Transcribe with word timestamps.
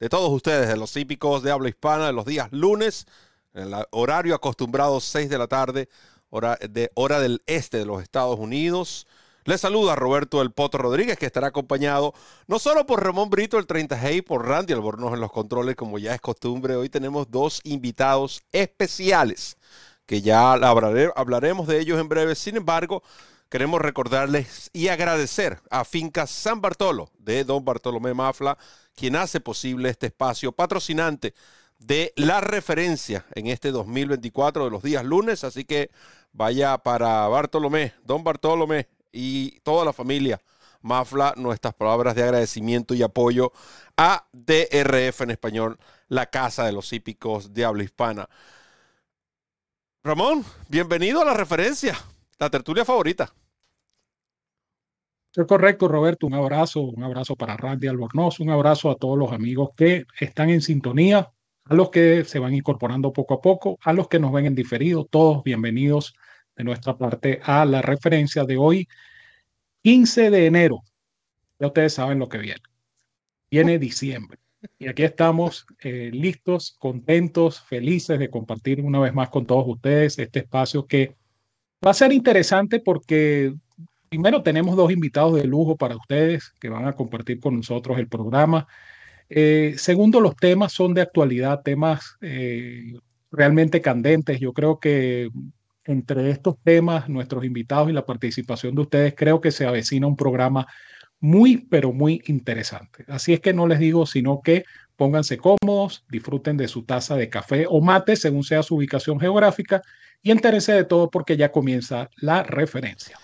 de 0.00 0.08
todos 0.08 0.30
ustedes, 0.30 0.68
de 0.68 0.76
los 0.76 0.96
hípicos 0.96 1.42
de 1.42 1.50
habla 1.50 1.68
hispana, 1.68 2.06
de 2.06 2.12
los 2.12 2.24
días 2.24 2.48
lunes, 2.52 3.06
en 3.54 3.72
el 3.72 3.86
horario 3.90 4.34
acostumbrado 4.34 5.00
6 5.00 5.28
de 5.28 5.38
la 5.38 5.48
tarde, 5.48 5.88
hora, 6.30 6.56
de, 6.56 6.90
hora 6.94 7.20
del 7.20 7.42
este 7.46 7.78
de 7.78 7.86
los 7.86 8.02
Estados 8.02 8.38
Unidos. 8.38 9.06
Les 9.44 9.60
saluda 9.60 9.96
Roberto 9.96 10.42
El 10.42 10.52
Poto 10.52 10.78
Rodríguez, 10.78 11.18
que 11.18 11.26
estará 11.26 11.48
acompañado 11.48 12.12
no 12.46 12.58
solo 12.58 12.86
por 12.86 13.02
Ramón 13.02 13.30
Brito, 13.30 13.58
el 13.58 13.66
30G, 13.66 14.16
y 14.16 14.22
por 14.22 14.46
Randy 14.46 14.74
Albornoz 14.74 15.14
en 15.14 15.20
los 15.20 15.32
controles, 15.32 15.74
como 15.74 15.98
ya 15.98 16.14
es 16.14 16.20
costumbre. 16.20 16.76
Hoy 16.76 16.90
tenemos 16.90 17.30
dos 17.30 17.60
invitados 17.64 18.42
especiales, 18.52 19.56
que 20.06 20.20
ya 20.20 20.52
hablaremos 20.52 21.66
de 21.66 21.80
ellos 21.80 21.98
en 21.98 22.08
breve. 22.08 22.34
Sin 22.34 22.56
embargo, 22.56 23.02
queremos 23.48 23.80
recordarles 23.80 24.70
y 24.72 24.88
agradecer 24.88 25.60
a 25.70 25.84
Fincas 25.84 26.30
San 26.30 26.60
Bartolo 26.60 27.10
de 27.18 27.44
Don 27.44 27.64
Bartolomé 27.64 28.14
Mafla, 28.14 28.58
quien 28.94 29.16
hace 29.16 29.40
posible 29.40 29.88
este 29.88 30.06
espacio 30.06 30.52
patrocinante 30.52 31.34
de 31.78 32.12
la 32.16 32.40
referencia 32.40 33.24
en 33.34 33.46
este 33.46 33.70
2024 33.70 34.64
de 34.64 34.70
los 34.70 34.82
días 34.82 35.04
lunes. 35.04 35.44
Así 35.44 35.64
que 35.64 35.90
vaya 36.32 36.78
para 36.78 37.26
Bartolomé, 37.28 37.94
Don 38.04 38.22
Bartolomé 38.24 38.88
y 39.12 39.60
toda 39.60 39.84
la 39.84 39.92
familia 39.92 40.40
Mafla 40.80 41.34
nuestras 41.36 41.74
palabras 41.74 42.14
de 42.14 42.22
agradecimiento 42.22 42.94
y 42.94 43.02
apoyo 43.02 43.52
a 43.96 44.26
DRF 44.32 45.22
en 45.22 45.30
español, 45.30 45.78
la 46.08 46.26
casa 46.26 46.64
de 46.64 46.72
los 46.72 46.92
hípicos 46.92 47.52
de 47.52 47.64
habla 47.64 47.82
hispana. 47.82 48.28
Ramón, 50.04 50.44
bienvenido 50.68 51.20
a 51.20 51.24
la 51.24 51.34
referencia, 51.34 51.98
la 52.38 52.50
tertulia 52.50 52.84
favorita. 52.84 53.32
Es 55.34 55.46
correcto, 55.46 55.88
Roberto. 55.88 56.26
Un 56.26 56.34
abrazo, 56.34 56.80
un 56.80 57.02
abrazo 57.02 57.36
para 57.36 57.56
Randy 57.56 57.86
Albornoz, 57.86 58.40
un 58.40 58.50
abrazo 58.50 58.90
a 58.90 58.96
todos 58.96 59.18
los 59.18 59.32
amigos 59.32 59.70
que 59.76 60.04
están 60.18 60.50
en 60.50 60.62
sintonía, 60.62 61.30
a 61.64 61.74
los 61.74 61.90
que 61.90 62.24
se 62.24 62.38
van 62.38 62.54
incorporando 62.54 63.12
poco 63.12 63.34
a 63.34 63.40
poco, 63.40 63.78
a 63.82 63.92
los 63.92 64.08
que 64.08 64.18
nos 64.18 64.32
ven 64.32 64.46
en 64.46 64.54
diferido, 64.54 65.04
todos 65.04 65.44
bienvenidos 65.44 66.14
de 66.56 66.64
nuestra 66.64 66.96
parte 66.96 67.40
a 67.44 67.64
la 67.64 67.82
referencia 67.82 68.44
de 68.44 68.56
hoy, 68.56 68.88
15 69.82 70.30
de 70.30 70.46
enero. 70.46 70.82
Ya 71.58 71.68
ustedes 71.68 71.94
saben 71.94 72.18
lo 72.18 72.28
que 72.28 72.38
viene. 72.38 72.62
Viene 73.50 73.78
diciembre. 73.78 74.38
Y 74.78 74.88
aquí 74.88 75.04
estamos 75.04 75.66
eh, 75.80 76.10
listos, 76.12 76.74
contentos, 76.80 77.60
felices 77.60 78.18
de 78.18 78.30
compartir 78.30 78.80
una 78.80 78.98
vez 78.98 79.14
más 79.14 79.28
con 79.28 79.46
todos 79.46 79.64
ustedes 79.68 80.18
este 80.18 80.40
espacio 80.40 80.86
que 80.86 81.16
va 81.84 81.90
a 81.90 81.94
ser 81.94 82.12
interesante 82.12 82.80
porque 82.80 83.54
Primero, 84.08 84.42
tenemos 84.42 84.74
dos 84.74 84.90
invitados 84.90 85.34
de 85.34 85.44
lujo 85.44 85.76
para 85.76 85.96
ustedes 85.96 86.54
que 86.60 86.70
van 86.70 86.86
a 86.86 86.94
compartir 86.94 87.40
con 87.40 87.56
nosotros 87.56 87.98
el 87.98 88.08
programa. 88.08 88.66
Eh, 89.28 89.74
segundo, 89.76 90.20
los 90.20 90.34
temas 90.34 90.72
son 90.72 90.94
de 90.94 91.02
actualidad, 91.02 91.60
temas 91.62 92.16
eh, 92.22 92.94
realmente 93.30 93.82
candentes. 93.82 94.40
Yo 94.40 94.54
creo 94.54 94.80
que 94.80 95.28
entre 95.84 96.30
estos 96.30 96.56
temas, 96.62 97.08
nuestros 97.10 97.44
invitados 97.44 97.90
y 97.90 97.92
la 97.92 98.06
participación 98.06 98.74
de 98.74 98.82
ustedes, 98.82 99.14
creo 99.14 99.42
que 99.42 99.50
se 99.50 99.66
avecina 99.66 100.06
un 100.06 100.16
programa 100.16 100.66
muy, 101.20 101.66
pero 101.68 101.92
muy 101.92 102.22
interesante. 102.26 103.04
Así 103.08 103.34
es 103.34 103.40
que 103.40 103.52
no 103.52 103.66
les 103.66 103.78
digo, 103.78 104.06
sino 104.06 104.40
que 104.42 104.64
pónganse 104.96 105.36
cómodos, 105.36 106.04
disfruten 106.08 106.56
de 106.56 106.68
su 106.68 106.84
taza 106.84 107.14
de 107.16 107.28
café 107.28 107.66
o 107.68 107.80
mate, 107.82 108.16
según 108.16 108.42
sea 108.42 108.62
su 108.62 108.76
ubicación 108.76 109.20
geográfica, 109.20 109.82
y 110.22 110.30
entérense 110.30 110.72
de 110.72 110.84
todo 110.84 111.10
porque 111.10 111.36
ya 111.36 111.52
comienza 111.52 112.10
la 112.16 112.42
referencia. 112.42 113.18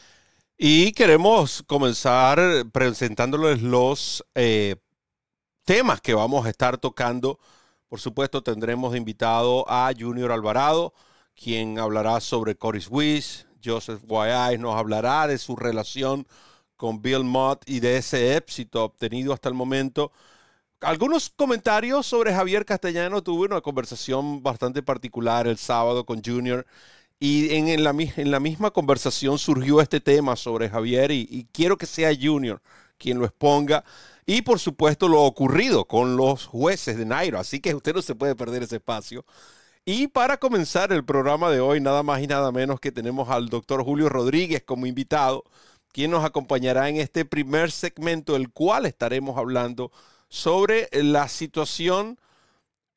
Y 0.56 0.92
queremos 0.92 1.62
comenzar 1.66 2.38
presentándoles 2.72 3.60
los 3.60 4.24
eh, 4.34 4.76
temas 5.64 6.00
que 6.00 6.14
vamos 6.14 6.46
a 6.46 6.50
estar 6.50 6.78
tocando. 6.78 7.38
Por 7.88 8.00
supuesto, 8.00 8.42
tendremos 8.42 8.96
invitado 8.96 9.64
a 9.68 9.92
Junior 9.98 10.30
Alvarado, 10.30 10.94
quien 11.34 11.78
hablará 11.78 12.20
sobre 12.20 12.54
Coris 12.54 12.88
Wish. 12.88 13.46
Joseph 13.64 14.02
Guayay 14.04 14.58
nos 14.58 14.76
hablará 14.76 15.26
de 15.26 15.38
su 15.38 15.56
relación 15.56 16.26
con 16.76 17.00
Bill 17.00 17.24
Mott 17.24 17.62
y 17.66 17.80
de 17.80 17.96
ese 17.96 18.36
éxito 18.36 18.84
obtenido 18.84 19.32
hasta 19.32 19.48
el 19.48 19.54
momento. 19.54 20.12
Algunos 20.80 21.30
comentarios 21.30 22.06
sobre 22.06 22.34
Javier 22.34 22.64
Castellano. 22.64 23.22
Tuve 23.22 23.46
una 23.46 23.60
conversación 23.60 24.42
bastante 24.42 24.82
particular 24.82 25.46
el 25.46 25.56
sábado 25.56 26.04
con 26.04 26.22
Junior 26.22 26.66
y 27.20 27.54
en, 27.54 27.82
la, 27.84 28.40
misma 28.40 28.70
conversación 28.70 29.38
surgió 29.38 29.80
este 29.80 30.00
tema 30.00 30.36
sobre 30.36 30.68
Javier 30.68 31.10
y, 31.10 31.48
quiero 31.52 31.78
que 31.78 31.86
sea 31.86 32.12
Junior 32.14 32.60
quien 32.98 33.18
lo 33.18 33.24
exponga. 33.24 33.84
Y 34.26 34.42
por 34.42 34.58
supuesto 34.58 35.08
lo 35.08 35.22
ocurrido 35.22 35.86
con 35.86 36.16
los 36.16 36.46
jueces 36.46 36.96
de 36.96 37.06
Nairo. 37.06 37.38
Así 37.38 37.60
que 37.60 37.74
usted 37.74 37.94
no 37.94 38.02
se 38.02 38.14
puede 38.14 38.34
perder 38.34 38.62
ese 38.62 38.76
espacio. 38.76 39.24
Y 39.86 40.08
para 40.08 40.38
comenzar 40.38 40.92
el 40.92 41.04
programa 41.04 41.50
de 41.50 41.60
hoy, 41.60 41.80
nada 41.80 42.02
más 42.02 42.22
y 42.22 42.26
nada 42.26 42.50
menos 42.52 42.80
que 42.80 42.92
tenemos 42.92 43.28
al 43.30 43.48
doctor 43.48 43.84
Julio 43.84 44.08
Rodríguez 44.08 44.62
como 44.62 44.86
invitado, 44.86 45.44
quien 45.92 46.10
nos 46.10 46.24
acompañará 46.24 46.88
en 46.88 46.96
este 46.96 47.24
primer 47.24 47.70
segmento, 47.70 48.36
el 48.36 48.50
cual 48.50 48.86
estaremos 48.86 49.38
hablando 49.38 49.92
sobre 50.28 50.88
la 50.92 51.28
situación 51.28 52.18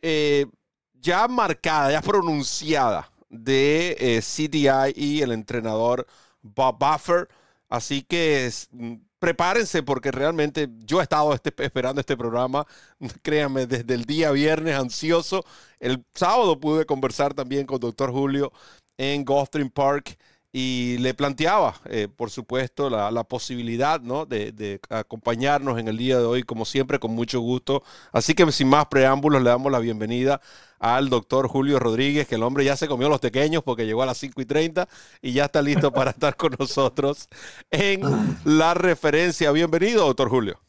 eh, 0.01 0.45
ya 0.93 1.27
marcada, 1.27 1.91
ya 1.91 2.01
pronunciada 2.01 3.11
de 3.29 3.97
eh, 3.99 4.21
CDI 4.21 4.93
y 4.95 5.21
el 5.21 5.31
entrenador 5.31 6.07
Bob 6.41 6.77
Buffer. 6.79 7.27
Así 7.69 8.03
que 8.03 8.49
mm, 8.71 8.95
prepárense 9.19 9.83
porque 9.83 10.11
realmente 10.11 10.69
yo 10.79 10.99
he 10.99 11.03
estado 11.03 11.33
este, 11.33 11.53
esperando 11.63 12.01
este 12.01 12.17
programa, 12.17 12.65
créanme, 13.21 13.67
desde 13.67 13.93
el 13.93 14.05
día 14.05 14.31
viernes 14.31 14.75
ansioso. 14.75 15.43
El 15.79 16.03
sábado 16.13 16.59
pude 16.59 16.85
conversar 16.85 17.33
también 17.33 17.65
con 17.65 17.79
doctor 17.79 18.11
Julio 18.11 18.51
en 18.97 19.25
Gulfstream 19.25 19.69
Park 19.69 20.17
y 20.59 20.97
le 20.97 21.13
planteaba, 21.13 21.75
eh, 21.85 22.07
por 22.07 22.31
supuesto, 22.31 22.89
la, 22.89 23.23
posibilidad 23.25 24.01
¿no? 24.01 24.25
de, 24.25 24.81
acompañarnos 24.89 25.77
en 25.77 25.87
el 25.87 25.97
día 25.97 26.17
de 26.17 26.25
hoy, 26.25 26.41
como 26.41 26.65
siempre, 26.65 26.97
con 26.97 27.11
mucho 27.11 27.41
gusto. 27.41 27.83
Así 28.11 28.33
que 28.33 28.51
sin 28.51 28.67
más 28.67 28.87
preámbulos, 28.87 29.43
le 29.43 29.51
damos 29.51 29.71
la 29.71 29.77
bienvenida 29.77 30.41
al 30.79 31.09
doctor 31.09 31.47
Julio 31.47 31.77
Rodríguez, 31.77 32.27
que 32.27 32.33
el 32.33 32.41
hombre 32.41 32.65
ya 32.65 32.75
se 32.75 32.87
comió 32.87 33.07
los 33.07 33.19
pequeños 33.19 33.61
porque 33.61 33.85
llegó 33.85 34.01
a 34.01 34.07
las 34.07 34.17
5 34.17 34.41
y 34.41 34.45
30 34.45 34.89
y 35.21 35.33
ya 35.33 35.45
está 35.45 35.61
listo 35.61 35.91
para 35.93 36.09
estar 36.09 36.35
con 36.35 36.55
nosotros 36.57 37.29
en 37.69 38.01
la 38.43 38.73
referencia. 38.73 39.51
Bienvenido, 39.51 40.07
doctor 40.07 40.27
Julio. 40.27 40.59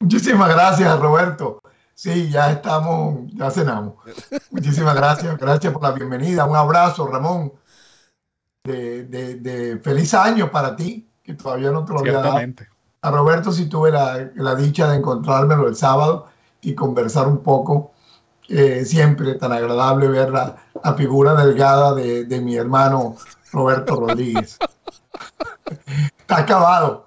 Muchísimas 0.00 0.50
gracias, 0.50 1.00
Roberto. 1.00 1.62
Sí, 1.94 2.28
ya 2.28 2.52
estamos, 2.52 3.20
ya 3.32 3.50
cenamos. 3.50 3.94
Muchísimas 4.50 4.94
gracias, 4.94 5.34
gracias 5.38 5.72
por 5.72 5.82
la 5.82 5.92
bienvenida. 5.92 6.44
Un 6.44 6.56
abrazo, 6.56 7.06
Ramón 7.06 7.54
de, 8.64 9.80
feliz 9.82 10.14
año 10.14 10.50
para 10.50 10.76
ti, 10.76 11.08
que 11.22 11.34
todavía 11.34 11.70
no 11.70 11.84
te 11.84 11.92
lo 11.92 12.00
había 12.00 12.20
dado. 12.20 12.38
A 13.00 13.10
Roberto 13.10 13.52
sí 13.52 13.66
tuve 13.66 13.90
la, 13.90 14.54
dicha 14.56 14.90
de 14.90 14.96
encontrármelo 14.96 15.68
el 15.68 15.76
sábado 15.76 16.26
y 16.60 16.74
conversar 16.74 17.28
un 17.28 17.42
poco. 17.42 17.92
Eh, 18.48 18.86
siempre 18.86 19.34
tan 19.34 19.52
agradable 19.52 20.08
ver 20.08 20.30
la, 20.30 20.56
figura 20.96 21.34
delgada 21.34 21.94
de, 21.94 22.40
mi 22.40 22.56
hermano 22.56 23.16
Roberto 23.52 23.96
Rodríguez. 23.96 24.58
Está 26.18 26.38
acabado. 26.38 27.06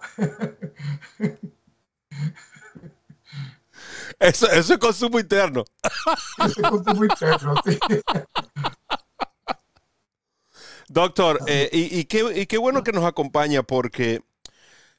Eso, 4.19 4.47
eso 4.51 4.73
es 4.73 4.79
consumo 4.79 5.19
interno. 5.19 5.63
Eso 6.45 6.61
es 6.61 6.69
consumo 6.69 7.03
interno, 7.05 7.55
sí. 7.65 7.79
Doctor, 10.91 11.39
eh, 11.47 11.69
y, 11.71 12.03
qué, 12.03 12.57
bueno 12.57 12.83
que 12.83 12.91
nos 12.91 13.05
acompaña 13.05 13.63
porque 13.63 14.23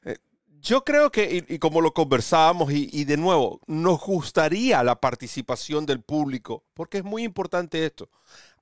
eh, 0.05 0.17
yo 0.63 0.85
creo 0.85 1.13
que, 1.13 1.45
y, 1.47 1.59
como 1.59 1.83
lo 1.83 1.93
conversábamos, 1.93 2.73
y, 2.73 3.05
de 3.05 3.19
nuevo, 3.19 3.61
nos 3.67 4.01
gustaría 4.01 4.83
la 4.85 5.03
participación 5.03 5.85
del 5.85 6.01
público, 6.01 6.65
porque 6.73 6.97
es 6.97 7.05
muy 7.05 7.25
importante 7.25 7.85
esto. 7.85 8.09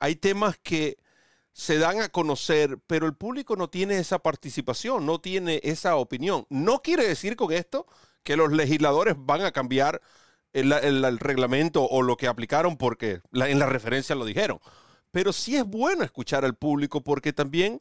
Hay 0.00 0.17
temas 0.17 0.59
que 0.61 0.99
se 1.53 1.79
dan 1.79 2.00
a 2.00 2.09
conocer, 2.09 2.79
pero 2.88 3.06
el 3.06 3.15
público 3.15 3.55
no 3.55 3.71
tiene 3.71 3.99
esa 3.99 4.19
participación, 4.19 5.06
no 5.06 5.21
tiene 5.21 5.61
esa 5.62 5.94
opinión. 5.94 6.47
No 6.49 6.83
quiere 6.83 7.06
decir 7.06 7.37
con 7.37 7.53
esto 7.53 7.87
que 8.25 8.37
los 8.37 8.50
legisladores 8.50 9.15
van 9.17 9.43
a 9.43 9.53
cambiar 9.53 10.00
el, 10.53 11.19
reglamento 11.21 11.85
o 11.85 12.03
lo 12.03 12.17
que 12.17 12.26
aplicaron 12.26 12.76
porque 12.76 13.21
en 13.33 13.59
la 13.61 13.67
referencia 13.67 14.17
lo 14.17 14.25
dijeron. 14.25 14.59
Pero 15.11 15.33
sí 15.33 15.57
es 15.57 15.65
bueno 15.65 16.05
escuchar 16.05 16.45
al 16.45 16.55
público 16.55 17.03
porque 17.03 17.33
también 17.33 17.81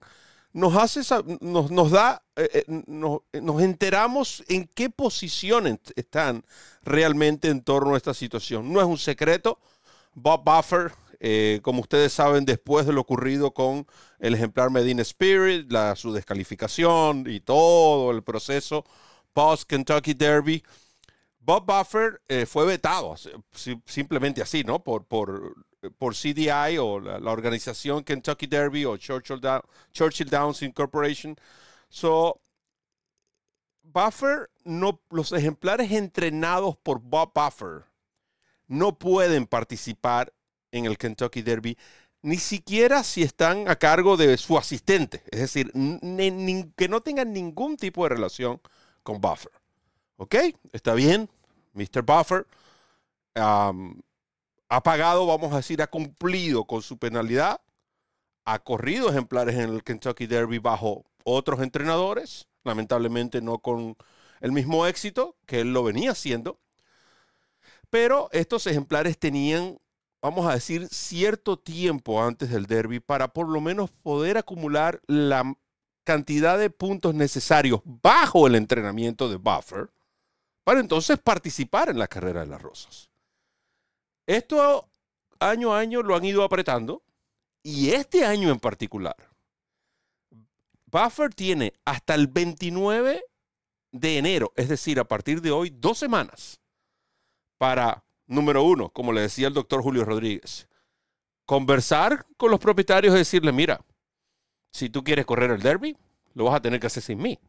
nos 0.54 0.76
hace, 0.76 1.02
nos, 1.42 1.70
nos 1.72 1.92
da, 1.92 2.24
eh, 2.36 2.66
eh, 2.68 2.84
nos, 2.88 3.22
enteramos 3.62 4.44
en 4.48 4.68
qué 4.68 4.90
posiciones 4.90 5.78
están 5.96 6.44
realmente 6.84 7.50
en 7.50 7.62
torno 7.62 7.94
a 7.94 7.98
esta 7.98 8.14
situación. 8.14 8.72
No 8.72 8.80
es 8.80 8.88
un 8.88 8.98
secreto. 8.98 9.60
Bob 10.16 10.44
Buffer, 10.44 10.92
eh, 11.20 11.60
como 11.62 11.82
ustedes 11.82 12.14
saben, 12.14 12.46
después 12.46 12.86
de 12.86 12.94
lo 12.94 13.02
ocurrido 13.02 13.54
con 13.54 13.86
el 14.20 14.34
ejemplar 14.34 14.72
Medina 14.72 15.04
Spirit, 15.04 15.72
la, 15.72 15.96
su 15.96 16.12
descalificación 16.12 17.26
y 17.28 17.40
todo 17.42 18.12
el 18.12 18.24
proceso 18.24 18.86
post 19.34 19.70
Kentucky 19.70 20.16
Derby, 20.16 20.64
Bob 21.40 21.66
Buffer 21.66 22.22
fue 22.46 22.66
vetado, 22.66 23.16
simplemente 23.86 24.42
así, 24.42 24.64
¿no? 24.64 24.84
Por, 24.84 25.06
por 25.06 25.56
por 25.98 26.14
CDI 26.14 26.78
o 26.78 27.00
la, 27.00 27.32
organización 27.32 28.04
Kentucky 28.04 28.48
Derby 28.48 28.86
o 28.86 28.98
Churchill, 28.98 29.40
Downs 30.30 30.62
Incorporation. 30.62 31.36
So, 31.90 32.40
Buffer, 33.84 34.50
no, 34.66 35.02
los 35.10 35.32
ejemplares 35.32 35.92
entrenados 35.92 36.78
por 36.78 37.00
Bob 37.00 37.32
Buffer 37.34 37.86
no 38.68 38.98
pueden 38.98 39.48
participar 39.48 40.34
en 40.72 40.86
el 40.86 40.98
Kentucky 40.98 41.42
Derby, 41.42 41.78
ni 42.22 42.38
siquiera 42.38 43.04
si 43.04 43.24
están 43.24 43.68
a 43.68 43.76
cargo 43.78 44.18
de 44.18 44.38
su 44.38 44.58
asistente, 44.58 45.24
es 45.32 45.40
decir, 45.40 45.72
que 46.76 46.88
no 46.90 47.02
tengan 47.02 47.34
ningún 47.34 47.78
tipo 47.78 48.04
de 48.04 48.10
relación 48.10 48.62
con 49.02 49.20
Buffer. 49.20 49.52
¿Ok? 50.18 50.36
Está 50.74 50.94
bien, 50.94 51.30
Mr. 51.74 52.04
Buffer. 52.04 52.46
Um, 53.36 54.02
ha 54.70 54.84
pagado, 54.84 55.26
vamos 55.26 55.52
a 55.54 55.58
decir, 55.58 55.82
ha 55.82 55.88
cumplido 55.88 56.66
con 56.66 56.82
su 56.82 56.98
penalidad, 56.98 57.60
ha 58.46 58.60
corrido 58.60 59.10
ejemplares 59.10 59.56
en 59.56 59.72
el 59.72 59.84
Kentucky 59.84 60.28
Derby 60.28 60.60
bajo 60.60 61.06
otros 61.24 61.60
entrenadores, 61.62 62.48
lamentablemente 62.64 63.42
no 63.42 63.60
con 63.60 63.98
el 64.42 64.52
mismo 64.52 64.86
éxito 64.86 65.36
que 65.46 65.62
él 65.62 65.74
lo 65.74 65.84
venía 65.84 66.12
haciendo, 66.12 66.60
pero 67.90 68.30
estos 68.32 68.68
ejemplares 68.68 69.18
tenían, 69.18 69.80
vamos 70.22 70.46
a 70.48 70.54
decir, 70.54 70.88
cierto 70.90 71.58
tiempo 71.58 72.24
antes 72.24 72.50
del 72.52 72.68
derby 72.68 73.00
para 73.00 73.30
por 73.30 73.50
lo 73.50 73.62
menos 73.62 73.90
poder 73.90 74.38
acumular 74.38 75.02
la 75.08 75.56
cantidad 76.04 76.58
de 76.58 76.70
puntos 76.70 77.16
necesarios 77.16 77.82
bajo 77.84 78.48
el 78.48 78.56
entrenamiento 78.56 79.30
de 79.30 79.38
Buffer 79.38 79.90
para 80.64 80.80
entonces 80.80 81.18
participar 81.18 81.90
en 81.90 82.00
la 82.00 82.08
carrera 82.08 82.42
de 82.42 82.48
las 82.48 82.62
rosas. 82.62 83.10
Esto 84.30 84.88
año 85.40 85.74
a 85.74 85.80
año 85.80 86.04
lo 86.04 86.16
han 86.16 86.24
ido 86.24 86.44
apretando 86.44 87.02
y 87.64 87.90
este 87.90 88.24
año 88.24 88.52
en 88.52 88.60
particular, 88.60 89.16
Buffer 90.86 91.34
tiene 91.34 91.74
hasta 91.84 92.14
el 92.14 92.28
29 92.28 93.26
de 93.92 94.18
enero, 94.20 94.54
es 94.56 94.70
decir, 94.70 95.00
a 95.00 95.04
partir 95.04 95.42
de 95.42 95.50
hoy, 95.50 95.72
dos 95.72 95.98
semanas 95.98 96.62
para, 97.58 98.04
número 98.28 98.62
uno, 98.62 98.90
como 98.90 99.14
le 99.14 99.22
decía 99.22 99.48
el 99.48 99.56
doctor 99.56 99.82
Julio 99.82 100.06
Rodríguez, 100.06 100.68
conversar 101.48 102.28
con 102.38 102.52
los 102.52 102.60
propietarios 102.60 103.16
y 103.16 103.18
decirle, 103.18 103.52
mira, 103.52 103.84
si 104.72 104.92
tú 104.92 105.04
quieres 105.04 105.26
correr 105.26 105.50
el 105.50 105.64
derby, 105.64 105.98
lo 106.36 106.44
vas 106.44 106.54
a 106.54 106.62
tener 106.62 106.80
que 106.80 106.86
hacer 106.86 107.02
sin 107.02 107.20
mí. 107.20 107.40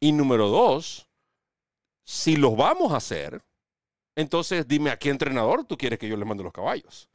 Y 0.00 0.10
número 0.10 0.48
dos, 0.48 1.06
si 2.02 2.34
lo 2.34 2.56
vamos 2.56 2.90
a 2.90 2.96
hacer, 2.96 3.40
entonces 4.16 4.66
dime 4.66 4.90
a 4.90 4.98
qué 4.98 5.10
entrenador 5.10 5.64
tú 5.64 5.76
quieres 5.76 5.98
que 5.98 6.08
yo 6.08 6.16
le 6.16 6.24
mande 6.24 6.42
los 6.42 6.52
caballos. 6.52 7.08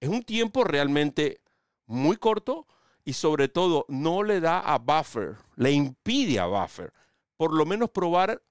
Es 0.00 0.08
un 0.08 0.22
tiempo 0.22 0.64
realmente 0.64 1.40
muy 1.86 2.16
corto 2.16 2.66
y 3.04 3.12
sobre 3.12 3.48
todo 3.48 3.84
no 3.88 4.22
le 4.22 4.40
da 4.40 4.60
a 4.60 4.78
Buffer, 4.78 5.36
le 5.56 5.72
impide 5.72 6.38
a 6.38 6.46
Buffer 6.46 6.92
por 7.38 7.54
lo 7.54 7.64
menos 7.64 7.90
probar 7.90 8.42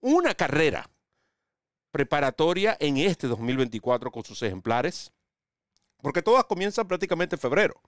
una 0.00 0.34
carrera 0.34 0.88
preparatoria 1.90 2.76
en 2.78 2.98
este 2.98 3.26
2024 3.26 4.12
con 4.12 4.22
sus 4.22 4.40
ejemplares, 4.42 5.12
porque 6.02 6.22
todas 6.22 6.44
comienzan 6.44 6.86
prácticamente 6.86 7.36
en 7.36 7.40
febrero. 7.40 7.80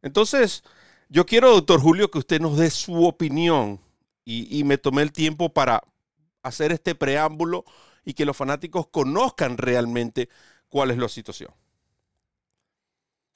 Entonces, 0.00 0.64
yo 1.08 1.26
quiero, 1.26 1.52
doctor 1.52 1.80
Julio, 1.80 2.10
que 2.10 2.18
usted 2.18 2.40
nos 2.40 2.56
dé 2.56 2.70
su 2.70 3.04
opinión 3.04 3.78
y, 4.24 4.58
y 4.58 4.64
me 4.64 4.78
tomé 4.78 5.02
el 5.02 5.12
tiempo 5.12 5.52
para 5.52 5.82
hacer 6.42 6.72
este 6.72 6.94
preámbulo 6.94 7.64
y 8.04 8.14
que 8.14 8.24
los 8.24 8.36
fanáticos 8.36 8.88
conozcan 8.88 9.56
realmente 9.56 10.28
cuál 10.68 10.90
es 10.90 10.98
la 10.98 11.08
situación. 11.08 11.50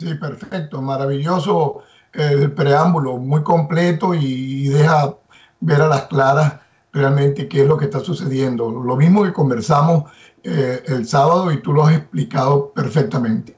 Sí, 0.01 0.15
perfecto, 0.15 0.81
maravilloso 0.81 1.83
eh, 2.13 2.31
el 2.33 2.53
preámbulo, 2.53 3.17
muy 3.17 3.43
completo 3.43 4.15
y, 4.15 4.69
deja 4.69 5.17
ver 5.61 5.83
a 5.83 5.89
las 5.89 6.05
claras 6.05 6.61
realmente 6.93 7.49
qué 7.49 7.63
es 7.63 7.69
lo 7.69 7.77
que 7.77 7.87
está 7.87 8.01
sucediendo. 8.01 8.71
Lo 8.71 8.97
mismo 8.97 9.25
que 9.25 9.33
conversamos 9.33 10.11
eh, 10.45 10.83
el 10.87 11.07
sábado 11.07 11.51
y 11.53 11.61
tú 11.63 11.73
lo 11.73 11.85
has 11.85 11.97
explicado 11.97 12.73
perfectamente. 12.73 13.57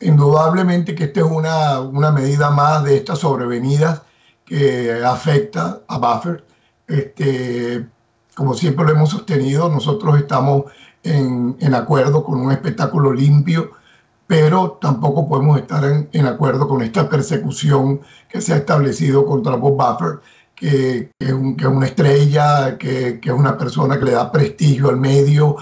Indudablemente 0.00 0.94
que 0.94 1.04
esta 1.04 1.20
es 1.20 1.26
una, 1.26 1.80
una 1.80 2.10
medida 2.10 2.50
más 2.50 2.84
de 2.84 2.96
estas 2.98 3.20
sobrevenidas 3.20 4.02
que 4.44 5.02
afecta 5.04 5.80
a 5.88 5.98
Buffer. 5.98 6.44
Este, 6.86 7.86
como 8.42 8.54
siempre 8.54 8.84
lo 8.84 8.90
hemos 8.90 9.10
sostenido, 9.10 9.68
nosotros 9.68 10.18
estamos 10.18 10.64
en, 11.04 11.56
en 11.60 11.74
acuerdo 11.76 12.24
con 12.24 12.40
un 12.40 12.50
espectáculo 12.50 13.12
limpio, 13.12 13.70
pero 14.26 14.78
tampoco 14.80 15.28
podemos 15.28 15.60
estar 15.60 15.84
en, 15.84 16.08
en, 16.12 16.26
acuerdo 16.26 16.66
con 16.66 16.82
esta 16.82 17.08
persecución 17.08 18.00
que 18.28 18.40
se 18.40 18.52
ha 18.52 18.56
establecido 18.56 19.24
contra 19.24 19.54
Bob 19.54 19.76
Buffer, 19.76 20.18
que, 20.56 21.12
que, 21.20 21.32
un, 21.32 21.56
que 21.56 21.66
es, 21.66 21.70
una 21.70 21.86
estrella, 21.86 22.76
que, 22.76 23.20
que, 23.20 23.28
es 23.28 23.34
una 23.34 23.56
persona 23.56 23.96
que 23.96 24.06
le 24.06 24.10
da 24.10 24.32
prestigio 24.32 24.88
al 24.88 24.96
medio, 24.96 25.54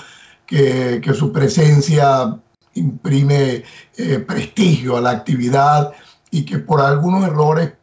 que, 0.47 1.03
su 1.13 1.31
presencia 1.31 2.35
imprime 2.73 3.63
eh, 3.99 4.19
prestigio 4.21 4.97
a 4.97 5.03
la 5.03 5.11
actividad 5.11 5.93
y 6.31 6.47
que 6.47 6.61
por 6.61 6.81
algunos 6.81 7.25
errores 7.25 7.75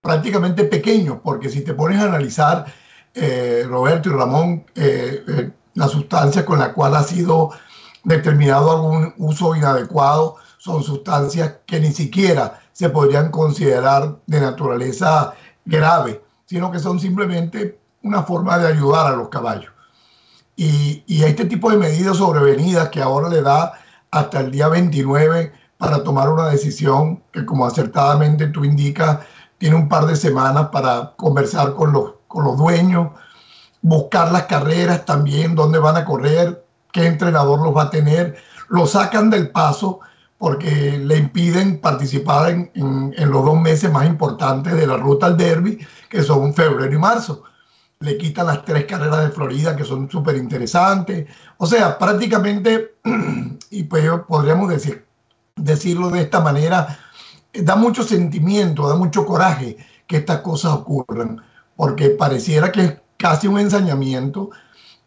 prácticamente 0.00 0.62
pequeños, 0.62 1.18
porque 1.20 1.48
si 1.48 1.62
te 1.62 1.74
pones 1.74 1.98
a 1.98 2.04
analizar 2.04 2.66
eh, 3.14 3.64
Roberto 3.68 4.08
y 4.08 4.12
Ramón, 4.12 4.64
eh, 4.74 5.24
eh, 5.26 5.50
la 5.74 5.88
sustancia 5.88 6.44
con 6.44 6.58
la 6.58 6.72
cual 6.72 6.94
ha 6.94 7.02
sido 7.02 7.50
determinado 8.04 8.70
algún 8.70 9.14
uso 9.18 9.54
inadecuado 9.54 10.36
son 10.58 10.82
sustancias 10.82 11.56
que 11.66 11.80
ni 11.80 11.92
siquiera 11.92 12.60
se 12.72 12.90
podrían 12.90 13.30
considerar 13.30 14.18
de 14.26 14.40
naturaleza 14.40 15.34
grave, 15.64 16.22
sino 16.46 16.70
que 16.70 16.78
son 16.78 17.00
simplemente 17.00 17.78
una 18.02 18.22
forma 18.22 18.58
de 18.58 18.68
ayudar 18.68 19.06
a 19.12 19.16
los 19.16 19.28
caballos. 19.28 19.72
Y, 20.56 21.02
y 21.06 21.24
este 21.24 21.46
tipo 21.46 21.70
de 21.70 21.78
medidas 21.78 22.18
sobrevenidas 22.18 22.90
que 22.90 23.00
ahora 23.00 23.28
le 23.28 23.42
da 23.42 23.72
hasta 24.10 24.40
el 24.40 24.50
día 24.50 24.68
29 24.68 25.52
para 25.78 26.04
tomar 26.04 26.28
una 26.28 26.48
decisión 26.48 27.22
que 27.32 27.46
como 27.46 27.64
acertadamente 27.64 28.48
tú 28.48 28.64
indicas, 28.64 29.20
tiene 29.56 29.76
un 29.76 29.88
par 29.88 30.06
de 30.06 30.16
semanas 30.16 30.68
para 30.70 31.14
conversar 31.16 31.74
con 31.74 31.92
los 31.92 32.19
con 32.30 32.44
los 32.44 32.56
dueños, 32.56 33.08
buscar 33.82 34.30
las 34.30 34.44
carreras 34.44 35.04
también, 35.04 35.56
dónde 35.56 35.80
van 35.80 35.96
a 35.96 36.04
correr, 36.04 36.64
qué 36.92 37.06
entrenador 37.06 37.60
los 37.60 37.76
va 37.76 37.82
a 37.82 37.90
tener. 37.90 38.36
Lo 38.68 38.86
sacan 38.86 39.30
del 39.30 39.50
paso 39.50 39.98
porque 40.38 40.96
le 40.96 41.16
impiden 41.16 41.80
participar 41.80 42.50
en, 42.50 42.70
en, 43.16 43.30
los 43.30 43.44
dos 43.44 43.60
meses 43.60 43.90
más 43.90 44.06
importantes 44.06 44.74
de 44.74 44.86
la 44.86 44.96
ruta 44.96 45.26
al 45.26 45.36
derby, 45.36 45.84
que 46.08 46.22
son 46.22 46.54
febrero 46.54 46.94
y 46.94 46.98
marzo. 46.98 47.42
Le 47.98 48.16
quitan 48.16 48.46
las 48.46 48.64
tres 48.64 48.84
carreras 48.84 49.24
de 49.24 49.30
Florida, 49.30 49.74
que 49.74 49.84
son 49.84 50.08
súper 50.08 50.36
interesantes. 50.36 51.26
O 51.58 51.66
sea, 51.66 51.98
prácticamente, 51.98 52.94
y 53.70 53.82
pues 53.82 54.08
podríamos 54.28 54.68
decir, 54.68 55.04
decirlo 55.56 56.10
de 56.10 56.22
esta 56.22 56.40
manera, 56.40 56.96
da 57.52 57.74
mucho 57.74 58.04
sentimiento, 58.04 58.88
da 58.88 58.94
mucho 58.94 59.26
coraje 59.26 59.76
que 60.06 60.18
estas 60.18 60.42
cosas 60.42 60.74
ocurran 60.74 61.42
porque 61.80 62.10
pareciera 62.10 62.70
que 62.70 62.84
es 62.84 62.94
casi 63.16 63.46
un 63.46 63.58
ensañamiento 63.58 64.50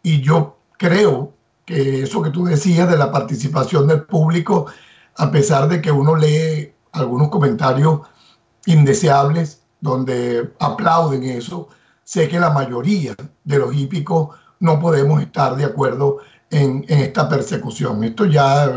y 0.02 0.20
yo 0.22 0.58
creo 0.76 1.32
que 1.64 2.02
eso 2.02 2.20
que 2.20 2.30
tú 2.30 2.46
decías 2.46 2.90
de 2.90 2.98
la 2.98 3.12
participación 3.12 3.86
del 3.86 4.02
público, 4.02 4.66
a 5.16 5.30
pesar 5.30 5.68
de 5.68 5.80
que 5.80 5.92
uno 5.92 6.16
lee 6.16 6.72
algunos 6.90 7.28
comentarios 7.28 8.00
indeseables 8.66 9.62
donde 9.80 10.52
aplauden 10.58 11.22
eso, 11.22 11.68
sé 12.02 12.26
que 12.26 12.40
la 12.40 12.50
mayoría 12.50 13.14
de 13.44 13.58
los 13.60 13.72
hípicos 13.72 14.36
no 14.58 14.80
podemos 14.80 15.22
estar 15.22 15.54
de 15.54 15.66
acuerdo 15.66 16.18
en, 16.50 16.84
esta 16.88 17.28
persecución. 17.28 18.02
Esto 18.02 18.24
ya 18.24 18.68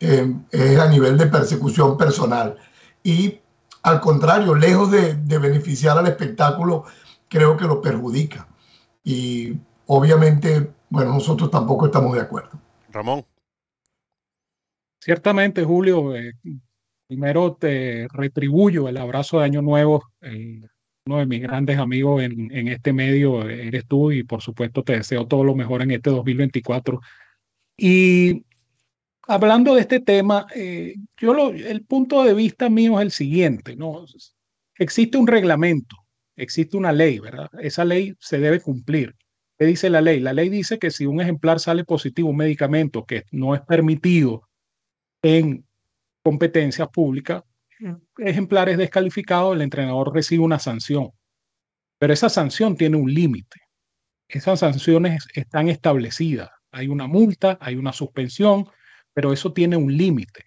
eh, 0.00 0.34
es 0.50 0.78
a 0.78 0.88
nivel 0.88 1.18
de 1.18 1.26
persecución 1.26 1.98
personal. 1.98 2.56
Y 3.02 3.38
al 3.82 4.00
contrario, 4.00 4.54
lejos 4.54 4.90
de 4.90 5.38
beneficiar 5.38 5.98
al 5.98 6.06
espectáculo, 6.06 6.86
creo 7.34 7.56
que 7.56 7.64
lo 7.64 7.82
perjudica. 7.82 8.46
Y 9.02 9.54
obviamente, 9.86 10.70
bueno, 10.88 11.14
nosotros 11.14 11.50
tampoco 11.50 11.86
estamos 11.86 12.14
de 12.14 12.20
acuerdo. 12.20 12.60
Ramón. 12.90 13.26
Ciertamente, 15.00 15.64
Julio, 15.64 16.14
eh, 16.14 16.32
primero 17.08 17.54
te 17.54 18.06
retribuyo 18.12 18.88
el 18.88 18.96
abrazo 18.96 19.40
de 19.40 19.46
Año 19.46 19.62
Nuevo. 19.62 20.04
uno 21.06 21.18
de 21.18 21.26
mis 21.26 21.42
grandes 21.42 21.76
amigos 21.78 22.22
en, 22.22 22.50
en, 22.50 22.68
este 22.68 22.92
medio 22.92 23.46
eres 23.46 23.84
tú 23.86 24.10
y 24.10 24.22
por 24.22 24.40
supuesto 24.40 24.82
te 24.82 24.94
deseo 24.94 25.26
todo 25.26 25.44
lo 25.44 25.56
mejor 25.56 25.82
en 25.82 25.90
este 25.90 26.10
2024. 26.10 27.00
Y 27.76 28.44
hablando 29.26 29.74
de 29.74 29.80
este 29.80 29.98
tema, 30.00 30.46
eh, 30.54 30.94
yo 31.16 31.34
lo, 31.34 31.50
el 31.50 31.84
punto 31.84 32.22
de 32.22 32.32
vista 32.32 32.70
mío 32.70 33.00
es 33.00 33.06
el 33.06 33.10
siguiente, 33.10 33.74
¿no? 33.74 34.06
Existe 34.78 35.18
un 35.18 35.26
reglamento, 35.26 35.96
existe 36.36 36.76
una 36.76 36.92
ley, 36.92 37.18
¿verdad? 37.18 37.50
Esa 37.60 37.84
ley 37.84 38.14
se 38.18 38.38
debe 38.38 38.60
cumplir. 38.60 39.14
¿Qué 39.58 39.66
dice 39.66 39.88
la 39.90 40.00
ley? 40.00 40.20
La 40.20 40.32
ley 40.32 40.48
dice 40.48 40.78
que 40.78 40.90
si 40.90 41.06
un 41.06 41.20
ejemplar 41.20 41.60
sale 41.60 41.84
positivo 41.84 42.30
un 42.30 42.36
medicamento 42.36 43.04
que 43.04 43.24
no 43.30 43.54
es 43.54 43.60
permitido 43.62 44.48
en 45.22 45.64
competencias 46.22 46.88
públicas, 46.88 47.42
ejemplar 48.18 48.68
es 48.68 48.78
descalificado, 48.78 49.52
el 49.52 49.62
entrenador 49.62 50.12
recibe 50.12 50.42
una 50.42 50.58
sanción. 50.58 51.10
Pero 51.98 52.12
esa 52.12 52.28
sanción 52.28 52.76
tiene 52.76 52.96
un 52.96 53.12
límite. 53.12 53.60
Esas 54.28 54.60
sanciones 54.60 55.26
están 55.34 55.68
establecidas. 55.68 56.50
Hay 56.72 56.88
una 56.88 57.06
multa, 57.06 57.56
hay 57.60 57.76
una 57.76 57.92
suspensión, 57.92 58.66
pero 59.12 59.32
eso 59.32 59.52
tiene 59.52 59.76
un 59.76 59.96
límite. 59.96 60.46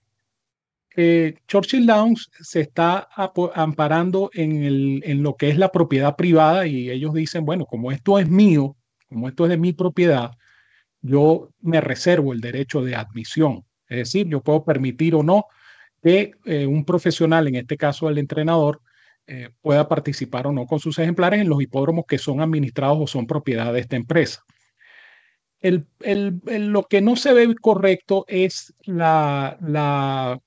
Eh, 1.00 1.36
Churchill 1.48 1.86
Downs 1.86 2.32
se 2.42 2.62
está 2.62 3.08
amparando 3.54 4.32
en, 4.34 5.22
lo 5.22 5.36
que 5.36 5.50
es 5.50 5.58
la 5.60 5.72
propiedad 5.72 6.16
privada 6.16 6.66
y 6.66 6.90
ellos 6.90 7.14
dicen, 7.14 7.46
bueno, 7.46 7.68
como 7.68 7.92
esto 7.92 8.18
es 8.18 8.28
mío, 8.28 8.76
como 9.08 9.30
esto 9.30 9.46
es 9.46 9.52
de 9.52 9.58
mi 9.58 9.74
propiedad, 9.74 10.32
yo 11.02 11.52
me 11.62 11.82
reservo 11.82 12.34
el 12.34 12.42
derecho 12.42 12.82
de 12.82 12.96
admisión. 12.96 13.64
Es 13.88 13.98
decir, 13.98 14.28
yo 14.28 14.42
puedo 14.42 14.66
permitir 14.66 15.14
o 15.14 15.22
no 15.22 15.46
que 16.02 16.32
eh, 16.46 16.66
un 16.66 16.84
profesional, 16.84 17.48
en 17.48 17.56
este 17.56 17.78
caso 17.78 18.10
el 18.10 18.18
entrenador, 18.18 18.82
eh, 19.28 19.52
pueda 19.62 19.88
participar 19.88 20.48
o 20.48 20.52
no 20.52 20.66
con 20.66 20.80
sus 20.80 20.98
ejemplares 20.98 21.42
en 21.42 21.50
los 21.50 21.62
hipódromos 21.62 22.06
que 22.08 22.18
son 22.18 22.42
administrados 22.42 22.98
o 23.00 23.06
son 23.06 23.28
propiedad 23.28 23.72
de 23.72 23.82
esta 23.82 23.98
empresa 23.98 24.44
lo 25.62 26.84
que 26.84 27.02
no 27.02 27.16
se 27.16 27.34
ve 27.34 27.56
correcto 27.56 28.26
es 28.28 28.74
la, 28.84 30.40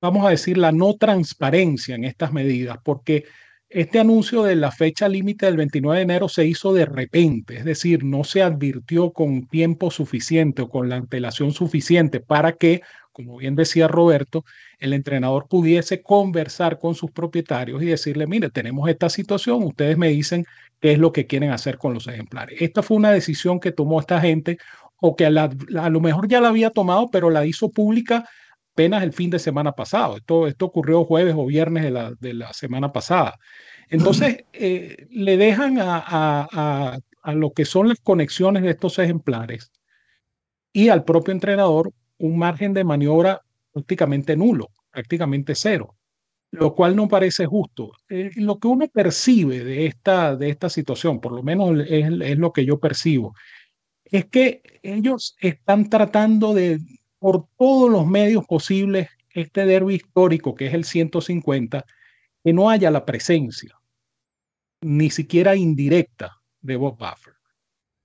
vamos 0.00 0.26
a 0.26 0.30
decir, 0.30 0.58
la 0.58 0.72
no 0.72 0.94
transparencia 0.94 1.94
en 1.94 2.04
estas 2.04 2.32
medidas, 2.32 2.78
porque 2.82 3.24
este 3.68 4.00
anuncio 4.00 4.44
de 4.44 4.56
la 4.56 4.70
fecha 4.70 5.08
límite 5.08 5.46
del 5.46 5.58
29 5.58 5.98
de 5.98 6.02
enero 6.02 6.28
se 6.28 6.46
hizo 6.46 6.72
de 6.72 6.86
repente, 6.86 7.56
es 7.56 7.64
decir, 7.64 8.02
no 8.04 8.24
se 8.24 8.42
advirtió 8.42 9.12
con 9.12 9.46
tiempo 9.46 9.90
suficiente 9.90 10.62
o 10.62 10.68
con 10.70 10.88
la 10.88 10.96
antelación 10.96 11.52
suficiente 11.52 12.20
para 12.20 12.52
que 12.52 12.80
como 13.18 13.38
bien 13.38 13.56
decía 13.56 13.88
Roberto, 13.88 14.44
el 14.78 14.92
entrenador 14.92 15.48
pudiese 15.48 16.02
conversar 16.02 16.78
con 16.78 16.94
sus 16.94 17.10
propietarios 17.10 17.82
y 17.82 17.86
decirle, 17.86 18.28
mire, 18.28 18.48
tenemos 18.48 18.88
esta 18.88 19.08
situación, 19.08 19.64
ustedes 19.64 19.98
me 19.98 20.06
dicen 20.06 20.44
qué 20.80 20.92
es 20.92 21.00
lo 21.00 21.10
que 21.10 21.26
quieren 21.26 21.50
hacer 21.50 21.78
con 21.78 21.94
los 21.94 22.06
ejemplares. 22.06 22.62
Esta 22.62 22.80
fue 22.80 22.96
una 22.96 23.10
decisión 23.10 23.58
que 23.58 23.72
tomó 23.72 23.98
esta 23.98 24.20
gente 24.20 24.58
o 25.00 25.16
que 25.16 25.26
a, 25.26 25.30
lo 25.30 26.00
mejor 26.00 26.28
ya 26.28 26.40
la 26.40 26.50
había 26.50 26.70
tomado, 26.70 27.08
pero 27.10 27.28
la 27.28 27.44
hizo 27.44 27.70
pública 27.70 28.24
apenas 28.78 29.02
el 29.02 29.12
fin 29.12 29.28
de 29.28 29.40
semana 29.40 29.72
pasado. 29.72 30.18
Esto, 30.18 30.46
esto 30.46 30.66
ocurrió 30.66 31.04
jueves 31.04 31.34
o 31.36 31.44
viernes 31.46 31.82
de 31.82 31.90
la, 31.90 32.12
de 32.20 32.32
la 32.32 32.52
semana 32.52 32.92
pasada. 32.92 33.36
Entonces, 33.90 34.44
eh, 34.52 35.08
le 35.10 35.36
dejan 35.36 35.80
a, 35.80 36.04
a, 36.06 36.98
a 37.22 37.34
lo 37.34 37.50
que 37.52 37.64
son 37.64 37.88
las 37.88 37.98
conexiones 37.98 38.62
de 38.62 38.70
estos 38.70 39.00
ejemplares 39.00 39.72
y 40.72 40.90
al 40.90 41.02
propio 41.02 41.32
entrenador 41.32 41.92
un 42.18 42.38
margen 42.38 42.72
de 42.72 42.84
maniobra 42.84 43.40
prácticamente 43.72 44.36
nulo, 44.36 44.68
prácticamente 44.92 45.56
cero, 45.56 45.96
lo 46.52 46.72
cual 46.76 46.94
no 46.94 47.08
parece 47.08 47.46
justo. 47.46 47.90
Eh, 48.08 48.30
lo 48.36 48.60
que 48.60 48.68
uno 48.68 48.86
percibe 48.86 49.64
de 49.64 49.86
esta, 49.86 50.36
de 50.36 50.50
esta 50.50 50.68
situación, 50.68 51.18
por 51.20 51.32
lo 51.32 51.42
menos 51.42 51.80
es, 51.88 52.06
es 52.20 52.38
lo 52.38 52.52
que 52.52 52.64
yo 52.64 52.78
percibo, 52.78 53.34
es 54.04 54.26
que 54.26 54.62
ellos 54.84 55.36
están 55.40 55.90
tratando 55.90 56.54
de, 56.54 56.78
por 57.18 57.46
todos 57.56 57.90
los 57.90 58.06
medios 58.06 58.44
posibles, 58.46 59.08
este 59.30 59.66
derby 59.66 59.96
histórico 59.96 60.54
que 60.54 60.66
es 60.66 60.74
el 60.74 60.84
150, 60.84 61.84
que 62.44 62.52
no 62.52 62.70
haya 62.70 62.90
la 62.90 63.04
presencia, 63.04 63.78
ni 64.82 65.10
siquiera 65.10 65.56
indirecta, 65.56 66.38
de 66.60 66.76
Bob 66.76 66.98
Buffer. 66.98 67.34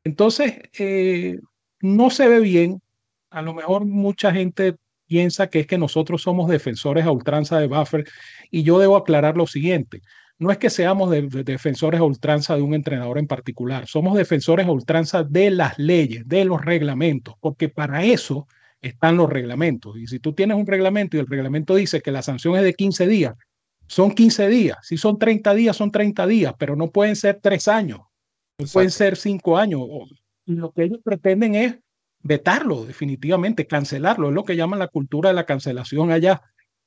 Entonces, 0.03 0.55
eh, 0.77 1.39
no 1.81 2.09
se 2.09 2.27
ve 2.27 2.39
bien, 2.39 2.81
a 3.29 3.41
lo 3.41 3.53
mejor 3.53 3.85
mucha 3.85 4.31
gente 4.31 4.75
piensa 5.07 5.47
que 5.47 5.61
es 5.61 5.67
que 5.67 5.77
nosotros 5.77 6.21
somos 6.21 6.49
defensores 6.49 7.05
a 7.05 7.11
ultranza 7.11 7.59
de 7.59 7.67
Buffer 7.67 8.05
y 8.51 8.63
yo 8.63 8.79
debo 8.79 8.97
aclarar 8.97 9.37
lo 9.37 9.47
siguiente. 9.47 10.01
No 10.39 10.51
es 10.51 10.57
que 10.57 10.69
seamos 10.69 11.11
defensores 11.11 11.99
a 11.99 12.03
ultranza 12.03 12.55
de 12.55 12.63
un 12.63 12.73
entrenador 12.73 13.17
en 13.17 13.27
particular, 13.27 13.87
somos 13.87 14.17
defensores 14.17 14.65
a 14.65 14.71
ultranza 14.71 15.23
de 15.23 15.51
las 15.51 15.77
leyes, 15.77 16.27
de 16.27 16.45
los 16.45 16.63
reglamentos, 16.63 17.35
porque 17.39 17.69
para 17.69 18.03
eso 18.03 18.47
están 18.83 19.17
los 19.17 19.29
reglamentos. 19.29 19.97
Y 19.97 20.05
si 20.07 20.19
tú 20.19 20.33
tienes 20.33 20.57
un 20.57 20.67
reglamento 20.67 21.17
y 21.17 21.21
el 21.21 21.27
reglamento 21.27 21.75
dice 21.75 22.01
que 22.01 22.11
la 22.11 22.21
sanción 22.21 22.55
es 22.55 22.63
de 22.63 22.73
15 22.73 23.07
días, 23.07 23.33
son 23.87 24.11
15 24.11 24.47
días. 24.49 24.77
Si 24.83 24.97
son 24.97 25.17
30 25.17 25.53
días, 25.55 25.75
son 25.75 25.91
30 25.91 26.27
días, 26.27 26.53
pero 26.59 26.75
no 26.75 26.91
pueden 26.91 27.15
ser 27.15 27.39
tres 27.41 27.67
años, 27.67 27.99
no 28.59 28.67
pueden 28.71 28.91
ser 28.91 29.15
cinco 29.15 29.57
años. 29.57 29.81
Lo 30.45 30.71
que 30.71 30.83
ellos 30.83 30.99
pretenden 31.03 31.55
es 31.55 31.79
vetarlo 32.21 32.85
definitivamente, 32.85 33.67
cancelarlo, 33.67 34.29
es 34.29 34.35
lo 34.35 34.43
que 34.43 34.55
llaman 34.55 34.79
la 34.79 34.87
cultura 34.87 35.29
de 35.29 35.35
la 35.35 35.45
cancelación 35.45 36.11
allá. 36.11 36.41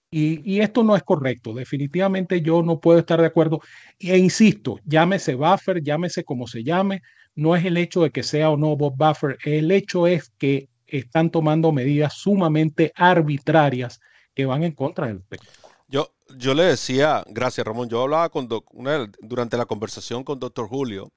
Y, 0.09 0.61
esto 0.61 0.85
no 0.85 0.97
es 0.97 1.03
correcto, 1.03 1.53
definitivamente 1.53 2.41
yo 2.41 2.63
no 2.63 2.81
puedo 2.81 2.99
estar 2.99 3.21
de 3.21 3.27
acuerdo. 3.27 3.61
E 3.99 4.17
insisto, 4.17 4.79
llámese 4.85 5.35
Buffer, 5.35 5.83
llámese 5.83 6.25
como 6.25 6.47
se 6.47 6.63
llame, 6.63 7.03
no 7.35 7.57
es 7.57 7.65
el 7.65 7.77
hecho 7.77 8.03
de 8.03 8.11
que 8.11 8.23
sea 8.23 8.51
o 8.51 8.57
no 8.57 8.77
Bob 8.77 8.97
Buffer, 8.97 9.37
el 9.45 9.71
hecho 9.71 10.07
es 10.07 10.31
que 10.39 10.69
están 10.87 11.31
tomando 11.31 11.73
medidas 11.73 12.15
sumamente 12.15 12.93
arbitrarias 12.95 14.01
que 14.35 14.47
van 14.47 14.63
en 14.63 14.73
contra 14.73 15.07
del 15.07 15.23
Yo, 15.89 16.13
yo 16.37 16.55
le 16.55 16.65
decía, 16.65 17.25
gracias 17.29 17.67
Ramón, 17.67 17.89
yo 17.89 18.03
hablaba 18.03 18.29
con 18.29 18.49
durante 19.21 19.57
la 19.57 19.67
conversación 19.67 20.25
con 20.25 20.39
doctor 20.39 20.69
Julio, 20.69 21.13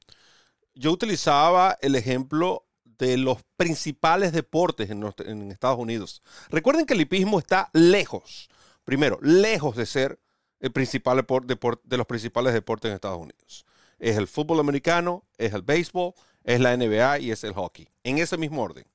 yo 0.73 0.91
utilizaba 0.91 1.77
el 1.81 1.95
ejemplo 1.95 2.65
de 2.99 3.17
los 3.17 3.43
principales 3.57 4.31
deportes 4.31 4.89
en, 4.89 5.51
Estados 5.51 5.79
Unidos. 5.79 6.21
Recuerden 6.49 6.85
que 6.85 6.93
el 6.93 7.01
hipismo 7.01 7.39
está 7.39 7.69
lejos, 7.73 8.49
primero, 8.83 9.17
lejos 9.21 9.75
de 9.75 9.85
ser 9.85 10.19
el 10.59 10.71
principal 10.71 11.17
deporte, 11.17 11.57
de 11.83 11.97
los 11.97 12.05
principales 12.05 12.53
deportes 12.53 12.89
en 12.89 12.95
Estados 12.95 13.19
Unidos. 13.19 13.65
Es 13.97 14.17
el 14.17 14.27
fútbol 14.27 14.59
americano, 14.59 15.23
es 15.37 15.53
el 15.53 15.61
béisbol, 15.61 16.13
es 16.43 16.59
la 16.59 16.75
NBA 16.75 17.19
y 17.19 17.31
es 17.31 17.43
el 17.43 17.53
hockey. 17.53 17.89
En 18.03 18.17
ese 18.17 18.37
mismo 18.37 18.61
orden. 18.61 18.85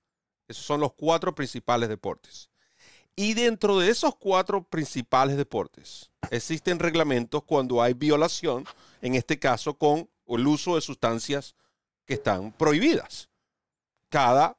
Esos 0.48 0.64
son 0.64 0.80
los 0.80 0.92
cuatro 0.92 1.34
principales 1.34 1.88
deportes. 1.88 2.50
Y 3.16 3.34
dentro 3.34 3.78
de 3.78 3.90
esos 3.90 4.16
cuatro 4.16 4.64
principales 4.64 5.36
deportes 5.36 6.10
existen 6.30 6.78
reglamentos 6.78 7.44
cuando 7.44 7.80
hay 7.80 7.94
violación, 7.94 8.64
en 9.00 9.14
este 9.14 9.38
caso 9.38 9.74
con 9.74 10.08
el 10.26 10.46
uso 10.46 10.74
de 10.74 10.80
sustancias 10.80 11.54
que 12.06 12.14
están 12.14 12.52
prohibidas 12.52 13.28
cada, 14.14 14.56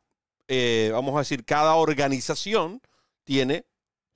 eh, 0.50 0.90
vamos 0.92 1.16
a 1.16 1.20
decir, 1.20 1.46
cada 1.46 1.76
organización 1.76 2.82
tiene 3.24 3.66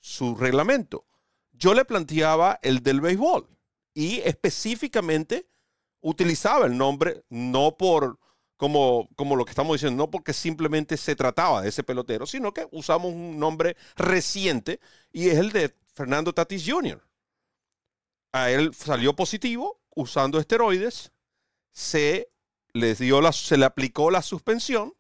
su 0.01 0.35
reglamento. 0.35 1.05
Yo 1.53 1.73
le 1.73 1.85
planteaba 1.85 2.59
el 2.61 2.83
del 2.83 2.99
béisbol 2.99 3.47
y 3.93 4.19
específicamente 4.19 5.47
utilizaba 6.01 6.65
el 6.65 6.75
nombre 6.75 7.23
no 7.29 7.77
por 7.77 8.19
como, 8.59 9.07
como 9.15 9.37
lo 9.37 9.45
que 9.45 9.51
estamos 9.51 9.75
diciendo, 9.75 10.03
no 10.03 10.11
porque 10.11 10.33
simplemente 10.33 10.97
se 10.97 11.15
trataba 11.15 11.61
de 11.61 11.69
ese 11.69 11.81
pelotero, 11.81 12.25
sino 12.25 12.53
que 12.53 12.67
usamos 12.71 13.13
un 13.13 13.39
nombre 13.39 13.77
reciente 13.95 14.81
y 15.13 15.29
es 15.29 15.37
el 15.37 15.53
de 15.53 15.73
Fernando 15.95 16.33
Tatis 16.33 16.65
Jr. 16.67 17.01
A 18.33 18.51
él 18.51 18.73
salió 18.75 19.15
positivo 19.15 19.79
usando 19.95 20.39
esteroides, 20.39 21.13
se 21.71 22.29
le, 22.73 22.95
dio 22.95 23.21
la, 23.21 23.31
se 23.31 23.55
le 23.55 23.63
aplicó 23.63 24.11
la 24.11 24.21
suspensión 24.21 24.93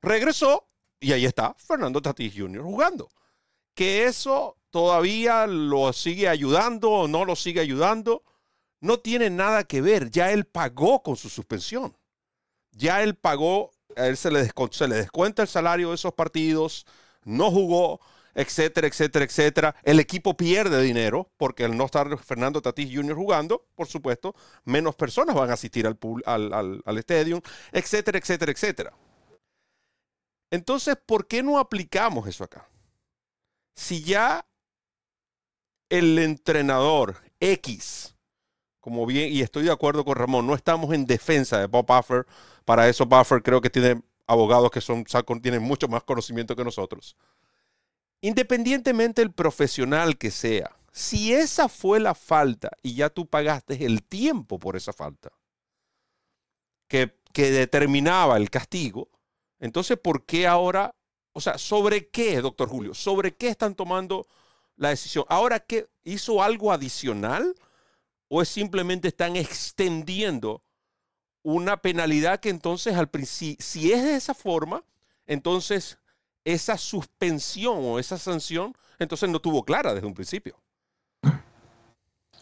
regresó 0.00 0.68
y 1.00 1.10
ahí 1.10 1.24
está 1.24 1.52
Fernando 1.54 2.00
Tatis 2.00 2.32
Jr. 2.36 2.62
jugando. 2.62 3.08
Que 3.74 4.04
eso 4.04 4.56
todavía 4.70 5.48
lo 5.48 5.92
sigue 5.92 6.28
ayudando 6.28 6.92
o 6.92 7.08
no 7.08 7.24
lo 7.24 7.34
sigue 7.34 7.58
ayudando, 7.58 8.22
no 8.78 9.00
tiene 9.00 9.30
nada 9.30 9.64
que 9.64 9.80
ver. 9.80 10.12
Ya 10.12 10.30
él 10.30 10.44
pagó 10.44 11.02
con 11.02 11.16
su 11.16 11.28
suspensión. 11.28 11.96
Ya 12.76 13.02
él 13.02 13.14
pagó, 13.14 13.70
a 13.96 14.06
él 14.06 14.16
se 14.16 14.30
le, 14.30 14.50
se 14.70 14.88
le 14.88 14.96
descuenta 14.96 15.42
el 15.42 15.48
salario 15.48 15.90
de 15.90 15.94
esos 15.94 16.14
partidos, 16.14 16.86
no 17.24 17.50
jugó, 17.50 18.00
etcétera, 18.34 18.86
etcétera, 18.86 19.24
etcétera. 19.24 19.76
El 19.82 20.00
equipo 20.00 20.36
pierde 20.36 20.82
dinero 20.82 21.30
porque 21.36 21.64
al 21.64 21.76
no 21.76 21.84
estar 21.84 22.18
Fernando 22.18 22.60
Tatis 22.60 22.94
Jr. 22.94 23.14
jugando, 23.14 23.66
por 23.74 23.86
supuesto, 23.86 24.34
menos 24.64 24.94
personas 24.96 25.34
van 25.36 25.50
a 25.50 25.54
asistir 25.54 25.86
al, 25.86 25.98
al, 26.26 26.52
al, 26.52 26.82
al 26.84 26.98
estadio, 26.98 27.42
etcétera, 27.72 28.18
etcétera, 28.18 28.52
etcétera. 28.52 28.92
Entonces, 30.50 30.96
¿por 31.04 31.26
qué 31.26 31.42
no 31.42 31.58
aplicamos 31.58 32.26
eso 32.28 32.44
acá? 32.44 32.68
Si 33.74 34.02
ya 34.02 34.46
el 35.88 36.18
entrenador 36.18 37.16
X, 37.40 38.13
como 38.84 39.06
bien, 39.06 39.32
y 39.32 39.40
estoy 39.40 39.62
de 39.62 39.72
acuerdo 39.72 40.04
con 40.04 40.14
Ramón, 40.14 40.46
no 40.46 40.54
estamos 40.54 40.92
en 40.92 41.06
defensa 41.06 41.58
de 41.58 41.68
Bob 41.68 41.86
Buffer, 41.86 42.26
para 42.66 42.86
eso 42.86 43.06
Buffer 43.06 43.42
creo 43.42 43.62
que 43.62 43.70
tiene 43.70 44.02
abogados 44.26 44.70
que 44.70 44.82
son, 44.82 45.06
tienen 45.40 45.62
mucho 45.62 45.88
más 45.88 46.02
conocimiento 46.02 46.54
que 46.54 46.64
nosotros. 46.64 47.16
Independientemente 48.20 49.22
del 49.22 49.32
profesional 49.32 50.18
que 50.18 50.30
sea, 50.30 50.76
si 50.92 51.32
esa 51.32 51.70
fue 51.70 51.98
la 51.98 52.14
falta 52.14 52.72
y 52.82 52.94
ya 52.94 53.08
tú 53.08 53.26
pagaste 53.26 53.86
el 53.86 54.02
tiempo 54.02 54.58
por 54.58 54.76
esa 54.76 54.92
falta, 54.92 55.32
que, 56.86 57.18
que 57.32 57.52
determinaba 57.52 58.36
el 58.36 58.50
castigo, 58.50 59.08
entonces, 59.60 59.96
¿por 59.96 60.26
qué 60.26 60.46
ahora, 60.46 60.94
o 61.32 61.40
sea, 61.40 61.56
sobre 61.56 62.10
qué, 62.10 62.42
doctor 62.42 62.68
Julio, 62.68 62.92
sobre 62.92 63.34
qué 63.34 63.48
están 63.48 63.74
tomando 63.74 64.26
la 64.76 64.90
decisión? 64.90 65.24
¿Ahora 65.30 65.60
qué 65.60 65.86
hizo 66.04 66.42
algo 66.42 66.70
adicional 66.70 67.54
o 68.36 68.42
es 68.42 68.48
simplemente 68.48 69.06
están 69.06 69.36
extendiendo 69.36 70.60
una 71.44 71.76
penalidad 71.76 72.40
que 72.40 72.48
entonces 72.48 72.96
al 72.96 73.08
principio, 73.08 73.64
si 73.64 73.92
es 73.92 74.02
de 74.02 74.16
esa 74.16 74.34
forma, 74.34 74.82
entonces 75.24 75.98
esa 76.44 76.76
suspensión 76.76 77.78
o 77.80 78.00
esa 78.00 78.18
sanción, 78.18 78.74
entonces 78.98 79.30
no 79.30 79.38
tuvo 79.38 79.64
clara 79.64 79.94
desde 79.94 80.08
un 80.08 80.14
principio. 80.14 80.56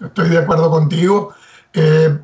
Estoy 0.01 0.31
de 0.31 0.39
acuerdo 0.39 0.71
contigo. 0.71 1.35
Eh, 1.75 2.19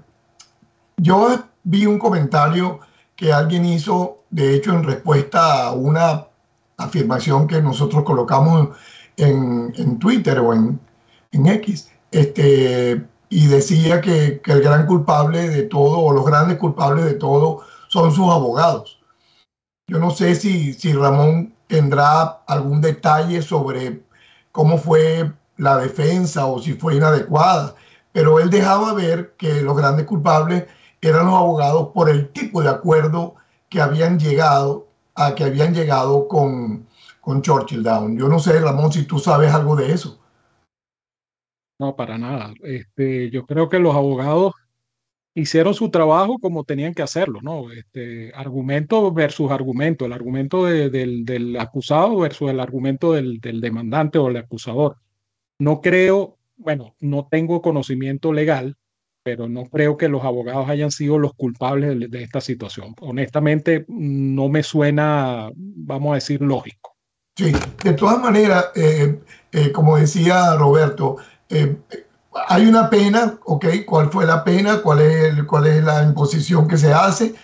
yo 0.96 1.38
vi 1.62 1.84
un 1.84 1.98
comentario 1.98 2.80
que 3.14 3.34
alguien 3.34 3.66
hizo, 3.66 4.24
de 4.30 4.54
hecho, 4.54 4.72
en 4.72 4.82
respuesta 4.82 5.66
a 5.66 5.72
una 5.72 6.26
afirmación 6.78 7.46
que 7.46 7.60
nosotros 7.60 8.02
colocamos 8.02 8.70
en, 9.18 9.98
Twitter 9.98 10.38
o 10.38 10.54
en, 10.54 10.80
en, 11.32 11.46
X, 11.48 11.90
este, 12.10 13.06
y 13.30 13.46
decía 13.46 14.00
que, 14.00 14.40
que 14.42 14.52
el 14.52 14.62
gran 14.62 14.86
culpable 14.86 15.48
de 15.48 15.62
todo, 15.64 15.98
o 15.98 16.12
los 16.12 16.24
grandes 16.24 16.58
culpables 16.58 17.04
de 17.04 17.14
todo, 17.14 17.62
son 17.88 18.12
sus 18.12 18.30
abogados. 18.30 19.00
Yo 19.86 19.98
no 19.98 20.10
sé 20.10 20.34
si, 20.34 20.74
si 20.74 20.92
Ramón 20.92 21.54
tendrá 21.66 22.42
algún 22.46 22.80
detalle 22.80 23.42
sobre 23.42 24.02
cómo 24.52 24.78
fue 24.78 25.32
la 25.56 25.76
defensa 25.76 26.46
o 26.46 26.60
si 26.60 26.74
fue 26.74 26.96
inadecuada, 26.96 27.74
pero 28.12 28.38
él 28.40 28.50
dejaba 28.50 28.94
ver 28.94 29.34
que 29.36 29.62
los 29.62 29.76
grandes 29.76 30.06
culpables 30.06 30.64
eran 31.00 31.26
los 31.26 31.34
abogados 31.34 31.88
por 31.94 32.08
el 32.08 32.30
tipo 32.32 32.62
de 32.62 32.70
acuerdo 32.70 33.34
que 33.68 33.80
habían 33.80 34.18
llegado 34.18 34.88
a 35.14 35.34
que 35.34 35.44
habían 35.44 35.74
llegado 35.74 36.28
con, 36.28 36.86
con 37.20 37.42
Churchill 37.42 37.82
Down. 37.82 38.16
Yo 38.16 38.28
no 38.28 38.38
sé, 38.38 38.58
Ramón, 38.60 38.92
si 38.92 39.04
tú 39.04 39.18
sabes 39.18 39.52
algo 39.52 39.76
de 39.76 39.92
eso. 39.92 40.17
No, 41.78 41.94
para 41.96 42.18
nada. 42.18 42.54
Este, 42.62 43.30
yo 43.30 43.46
creo 43.46 43.68
que 43.68 43.78
los 43.78 43.94
abogados 43.94 44.54
hicieron 45.34 45.74
su 45.74 45.90
trabajo 45.90 46.38
como 46.38 46.64
tenían 46.64 46.94
que 46.94 47.02
hacerlo, 47.02 47.40
¿no? 47.42 47.70
Este, 47.70 48.32
argumento 48.34 49.12
versus 49.12 49.50
argumento, 49.50 50.04
el 50.04 50.12
argumento 50.12 50.64
del, 50.64 51.24
del, 51.24 51.56
acusado 51.60 52.18
versus 52.18 52.50
el 52.50 52.58
argumento 52.60 53.12
del, 53.12 53.40
del, 53.40 53.60
demandante 53.60 54.18
o 54.18 54.28
el 54.28 54.36
acusador. 54.36 54.96
No 55.58 55.80
creo, 55.80 56.38
bueno, 56.56 56.96
no 57.00 57.28
tengo 57.30 57.62
conocimiento 57.62 58.32
legal, 58.32 58.76
pero 59.22 59.48
no 59.48 59.66
creo 59.66 59.96
que 59.96 60.08
los 60.08 60.24
abogados 60.24 60.68
hayan 60.68 60.90
sido 60.90 61.18
los 61.18 61.34
culpables 61.34 62.10
de, 62.10 62.22
esta 62.22 62.40
situación. 62.40 62.94
Honestamente, 63.00 63.84
no 63.88 64.48
me 64.48 64.62
suena, 64.62 65.50
vamos 65.54 66.12
a 66.12 66.14
decir, 66.14 66.40
lógico. 66.40 66.96
Sí, 67.36 67.52
de 67.84 67.92
todas 67.92 68.18
maneras, 68.20 68.70
eh, 68.74 69.20
eh, 69.52 69.70
como 69.70 69.96
decía 69.98 70.56
Roberto, 70.56 71.18
eh, 71.48 71.76
hay 72.48 72.66
una 72.66 72.90
pena, 72.90 73.38
¿ok? 73.44 73.66
¿Cuál 73.86 74.10
fue 74.10 74.26
la 74.26 74.44
pena? 74.44 74.80
¿Cuál 74.82 75.00
es, 75.00 75.84
la 75.84 76.02
imposición 76.02 76.68
que 76.68 76.76
se 76.76 76.92
hace? 76.92 77.34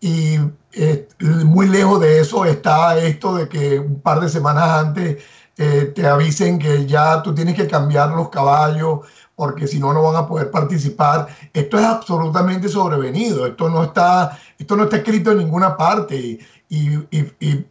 Y 0.00 0.38
eh, 0.72 1.08
muy 1.44 1.68
lejos 1.68 2.00
de 2.00 2.20
eso 2.20 2.44
está 2.44 2.98
esto 2.98 3.34
de 3.34 3.48
que 3.48 3.78
un 3.78 4.00
par 4.00 4.20
de 4.20 4.28
semanas 4.28 4.64
antes 4.70 5.22
eh, 5.56 5.92
te 5.94 6.06
avisen 6.06 6.58
que 6.58 6.86
ya 6.86 7.22
tú 7.22 7.34
tienes 7.34 7.54
que 7.54 7.66
cambiar 7.66 8.10
los 8.10 8.30
caballos 8.30 9.00
porque 9.34 9.66
si 9.66 9.78
no, 9.78 9.92
no 9.92 10.02
van 10.02 10.16
a 10.16 10.26
poder 10.26 10.50
participar. 10.50 11.28
Esto 11.52 11.78
es 11.78 11.84
absolutamente 11.84 12.68
sobrevenido. 12.68 13.46
Esto 13.46 13.70
no 13.70 13.84
está, 13.84 14.38
esto 14.58 14.76
no 14.76 14.84
está 14.84 14.98
escrito 14.98 15.32
en 15.32 15.38
ninguna 15.38 15.76
parte. 15.76 16.38
Y 16.68 16.88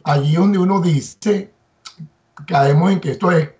allí 0.04 0.34
donde 0.34 0.58
uno 0.58 0.80
dice, 0.80 1.52
caemos 2.46 2.90
en 2.92 3.00
que 3.00 3.12
esto 3.12 3.30
es 3.30 3.50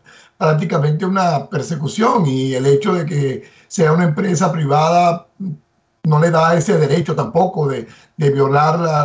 prácticamente 0.40 1.05
una 1.05 1.50
persecución 1.50 2.24
y 2.24 2.55
el 2.55 2.64
hecho 2.64 2.94
de 2.94 3.05
que 3.05 3.42
sea 3.68 3.92
una 3.92 4.05
empresa 4.05 4.50
privada 4.50 5.26
no 6.05 6.18
le 6.18 6.31
da 6.31 6.55
ese 6.55 6.79
derecho 6.79 7.14
tampoco 7.14 7.68
de, 7.68 7.87
de 8.16 8.31
violar 8.31 8.81
la, 8.81 9.05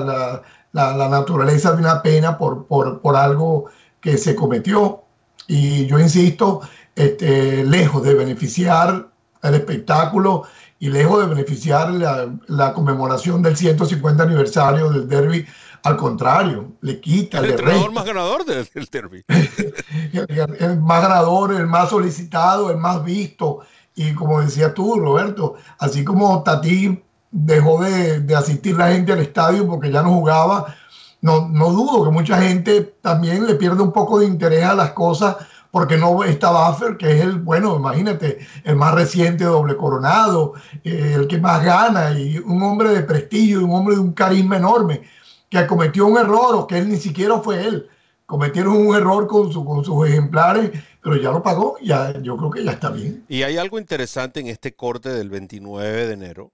la, 0.72 0.96
la, 0.96 1.10
naturaleza 1.10 1.74
de 1.74 1.80
una 1.80 2.02
pena 2.02 2.38
por, 2.38 2.68
por, 2.68 3.02
por, 3.02 3.18
algo 3.18 3.66
que 4.00 4.18
se 4.18 4.34
cometió. 4.34 5.04
Y 5.46 5.86
yo 5.88 6.00
insisto, 6.00 6.62
este, 6.96 7.66
lejos 7.66 8.02
de 8.04 8.14
beneficiar 8.14 9.10
el 9.44 9.56
espectáculo 9.56 10.44
y 10.80 10.90
lejos 10.90 11.20
de 11.20 11.36
beneficiar 11.36 11.92
la, 11.92 12.34
la 12.48 12.72
conmemoración 12.72 13.42
del 13.42 13.58
150 13.58 14.24
aniversario 14.24 14.90
del 14.90 15.10
derby, 15.10 15.46
al 15.86 15.98
contrario, 15.98 16.74
le 16.82 17.00
quita. 17.00 17.38
El 17.38 17.52
entrenador 17.52 17.92
más 17.92 18.06
ganador 18.06 18.44
del, 18.44 18.68
derby. 18.92 19.24
el, 19.28 20.82
más 20.82 21.02
ganador, 21.04 21.54
el 21.54 21.68
más 21.68 21.90
solicitado, 21.90 22.72
el 22.72 22.78
más 22.78 23.04
visto. 23.04 23.60
Y 23.94 24.14
como 24.16 24.42
decía 24.42 24.74
tú, 24.74 25.00
Roberto, 25.00 25.56
así 25.78 26.04
como 26.04 26.42
Tati 26.42 27.02
dejó 27.30 27.84
de, 27.84 28.22
de 28.22 28.36
asistir 28.36 28.76
la 28.76 28.92
gente 28.92 29.14
al 29.14 29.20
estadio 29.20 29.68
porque 29.68 29.92
ya 29.92 30.02
no 30.02 30.10
jugaba, 30.10 30.74
no, 31.22 31.48
no 31.50 31.70
dudo 31.70 32.04
que 32.04 32.12
mucha 32.12 32.42
gente 32.42 32.82
también 33.02 33.46
le 33.46 33.56
pierde 33.56 33.84
un 33.84 33.92
poco 33.92 34.20
de 34.20 34.26
interés 34.26 34.64
a 34.64 34.74
las 34.74 34.92
cosas 34.92 35.38
porque 35.70 35.98
no 35.98 36.24
está 36.24 36.52
Buffer, 36.52 36.98
que 36.98 37.12
es 37.12 37.22
el, 37.22 37.40
bueno, 37.40 37.76
imagínate, 37.76 38.40
el 38.64 38.76
más 38.76 38.94
reciente 38.96 39.44
doble 39.44 39.76
coronado, 39.76 40.54
eh, 40.84 41.14
el 41.16 41.28
que 41.28 41.38
más 41.38 41.64
gana 41.64 42.18
y 42.18 42.40
un 42.40 42.64
hombre 42.64 42.90
de 42.90 43.04
prestigio, 43.04 43.66
un 43.66 43.74
hombre 43.74 43.96
de 43.96 44.02
un 44.02 44.14
carisma 44.14 44.58
enorme 44.58 45.02
que 45.50 45.68
cometió 45.68 46.08
un 46.08 46.18
error 46.18 46.56
o 46.56 46.68
que 46.68 46.78
él 46.78 46.90
ni 46.90 46.98
siquiera 46.98 47.40
fue 47.40 47.66
él. 47.66 47.90
Cometieron 48.26 48.76
un 48.76 48.96
error 48.96 49.28
con, 49.28 49.54
su, 49.54 49.64
con 49.64 49.86
sus 49.86 50.08
ejemplares, 50.08 50.72
pero 51.02 51.16
ya 51.16 51.32
lo 51.32 51.44
pagó, 51.44 51.78
ya, 51.82 52.20
yo 52.22 52.36
creo 52.38 52.50
que 52.50 52.64
ya 52.64 52.72
está 52.72 52.90
bien. 52.90 53.24
Y 53.28 53.44
hay 53.44 53.58
algo 53.58 53.78
interesante 53.78 54.40
en 54.40 54.48
este 54.48 54.76
corte 54.76 55.10
del 55.10 55.30
29 55.30 56.08
de 56.08 56.14
enero, 56.14 56.52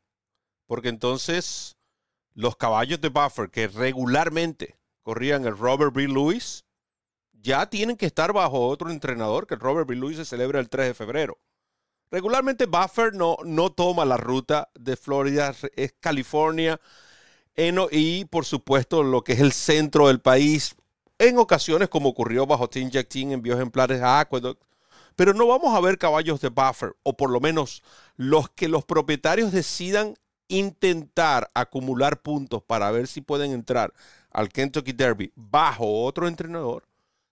porque 0.67 0.89
entonces 0.89 1.77
los 2.33 2.57
caballos 2.57 2.99
de 2.99 3.09
Buffer 3.09 3.49
que 3.49 3.67
regularmente 3.67 4.77
corrían 5.01 5.45
el 5.45 5.57
Robert 5.57 5.93
B. 5.93 6.07
Lewis, 6.07 6.65
ya 7.33 7.69
tienen 7.69 7.97
que 7.97 8.05
estar 8.05 8.33
bajo 8.33 8.67
otro 8.67 8.91
entrenador, 8.91 9.47
que 9.47 9.55
el 9.55 9.59
Robert 9.59 9.87
B. 9.87 9.95
Lewis 9.95 10.17
se 10.17 10.25
celebra 10.25 10.59
el 10.59 10.69
3 10.69 10.87
de 10.87 10.93
febrero. 10.93 11.39
Regularmente 12.11 12.65
Buffer 12.65 13.13
no, 13.13 13.37
no 13.45 13.71
toma 13.71 14.05
la 14.05 14.17
ruta 14.17 14.69
de 14.75 14.97
Florida, 14.97 15.53
es 15.75 15.93
California, 15.99 16.79
y 17.91 18.25
por 18.25 18.45
supuesto 18.45 19.03
lo 19.03 19.23
que 19.23 19.33
es 19.33 19.39
el 19.39 19.51
centro 19.51 20.07
del 20.07 20.19
país, 20.19 20.75
en 21.19 21.37
ocasiones 21.37 21.89
como 21.89 22.09
ocurrió 22.09 22.47
bajo 22.47 22.69
Team 22.69 22.89
Jack 22.89 23.07
Team 23.07 23.31
en 23.31 23.45
ejemplares 23.45 24.01
a 24.01 24.19
Aqueduct. 24.19 24.61
Pero 25.15 25.33
no 25.33 25.45
vamos 25.45 25.75
a 25.75 25.79
ver 25.81 25.97
caballos 25.97 26.41
de 26.41 26.49
buffer, 26.49 26.95
o 27.03 27.15
por 27.15 27.29
lo 27.29 27.39
menos 27.39 27.83
los 28.15 28.49
que 28.49 28.67
los 28.67 28.85
propietarios 28.85 29.51
decidan 29.51 30.15
intentar 30.47 31.51
acumular 31.53 32.21
puntos 32.21 32.63
para 32.63 32.89
ver 32.91 33.07
si 33.07 33.21
pueden 33.21 33.51
entrar 33.51 33.93
al 34.31 34.49
Kentucky 34.49 34.93
Derby 34.93 35.31
bajo 35.35 36.03
otro 36.03 36.27
entrenador. 36.27 36.83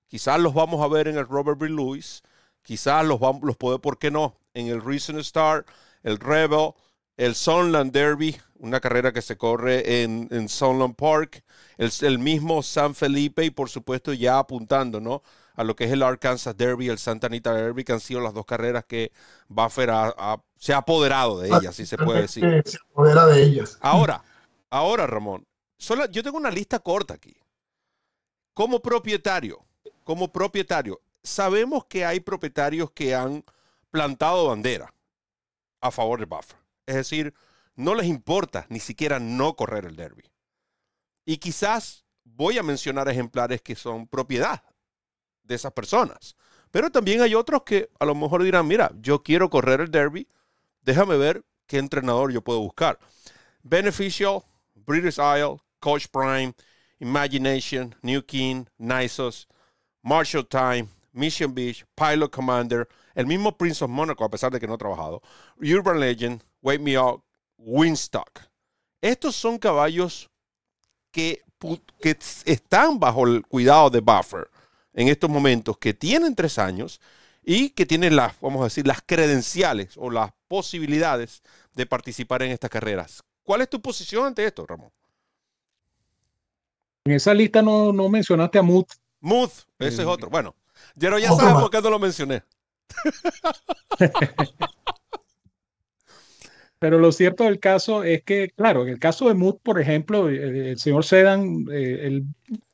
Quizás 0.08 0.40
los 0.40 0.54
vamos 0.54 0.84
a 0.84 0.88
ver 0.88 1.08
en 1.08 1.18
el 1.18 1.28
Robert 1.28 1.58
B. 1.58 1.70
Lewis, 1.70 2.22
quizás 2.62 3.06
los, 3.06 3.20
vamos, 3.20 3.42
los 3.44 3.58
puede, 3.58 3.80
¿por 3.80 3.98
qué 3.98 4.12
no? 4.12 4.36
En 4.54 4.68
el 4.68 4.84
Reason 4.84 5.18
Star, 5.20 5.66
el 6.04 6.20
Rebel, 6.20 6.74
el 7.18 7.36
Sunland 7.36 7.92
Derby, 7.92 8.38
una 8.60 8.80
carrera 8.80 9.12
que 9.12 9.22
se 9.22 9.38
corre 9.38 10.04
en, 10.04 10.28
en 10.32 10.50
Sunland 10.50 10.96
Park, 10.96 11.44
el, 11.78 11.92
el, 12.02 12.20
mismo 12.20 12.62
San 12.62 12.94
Felipe 12.94 13.46
y 13.46 13.50
por 13.50 13.70
supuesto 13.70 14.14
ya 14.14 14.38
apuntando 14.38 15.00
¿no? 15.00 15.24
a 15.60 15.64
lo 15.64 15.76
que 15.76 15.86
es 15.86 15.92
el 15.92 16.04
Arkansas 16.04 16.56
Derby, 16.56 16.88
el 16.88 17.00
Santa 17.00 17.28
Anita 17.28 17.54
Derby, 17.54 17.84
que 17.84 17.92
han 17.92 18.00
sido 18.00 18.22
las 18.22 18.34
dos 18.34 18.46
carreras 18.46 18.86
que 18.86 19.12
Buffer 19.50 19.92
se 20.58 20.74
ha 20.74 20.78
apoderado 20.78 21.42
de 21.42 21.50
ellas, 21.50 21.76
si 21.76 21.86
se 21.86 21.98
puede 21.98 22.22
decir. 22.22 22.64
Se 22.66 22.78
apodera 22.78 23.26
de 23.26 23.44
ellas. 23.44 23.78
Ahora, 23.82 24.24
ahora 24.70 25.06
Ramón, 25.06 25.46
solo, 25.78 26.06
yo 26.06 26.24
tengo 26.24 26.38
una 26.38 26.50
lista 26.50 26.80
corta 26.80 27.16
aquí. 27.16 27.36
Como 28.54 28.82
propietario, 28.82 29.66
como 30.06 30.32
propietario, 30.32 31.02
sabemos 31.24 31.86
que 31.86 32.06
hay 32.06 32.22
propietarios 32.22 32.92
que 32.92 33.14
han 33.14 33.44
plantado 33.92 34.48
bandera 34.48 34.94
a 35.82 35.92
favor 35.92 36.20
de 36.20 36.26
Buffer. 36.26 36.58
Es 36.86 36.96
decir, 36.96 37.34
no 37.80 37.96
les 37.96 38.08
importa 38.08 38.66
ni 38.68 38.82
siquiera 38.82 39.20
no 39.20 39.56
correr 39.56 39.86
el 39.86 39.96
derby. 39.96 40.24
Y 41.26 41.38
quizás 41.38 42.06
voy 42.26 42.58
a 42.58 42.64
mencionar 42.64 43.08
ejemplares 43.08 43.62
que 43.62 43.76
son 43.76 44.06
propiedad 44.06 44.64
de 45.44 45.56
esas 45.56 45.72
personas. 45.72 46.36
Pero 46.72 46.92
también 46.92 47.22
hay 47.22 47.36
otros 47.36 47.64
que 47.64 47.90
a 47.98 48.06
lo 48.06 48.16
mejor 48.16 48.44
dirán, 48.44 48.68
mira, 48.68 48.92
yo 49.00 49.24
quiero 49.24 49.50
correr 49.50 49.80
el 49.80 49.92
derby, 49.92 50.28
déjame 50.82 51.16
ver 51.18 51.46
qué 51.68 51.78
entrenador 51.78 52.34
yo 52.34 52.42
puedo 52.42 52.60
buscar. 52.60 53.00
Beneficial, 53.64 54.44
British 54.76 55.18
Isle, 55.18 55.62
Coach 55.80 56.08
Prime, 56.12 56.54
Imagination, 57.00 57.96
New 58.02 58.22
King, 58.26 58.66
Nisos, 58.78 59.48
Marshall 60.04 60.46
Time, 60.46 60.90
Mission 61.14 61.56
Beach, 61.56 61.86
Pilot 61.96 62.30
Commander, 62.30 62.90
el 63.16 63.26
mismo 63.26 63.58
Prince 63.58 63.82
of 63.82 63.90
Monaco, 63.90 64.26
a 64.26 64.30
pesar 64.30 64.52
de 64.52 64.60
que 64.60 64.68
no 64.68 64.74
ha 64.74 64.78
trabajado, 64.78 65.22
Urban 65.62 65.98
Legend, 66.00 66.44
Wake 66.62 66.82
Me 66.82 67.00
Up, 67.00 67.24
Winstock. 67.60 68.42
Estos 69.02 69.36
son 69.36 69.58
caballos 69.58 70.30
que, 71.12 71.44
que 72.02 72.18
están 72.46 73.00
bajo 73.00 73.28
el 73.28 73.46
cuidado 73.46 73.90
de 73.90 74.00
Buffer 74.00 74.50
en 74.94 75.08
estos 75.08 75.30
momentos, 75.30 75.78
que 75.78 75.94
tienen 75.94 76.36
tres 76.36 76.58
años 76.58 77.00
y 77.44 77.70
que 77.70 77.86
tienen 77.86 78.16
las, 78.16 78.40
vamos 78.42 78.62
a 78.62 78.66
decir, 78.66 78.86
las 78.86 79.02
credenciales 79.06 79.96
o 79.98 80.10
las 80.10 80.32
posibilidades 80.48 81.42
de 81.74 81.86
participar 81.86 82.44
en 82.44 82.52
estas 82.52 82.70
carreras. 82.70 83.24
¿Cuál 83.44 83.62
es 83.62 83.70
tu 83.70 83.82
posición 83.82 84.26
ante 84.26 84.46
esto, 84.46 84.66
Ramón? 84.66 84.92
En 87.06 87.14
esa 87.14 87.34
lista 87.34 87.62
no, 87.62 87.94
no 87.94 88.10
mencionaste 88.10 88.60
a 88.60 88.62
Mood. 88.62 88.86
Mood, 89.22 89.50
ese 89.80 89.88
es 89.88 90.00
eh, 90.00 90.06
otro. 90.06 90.30
Bueno, 90.30 90.56
ya, 90.96 91.18
ya 91.18 91.32
sabes 91.32 91.54
por 91.54 91.72
qué 91.72 91.82
no 91.82 91.90
lo 91.90 92.00
mencioné. 92.00 92.44
Pero 96.80 96.98
lo 96.98 97.12
cierto 97.12 97.44
del 97.44 97.60
caso 97.60 98.04
es 98.04 98.24
que, 98.24 98.50
claro, 98.56 98.84
en 98.84 98.90
el 98.90 99.00
caso 99.00 99.28
de 99.28 99.34
Mood, 99.34 99.58
por 99.62 99.80
ejemplo, 99.82 100.30
eh, 100.30 100.72
el, 100.72 100.80
señor 100.80 101.04
Sedan, 101.04 101.66
eh, 101.72 102.00
él 102.04 102.24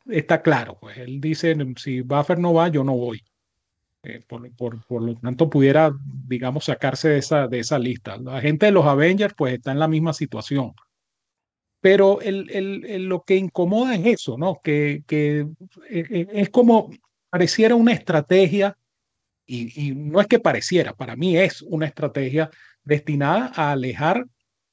está 0.07 0.41
claro, 0.41 0.77
pues 0.79 0.97
él 0.97 1.19
dice, 1.19 1.55
si 1.77 2.01
Buffer 2.01 2.37
no 2.37 2.53
va, 2.53 2.67
yo 2.67 2.83
no 2.83 2.95
voy. 2.95 3.23
por, 4.27 4.85
por, 4.85 5.01
lo 5.01 5.15
tanto, 5.15 5.49
pudiera, 5.49 5.91
digamos, 6.27 6.65
sacarse 6.65 7.09
de 7.09 7.17
esa, 7.17 7.47
de 7.47 7.59
esa 7.59 7.79
lista. 7.79 8.17
La 8.17 8.41
gente 8.41 8.67
de 8.67 8.71
los 8.71 8.85
Avengers, 8.85 9.33
pues 9.35 9.55
está 9.55 9.71
en 9.71 9.79
la 9.79 9.87
misma 9.87 10.13
situación. 10.13 10.73
Pero 11.81 12.21
el, 12.21 12.49
el, 12.51 13.05
lo 13.05 13.23
que 13.23 13.35
incomoda 13.35 13.95
es 13.95 14.05
eso, 14.05 14.37
¿no? 14.37 14.59
Que, 14.63 15.03
que 15.07 15.47
eh, 15.89 16.05
eh, 16.09 16.27
es 16.33 16.49
como 16.49 16.91
pareciera 17.29 17.75
una 17.75 17.93
estrategia, 17.93 18.77
y, 19.47 19.89
y, 19.89 19.93
no 19.93 20.19
es 20.19 20.27
que 20.27 20.39
pareciera, 20.39 20.93
para 20.93 21.15
mí 21.15 21.37
es 21.37 21.61
una 21.61 21.85
estrategia 21.85 22.49
destinada 22.85 23.51
a 23.55 23.71
alejar 23.71 24.25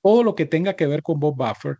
todo 0.02 0.22
lo 0.22 0.34
que 0.34 0.46
tenga 0.46 0.74
que 0.74 0.86
ver 0.86 1.02
con 1.02 1.18
Bob 1.18 1.36
Buffer, 1.36 1.78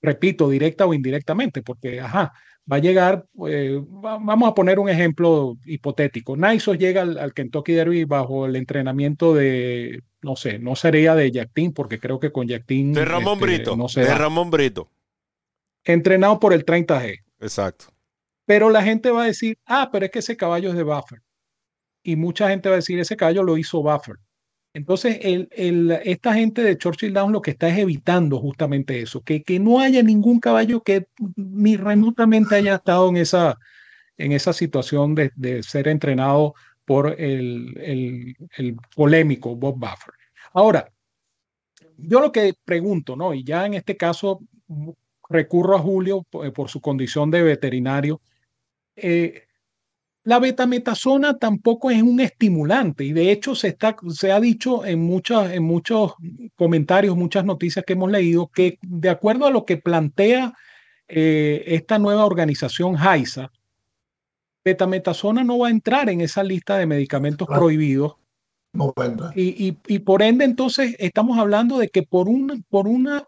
repito, 0.00 0.48
directa 0.48 0.86
o 0.86 0.94
indirectamente, 0.94 1.62
porque, 1.62 2.00
ajá, 2.00 2.32
va 2.70 2.76
a 2.76 2.80
llegar, 2.80 3.26
eh, 3.48 3.80
vamos 3.82 4.48
a 4.48 4.54
poner 4.54 4.78
un 4.78 4.88
ejemplo 4.88 5.56
hipotético. 5.64 6.36
Nisos 6.36 6.78
llega 6.78 7.02
al, 7.02 7.34
Kentucky 7.34 7.72
Derby 7.72 8.04
bajo 8.04 8.46
el 8.46 8.56
entrenamiento 8.56 9.34
de, 9.34 10.02
no 10.22 10.36
sé, 10.36 10.58
no 10.58 10.76
sería 10.76 11.14
de 11.14 11.32
Jactín, 11.32 11.72
porque 11.72 11.98
creo 11.98 12.20
que 12.20 12.30
con 12.30 12.48
Jactín. 12.48 12.92
De 12.92 13.04
Ramón 13.04 13.34
este, 13.34 13.46
Brito. 13.46 13.76
No 13.76 13.86
de 13.86 14.14
Ramón 14.14 14.50
Brito. 14.50 14.90
Entrenado 15.84 16.38
por 16.38 16.52
el 16.52 16.64
30G. 16.64 17.22
Exacto. 17.40 17.86
Pero 18.46 18.70
la 18.70 18.82
gente 18.82 19.10
va 19.10 19.24
a 19.24 19.26
decir, 19.26 19.58
ah, 19.66 19.88
pero 19.92 20.04
es 20.04 20.12
que 20.12 20.18
ese 20.20 20.36
caballo 20.36 20.70
es 20.70 20.76
de 20.76 20.82
Buffer. 20.82 21.20
Y 22.04 22.16
mucha 22.16 22.48
gente 22.48 22.68
va 22.68 22.76
a 22.76 22.76
decir, 22.76 22.98
ese 22.98 23.16
caballo 23.16 23.42
lo 23.42 23.56
hizo 23.56 23.82
Buffer. 23.82 24.16
Entonces, 24.74 25.18
esta 25.20 26.34
gente 26.34 26.62
de 26.62 26.78
Churchill 26.78 27.12
Downs 27.12 27.32
lo 27.32 27.42
que 27.42 27.50
está 27.50 27.68
es 27.68 27.78
evitando 27.78 28.38
justamente 28.38 29.02
eso, 29.02 29.22
que, 29.22 29.44
no 29.60 29.80
haya 29.80 30.02
ningún 30.02 30.40
caballo 30.40 30.82
que 30.82 31.08
ni 31.36 31.76
remotamente 31.76 32.54
haya 32.54 32.76
estado 32.76 33.10
en 33.10 33.16
esa, 33.16 34.52
situación 34.54 35.14
de, 35.14 35.62
ser 35.62 35.88
entrenado 35.88 36.54
por 36.86 37.20
el, 37.20 38.34
polémico 38.96 39.54
Bob 39.56 39.78
Buffer. 39.78 40.14
Ahora, 40.54 40.90
yo 41.98 42.20
lo 42.20 42.32
que 42.32 42.54
pregunto, 42.64 43.14
¿no? 43.14 43.34
Y 43.34 43.44
ya 43.44 43.66
en 43.66 43.74
este 43.74 43.96
caso 43.98 44.40
recurro 45.28 45.76
a 45.76 45.80
Julio 45.80 46.26
por, 46.30 46.50
por 46.54 46.70
su 46.70 46.80
condición 46.80 47.30
de 47.30 47.42
veterinario. 47.42 48.22
Eh, 48.96 49.44
la 50.24 50.38
betametasona 50.38 51.38
tampoco 51.38 51.90
es 51.90 52.02
un 52.02 52.20
estimulante 52.20 53.04
y 53.04 53.12
de 53.12 53.32
hecho 53.32 53.54
se, 53.54 53.68
está, 53.68 53.96
se 54.10 54.30
ha 54.30 54.38
dicho 54.38 54.84
en, 54.84 55.00
muchas, 55.00 55.52
en 55.52 55.64
muchos 55.64 56.14
comentarios, 56.54 57.16
muchas 57.16 57.44
noticias 57.44 57.84
que 57.84 57.94
hemos 57.94 58.10
leído, 58.10 58.48
que 58.48 58.78
de 58.82 59.10
acuerdo 59.10 59.46
a 59.46 59.50
lo 59.50 59.64
que 59.64 59.78
plantea 59.78 60.54
eh, 61.08 61.64
esta 61.66 61.98
nueva 61.98 62.24
organización 62.24 62.96
HAISA, 62.96 63.50
betametasona 64.64 65.42
no 65.42 65.58
va 65.58 65.68
a 65.68 65.72
entrar 65.72 66.08
en 66.08 66.20
esa 66.20 66.44
lista 66.44 66.78
de 66.78 66.86
medicamentos 66.86 67.48
prohibidos. 67.48 68.14
No 68.72 68.94
va 68.96 69.04
a 69.04 69.06
entrar. 69.08 69.32
Y, 69.36 69.76
y, 69.86 69.98
por 69.98 70.22
ende, 70.22 70.44
entonces, 70.44 70.94
estamos 70.98 71.38
hablando 71.38 71.78
de 71.78 71.88
que 71.88 72.04
por, 72.04 72.28
un, 72.28 72.64
por 72.70 72.86
una 72.86 73.24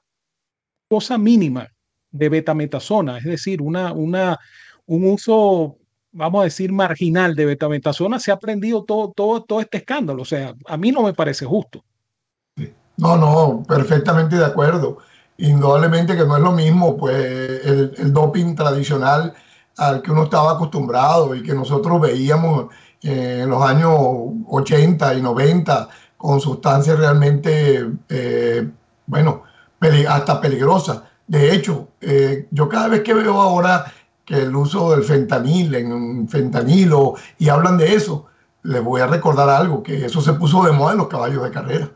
cosa 0.88 1.18
mínima 1.18 1.68
de 2.12 2.28
betametasona, 2.28 3.18
es 3.18 3.24
decir, 3.24 3.60
una, 3.60 3.92
una, 3.92 4.38
un 4.86 5.04
uso 5.04 5.76
vamos 6.14 6.40
a 6.40 6.44
decir, 6.44 6.72
marginal 6.72 7.34
de 7.34 7.44
betametasona, 7.44 8.18
se 8.18 8.32
ha 8.32 8.38
prendido 8.38 8.84
todo, 8.84 9.12
todo, 9.14 9.42
todo 9.42 9.60
este 9.60 9.78
escándalo. 9.78 10.22
O 10.22 10.24
sea, 10.24 10.54
a 10.66 10.76
mí 10.76 10.90
no 10.90 11.02
me 11.02 11.12
parece 11.12 11.44
justo. 11.44 11.84
No, 12.96 13.16
no, 13.16 13.62
perfectamente 13.66 14.36
de 14.36 14.44
acuerdo. 14.44 14.98
Indudablemente 15.38 16.16
que 16.16 16.24
no 16.24 16.36
es 16.36 16.42
lo 16.42 16.52
mismo, 16.52 16.96
pues, 16.96 17.16
el, 17.66 18.12
doping 18.12 18.54
tradicional 18.54 19.34
al 19.76 20.00
que 20.00 20.12
uno 20.12 20.24
estaba 20.24 20.52
acostumbrado 20.52 21.34
y 21.34 21.42
que 21.42 21.52
nosotros 21.52 22.00
veíamos 22.00 22.66
en 23.02 23.50
los 23.50 23.60
años 23.62 23.92
80 24.48 25.14
y 25.14 25.20
90 25.20 25.88
con 26.16 26.40
sustancias 26.40 26.96
realmente, 26.96 27.90
eh, 28.08 28.70
bueno, 29.06 29.42
hasta 30.08 30.40
peligrosas. 30.40 31.02
De 31.26 31.52
hecho, 31.52 31.88
eh, 32.00 32.46
yo 32.50 32.68
cada 32.68 32.88
vez 32.88 33.02
que 33.02 33.12
veo 33.12 33.40
ahora 33.40 33.92
que 34.24 34.42
el 34.42 34.54
uso 34.56 34.92
del 34.92 35.04
fentanil 35.04 35.74
en 35.74 36.28
fentanilo 36.28 37.14
y 37.38 37.48
hablan 37.48 37.76
de 37.76 37.94
eso, 37.94 38.26
les 38.62 38.82
voy 38.82 39.00
a 39.00 39.06
recordar 39.06 39.48
algo, 39.50 39.82
que 39.82 40.06
eso 40.06 40.20
se 40.22 40.32
puso 40.32 40.64
de 40.64 40.72
moda 40.72 40.92
en 40.92 40.98
los 40.98 41.08
caballos 41.08 41.42
de 41.42 41.50
carrera. 41.50 41.90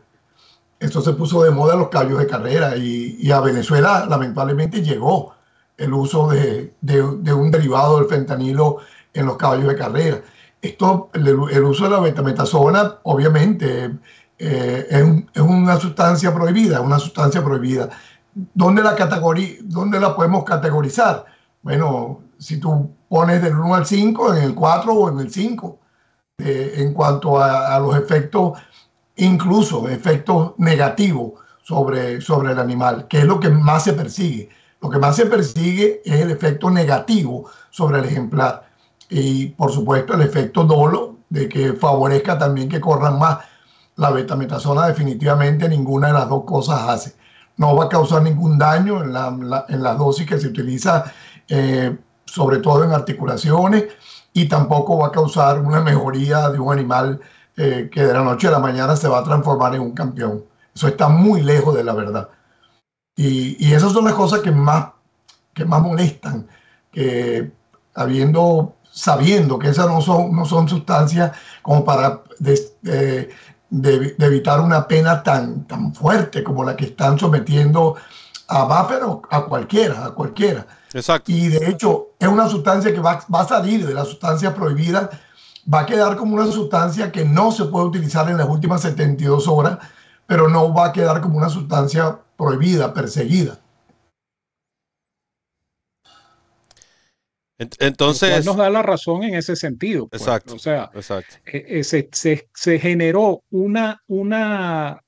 Eso 0.79 1.01
se 1.01 1.13
puso 1.13 1.43
de 1.43 1.51
moda 1.51 1.73
en 1.73 1.79
los 1.79 1.89
caballos 1.89 2.19
de 2.19 2.27
carrera 2.27 2.77
y, 2.77 3.31
a 3.31 3.41
Venezuela 3.41 4.05
lamentablemente 4.07 4.81
llegó 4.81 5.33
el 5.77 5.93
uso 5.93 6.29
de, 6.29 6.73
de, 6.81 7.01
un 7.01 7.51
derivado 7.51 7.97
del 7.97 8.07
fentanilo 8.07 8.77
en 9.13 9.25
los 9.25 9.35
caballos 9.37 9.67
de 9.67 9.75
carrera. 9.75 10.21
Esto, 10.61 11.09
el, 11.13 11.63
uso 11.63 11.85
de 11.85 11.89
la 11.89 11.99
betametasona, 11.99 12.99
obviamente, 13.03 13.91
eh, 14.37 14.87
es, 14.89 15.23
es, 15.33 15.41
una 15.41 15.77
sustancia 15.77 16.33
prohibida, 16.33 16.81
una 16.81 16.99
sustancia 16.99 17.43
prohibida. 17.43 17.89
¿Dónde 18.53 18.83
la, 18.83 18.95
categoría, 18.95 19.55
¿Dónde 19.63 19.99
la 19.99 20.15
podemos 20.15 20.43
categorizar? 20.43 21.25
Bueno, 21.61 22.21
si 22.37 22.59
tú 22.59 22.91
pones 23.09 23.41
del 23.41 23.55
1 23.55 23.75
al 23.75 23.85
5, 23.85 24.35
en 24.35 24.43
el 24.43 24.55
4 24.55 24.93
o 24.93 25.09
en 25.09 25.19
el 25.19 25.31
5, 25.31 25.79
eh, 26.39 26.73
en 26.77 26.93
cuanto 26.93 27.41
a, 27.41 27.77
los 27.79 27.97
efectos, 27.97 28.57
incluso 29.17 29.89
efectos 29.89 30.53
negativos 30.57 31.33
sobre, 31.63 32.21
sobre 32.21 32.53
el 32.53 32.59
animal, 32.59 33.07
que 33.07 33.19
es 33.19 33.25
lo 33.25 33.39
que 33.39 33.49
más 33.49 33.83
se 33.83 33.93
persigue. 33.93 34.49
Lo 34.81 34.89
que 34.89 34.99
más 34.99 35.17
se 35.17 35.25
persigue 35.25 36.01
es 36.05 36.21
el 36.21 36.31
efecto 36.31 36.69
negativo 36.69 37.49
sobre 37.69 37.99
el 37.99 38.05
ejemplar. 38.05 38.69
Y 39.09 39.47
por 39.47 39.71
supuesto 39.71 40.13
el 40.13 40.21
efecto 40.21 40.63
dolo, 40.63 41.17
de 41.29 41.49
que 41.49 41.73
favorezca 41.73 42.37
también 42.37 42.69
que 42.69 42.79
corran 42.79 43.19
más. 43.19 43.39
La 43.97 44.11
betametasona 44.11 44.87
definitivamente 44.87 45.67
ninguna 45.67 46.07
de 46.07 46.13
las 46.13 46.29
dos 46.29 46.45
cosas 46.45 46.87
hace. 46.87 47.15
No 47.57 47.75
va 47.75 47.85
a 47.85 47.89
causar 47.89 48.21
ningún 48.21 48.57
daño 48.57 49.03
en 49.03 49.11
la, 49.11 49.65
en 49.67 49.83
la 49.83 49.95
dosis 49.95 50.25
que 50.25 50.39
se 50.39 50.47
utiliza 50.47 51.11
eh, 51.49 51.97
sobre 52.25 52.59
todo 52.59 52.83
en 52.83 52.91
articulaciones, 52.91 53.85
y 54.33 54.47
tampoco 54.47 54.97
va 54.99 55.07
a 55.07 55.11
causar 55.11 55.59
una 55.59 55.81
mejoría 55.81 56.49
de 56.49 56.59
un 56.59 56.71
animal 56.71 57.19
eh, 57.57 57.89
que 57.91 58.03
de 58.03 58.13
la 58.13 58.23
noche 58.23 58.47
a 58.47 58.51
la 58.51 58.59
mañana 58.59 58.95
se 58.95 59.07
va 59.07 59.19
a 59.19 59.23
transformar 59.23 59.75
en 59.75 59.81
un 59.81 59.91
campeón. 59.91 60.45
Eso 60.73 60.87
está 60.87 61.09
muy 61.09 61.41
lejos 61.41 61.75
de 61.75 61.83
la 61.83 61.93
verdad. 61.93 62.29
Y, 63.15 63.57
y 63.65 63.73
esas 63.73 63.91
son 63.91 64.05
las 64.05 64.13
cosas 64.13 64.39
que 64.39 64.51
más, 64.51 64.91
que 65.53 65.65
más 65.65 65.81
molestan, 65.81 66.47
que 66.91 67.51
habiendo, 67.95 68.75
sabiendo 68.91 69.59
que 69.59 69.69
esas 69.69 69.87
no 69.87 70.01
son, 70.01 70.35
no 70.35 70.45
son 70.45 70.69
sustancias 70.69 71.31
como 71.61 71.83
para 71.83 72.21
de, 72.39 72.57
de, 72.81 74.15
evitar 74.19 74.61
una 74.61 74.87
pena 74.87 75.21
tan, 75.21 75.67
tan 75.67 75.93
fuerte 75.93 76.43
como 76.43 76.63
la 76.63 76.75
que 76.75 76.85
están 76.85 77.19
sometiendo 77.19 77.95
a 78.49 78.63
Buffer 78.63 79.03
o 79.03 79.21
a 79.29 79.45
cualquiera, 79.45 80.05
a 80.05 80.11
cualquiera. 80.11 80.65
Exacto. 80.91 81.31
Y 81.31 81.49
de 81.49 81.69
hecho, 81.69 82.09
es 82.19 82.27
una 82.27 82.49
sustancia 82.49 82.91
que 82.91 82.99
va, 82.99 83.23
va 83.33 83.41
a 83.41 83.47
salir 83.47 83.85
de 83.85 83.93
la 83.93 84.05
sustancia 84.05 84.53
prohibida, 84.55 85.09
va 85.71 85.81
a 85.81 85.85
quedar 85.85 86.17
como 86.17 86.35
una 86.35 86.47
sustancia 86.47 87.11
que 87.11 87.23
no 87.23 87.51
se 87.51 87.65
puede 87.65 87.85
utilizar 87.85 88.27
en 88.29 88.37
las 88.37 88.49
últimas 88.49 88.81
72 88.81 89.47
horas, 89.47 89.77
pero 90.25 90.49
no 90.49 90.73
va 90.73 90.87
a 90.87 90.91
quedar 90.91 91.21
como 91.21 91.37
una 91.37 91.49
sustancia 91.49 92.19
prohibida, 92.35 92.93
perseguida. 92.93 93.59
Entonces. 97.59 98.45
nos 98.45 98.55
da 98.55 98.69
la 98.69 98.81
razón 98.81 99.23
en 99.23 99.35
ese 99.35 99.55
sentido. 99.55 100.07
Pues. 100.07 100.21
Exacto. 100.21 100.55
O 100.55 100.59
sea, 100.59 100.89
eh, 101.45 101.83
se, 101.83 102.09
se, 102.53 102.79
generó 102.79 103.43
una, 103.49 104.01
una, 104.07 105.03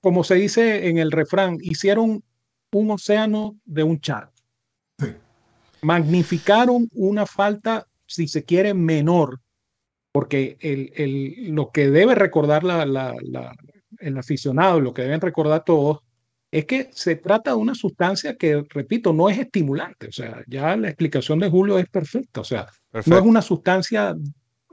como 0.00 0.22
se 0.22 0.36
dice 0.36 0.88
en 0.88 0.98
el 0.98 1.10
refrán, 1.10 1.58
hicieron 1.60 2.22
un 2.72 2.90
océano 2.90 3.56
de 3.64 3.82
un 3.82 4.00
charco. 4.00 4.32
Magnificaron 5.80 6.88
una 6.92 7.24
falta, 7.24 7.86
si 8.06 8.26
se 8.26 8.44
quiere, 8.44 8.74
menor, 8.74 9.40
porque 10.12 10.56
el, 10.60 10.92
el, 10.96 11.54
lo 11.54 11.70
que 11.70 11.88
debe 11.90 12.14
recordar 12.14 12.64
la, 12.64 12.84
la, 12.84 13.14
el 13.98 14.18
aficionado, 14.18 14.80
lo 14.80 14.92
que 14.92 15.02
deben 15.02 15.20
recordar 15.20 15.64
todos, 15.64 16.00
es 16.50 16.64
que 16.64 16.88
se 16.92 17.16
trata 17.16 17.50
de 17.50 17.56
una 17.56 17.74
sustancia 17.74 18.36
que, 18.36 18.64
repito, 18.70 19.12
no 19.12 19.28
es 19.28 19.38
estimulante. 19.38 20.08
O 20.08 20.12
sea, 20.12 20.42
ya 20.46 20.76
la 20.76 20.88
explicación 20.88 21.38
de 21.38 21.50
Julio 21.50 21.78
es 21.78 21.88
perfecta. 21.88 22.40
O 22.40 22.44
sea, 22.44 22.66
no 23.06 23.18
es 23.18 23.22
una 23.22 23.42
sustancia 23.42 24.16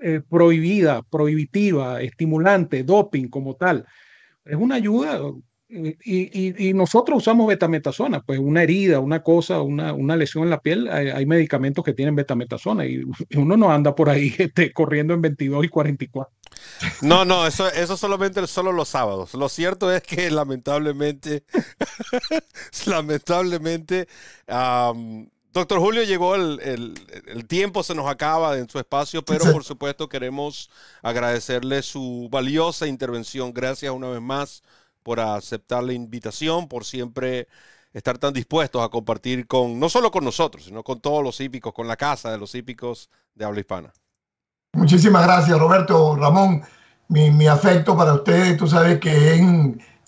eh, 0.01 0.21
prohibida, 0.27 1.03
prohibitiva, 1.03 2.01
estimulante, 2.01 2.83
doping 2.83 3.27
como 3.27 3.55
tal. 3.55 3.85
Es 4.45 4.55
una 4.55 4.75
ayuda 4.75 5.19
y, 5.67 6.73
nosotros 6.73 7.17
usamos 7.19 7.47
betametasona, 7.47 8.21
pues 8.21 8.39
una 8.39 8.61
herida, 8.63 8.99
una 8.99 9.23
cosa, 9.23 9.61
una, 9.61 9.93
una 9.93 10.15
lesión 10.15 10.43
en 10.43 10.51
la 10.51 10.61
piel, 10.61 10.87
hay, 10.89 11.25
medicamentos 11.25 11.83
que 11.83 11.93
tienen 11.93 12.15
betametasona 12.15 12.85
y, 12.85 13.03
uno 13.35 13.57
no 13.57 13.71
anda 13.71 13.95
por 13.95 14.09
ahí 14.09 14.33
este, 14.37 14.71
corriendo 14.73 15.13
en 15.13 15.21
22 15.21 15.65
y 15.65 15.69
44. 15.69 16.33
No, 17.01 17.25
no, 17.25 17.47
eso, 17.47 17.67
eso 17.71 17.97
solamente 17.97 18.45
solo 18.47 18.71
los 18.71 18.89
sábados. 18.89 19.33
Lo 19.33 19.49
cierto 19.49 19.91
es 19.91 20.03
que 20.03 20.29
lamentablemente, 20.29 21.43
lamentablemente, 22.85 24.07
doctor 25.51 25.79
Julio 25.79 26.03
llegó, 26.03 26.35
el, 26.35 26.93
el, 27.27 27.47
tiempo 27.47 27.81
se 27.83 27.95
nos 27.95 28.07
acaba 28.07 28.57
en 28.57 28.69
su 28.69 28.77
espacio, 28.77 29.23
pero 29.25 29.51
por 29.51 29.63
supuesto 29.63 30.09
queremos 30.09 30.69
agradecerle 31.01 31.81
su 31.81 32.29
valiosa 32.31 32.87
intervención. 32.87 33.53
Gracias 33.53 33.91
una 33.91 34.09
vez 34.09 34.21
más 34.21 34.63
por 35.05 35.19
aceptar 35.19 35.83
la 35.83 35.93
invitación, 35.93 36.67
por 36.67 36.83
siempre 36.83 37.47
estar 37.93 38.17
tan 38.17 38.33
dispuestos 38.33 38.83
a 38.83 38.89
compartir 38.89 39.45
con, 39.45 39.79
no 39.79 39.87
solo 39.87 40.09
con 40.09 40.25
nosotros, 40.25 40.65
sino 40.65 40.81
con 40.81 40.99
todos 40.99 41.23
los 41.23 41.39
hípicos, 41.39 41.73
con 41.73 41.87
la 41.87 41.95
casa 41.95 42.31
de 42.31 42.39
los 42.39 42.55
hípicos 42.55 43.11
de 43.35 43.45
habla 43.45 43.59
hispana. 43.59 43.93
Muchísimas 44.73 45.23
gracias, 45.23 45.59
Roberto. 45.59 46.15
Ramón, 46.15 46.63
mi, 47.09 47.45
afecto 47.45 47.95
para 47.95 48.15
ustedes, 48.15 48.57
tú 48.57 48.67
sabes 48.67 48.99
que 48.99 49.35
es 49.35 49.41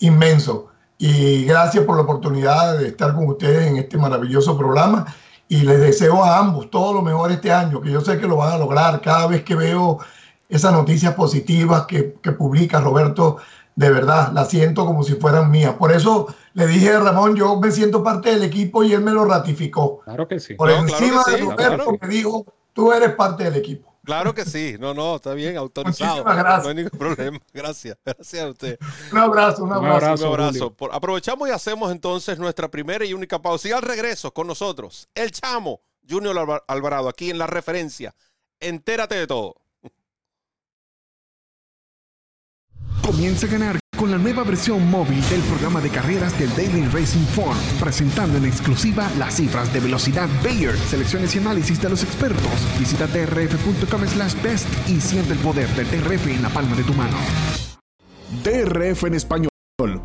inmenso. 0.00 0.66
Y 0.98 1.44
gracias 1.44 1.84
por 1.84 1.94
la 1.94 2.02
oportunidad 2.02 2.76
de 2.76 2.88
estar 2.88 3.14
con 3.14 3.28
ustedes 3.28 3.68
en 3.68 3.76
este 3.76 3.98
maravilloso 3.98 4.58
programa. 4.58 5.06
Y 5.46 5.58
les 5.58 5.78
deseo 5.78 6.24
a 6.24 6.38
ambos 6.38 6.70
todo 6.70 6.92
lo 6.92 7.02
mejor 7.02 7.30
este 7.30 7.52
año, 7.52 7.80
que 7.80 7.92
yo 7.92 8.00
sé 8.00 8.18
que 8.18 8.26
lo 8.26 8.36
van 8.36 8.52
a 8.52 8.58
lograr. 8.58 9.00
Cada 9.00 9.28
vez 9.28 9.44
que 9.44 9.54
veo 9.54 10.00
esas 10.48 10.72
noticias 10.72 11.14
positivas 11.14 11.86
que, 11.86 12.16
que 12.20 12.32
publica 12.32 12.80
Roberto, 12.80 13.36
de 13.78 13.90
verdad, 13.90 14.32
la 14.32 14.44
siento 14.44 14.84
como 14.84 15.04
si 15.04 15.14
fueran 15.14 15.52
mías. 15.52 15.74
Por 15.74 15.92
eso 15.92 16.34
le 16.54 16.66
dije 16.66 16.90
a 16.94 16.98
Ramón, 16.98 17.36
yo 17.36 17.60
me 17.60 17.70
siento 17.70 18.02
parte 18.02 18.30
del 18.30 18.42
equipo 18.42 18.82
y 18.82 18.92
él 18.92 19.02
me 19.02 19.12
lo 19.12 19.24
ratificó. 19.24 20.00
Claro 20.00 20.26
que 20.26 20.40
sí. 20.40 20.54
Por 20.54 20.68
encima 20.68 21.22
de 21.22 21.36
Roberto 21.36 21.96
me 22.00 22.08
dijo, 22.08 22.44
tú 22.72 22.92
eres 22.92 23.14
parte 23.14 23.44
del 23.44 23.54
equipo. 23.54 23.94
Claro 24.04 24.34
que 24.34 24.44
sí, 24.44 24.74
no, 24.80 24.94
no, 24.94 25.14
está 25.14 25.32
bien, 25.32 25.56
autorizado. 25.56 26.24
gracias. 26.24 26.62
No 26.64 26.68
hay 26.70 26.74
ningún 26.74 26.98
problema. 26.98 27.38
Gracias, 27.52 27.96
gracias 28.04 28.42
a 28.42 28.48
usted. 28.48 28.78
Un 29.12 29.18
abrazo, 29.18 29.62
un 29.62 29.72
abrazo. 29.72 30.26
Un 30.26 30.40
abrazo. 30.40 30.74
aprovechamos 30.90 31.48
y 31.48 31.52
hacemos 31.52 31.92
entonces 31.92 32.36
nuestra 32.36 32.68
primera 32.68 33.04
y 33.04 33.12
única 33.14 33.40
pausa. 33.40 33.68
Y 33.68 33.72
al 33.72 33.82
regreso 33.82 34.32
con 34.32 34.48
nosotros, 34.48 35.08
el 35.14 35.30
chamo 35.30 35.82
Junior 36.08 36.62
Alvarado, 36.66 37.08
aquí 37.08 37.30
en 37.30 37.38
la 37.38 37.46
referencia. 37.46 38.12
Entérate 38.58 39.14
de 39.14 39.28
todo. 39.28 39.54
Comienza 43.08 43.46
a 43.46 43.48
ganar 43.48 43.78
con 43.96 44.10
la 44.10 44.18
nueva 44.18 44.44
versión 44.44 44.90
móvil 44.90 45.26
del 45.30 45.40
programa 45.40 45.80
de 45.80 45.88
carreras 45.88 46.38
del 46.38 46.54
Daily 46.54 46.84
Racing 46.88 47.24
Form, 47.24 47.56
presentando 47.80 48.36
en 48.36 48.44
exclusiva 48.44 49.10
las 49.16 49.36
cifras 49.36 49.72
de 49.72 49.80
velocidad 49.80 50.28
Bayer, 50.44 50.76
selecciones 50.76 51.34
y 51.34 51.38
análisis 51.38 51.80
de 51.80 51.88
los 51.88 52.02
expertos. 52.04 52.52
Visita 52.78 53.06
trf.com 53.06 54.06
slash 54.06 54.34
best 54.42 54.68
y 54.90 55.00
siente 55.00 55.32
el 55.32 55.38
poder 55.38 55.70
del 55.70 55.90
DRF 55.90 56.26
en 56.26 56.42
la 56.42 56.50
palma 56.50 56.76
de 56.76 56.84
tu 56.84 56.92
mano. 56.92 57.16
DRF 58.44 59.04
en 59.04 59.14
español 59.14 59.48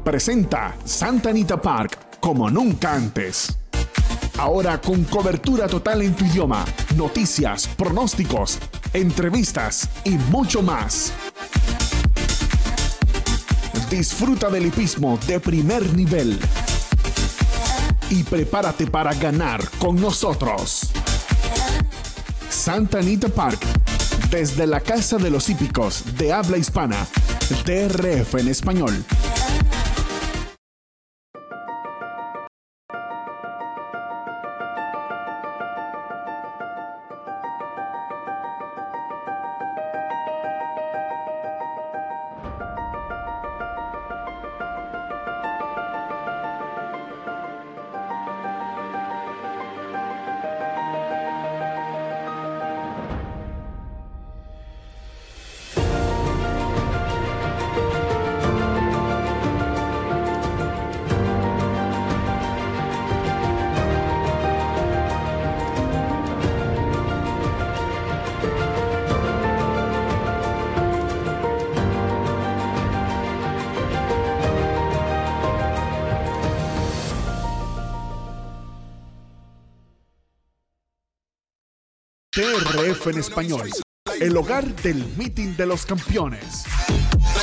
presenta 0.06 0.74
Santa 0.86 1.32
Anita 1.32 1.62
Park 1.62 2.20
como 2.22 2.50
nunca 2.50 2.94
antes. 2.94 3.60
Ahora 4.38 4.80
con 4.80 5.04
cobertura 5.04 5.68
total 5.68 6.04
en 6.04 6.16
tu 6.16 6.24
idioma, 6.24 6.64
noticias, 6.96 7.68
pronósticos, 7.68 8.60
entrevistas 8.94 9.90
y 10.06 10.12
mucho 10.12 10.64
más. 10.64 11.12
Disfruta 13.94 14.50
del 14.50 14.66
hipismo 14.66 15.20
de 15.28 15.40
primer 15.40 15.96
nivel. 15.96 16.40
Y 18.10 18.24
prepárate 18.24 18.88
para 18.88 19.14
ganar 19.14 19.62
con 19.78 20.02
nosotros. 20.02 20.90
Santa 22.50 22.98
Anita 22.98 23.30
Park, 23.30 23.60
desde 24.32 24.66
la 24.66 24.80
Casa 24.80 25.18
de 25.18 25.30
los 25.30 25.48
Hípicos 25.48 26.06
de 26.18 26.34
habla 26.34 26.58
hispana, 26.58 27.06
DRF 27.68 28.34
en 28.40 28.48
español. 28.48 29.06
TRF 82.34 83.06
en 83.10 83.20
español. 83.20 83.70
El 84.20 84.36
hogar 84.36 84.66
del 84.78 85.06
meeting 85.18 85.56
de 85.56 85.68
los 85.68 85.86
campeones. 85.86 86.64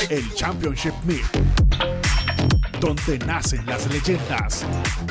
El 0.09 0.33
Championship 0.33 0.93
Meet. 1.05 1.23
Donde 2.81 3.17
nacen 3.19 3.65
las 3.65 3.89
leyendas. 3.89 4.65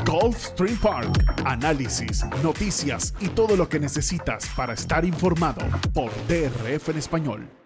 Golf 0.04 0.36
Stream 0.36 0.76
Park. 0.76 1.24
Análisis, 1.46 2.26
noticias 2.42 3.14
y 3.20 3.28
todo 3.28 3.56
lo 3.56 3.70
que 3.70 3.80
necesitas 3.80 4.50
para 4.54 4.74
estar 4.74 5.06
informado 5.06 5.62
por 5.94 6.10
TRF 6.28 6.90
en 6.90 6.98
español. 6.98 7.59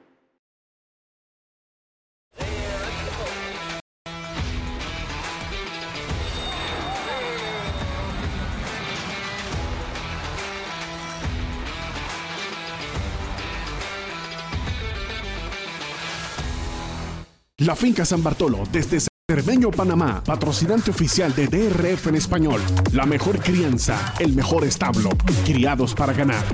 La 17.65 17.75
Finca 17.75 18.05
San 18.05 18.23
Bartolo, 18.23 18.65
desde 18.71 18.99
Cermeño, 19.27 19.71
Panamá, 19.71 20.23
patrocinante 20.23 20.91
oficial 20.91 21.35
de 21.35 21.47
DRF 21.47 22.09
en 22.09 22.17
español. 22.17 22.61
La 22.93 23.07
mejor 23.07 23.39
crianza, 23.39 24.13
el 24.19 24.35
mejor 24.35 24.65
establo, 24.65 25.09
criados 25.47 25.95
para 25.95 26.13
ganar. 26.13 26.45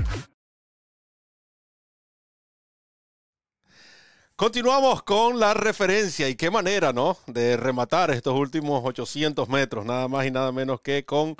Continuamos 4.37 5.03
con 5.03 5.37
la 5.37 5.53
referencia 5.53 6.29
y 6.29 6.35
qué 6.35 6.49
manera, 6.49 6.93
¿no? 6.93 7.17
De 7.27 7.57
rematar 7.57 8.11
estos 8.11 8.39
últimos 8.39 8.81
800 8.85 9.49
metros, 9.49 9.85
nada 9.85 10.07
más 10.07 10.25
y 10.25 10.31
nada 10.31 10.53
menos 10.53 10.79
que 10.79 11.03
con 11.03 11.35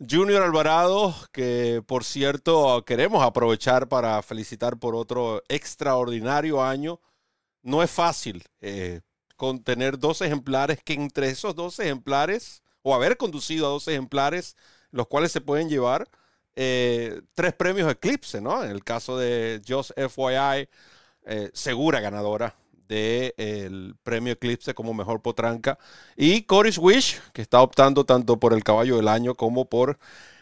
Junior 0.00 0.42
Alvarado, 0.42 1.14
que 1.32 1.82
por 1.86 2.04
cierto 2.04 2.82
queremos 2.86 3.22
aprovechar 3.22 3.88
para 3.88 4.22
felicitar 4.22 4.78
por 4.78 4.94
otro 4.94 5.42
extraordinario 5.48 6.64
año 6.64 6.98
no 7.62 7.82
es 7.82 7.90
fácil 7.90 8.44
eh, 8.60 9.00
contener 9.36 9.98
dos 9.98 10.20
ejemplares 10.20 10.78
que 10.84 10.94
entre 10.94 11.28
esos 11.28 11.54
dos 11.54 11.78
ejemplares, 11.78 12.62
o 12.82 12.94
haber 12.94 13.16
conducido 13.16 13.66
a 13.66 13.70
dos 13.70 13.88
ejemplares, 13.88 14.56
los 14.90 15.06
cuales 15.06 15.32
se 15.32 15.40
pueden 15.40 15.68
llevar, 15.68 16.08
eh, 16.54 17.22
tres 17.34 17.54
premios 17.54 17.90
Eclipse, 17.90 18.40
¿no? 18.40 18.62
En 18.62 18.70
el 18.70 18.84
caso 18.84 19.16
de 19.16 19.62
Just 19.66 19.92
FYI, 19.96 20.68
eh, 21.24 21.50
segura 21.54 22.00
ganadora 22.00 22.54
del 22.88 23.96
premio 24.02 24.34
Eclipse 24.34 24.74
como 24.74 24.92
mejor 24.92 25.22
potranca. 25.22 25.78
Y 26.16 26.42
Coris 26.42 26.78
Wish, 26.78 27.20
que 27.32 27.42
está 27.42 27.62
optando 27.62 28.04
tanto 28.04 28.38
por 28.38 28.52
el 28.52 28.62
caballo 28.62 28.96
del 28.96 29.08
año 29.08 29.34
como 29.34 29.64
por 29.64 29.98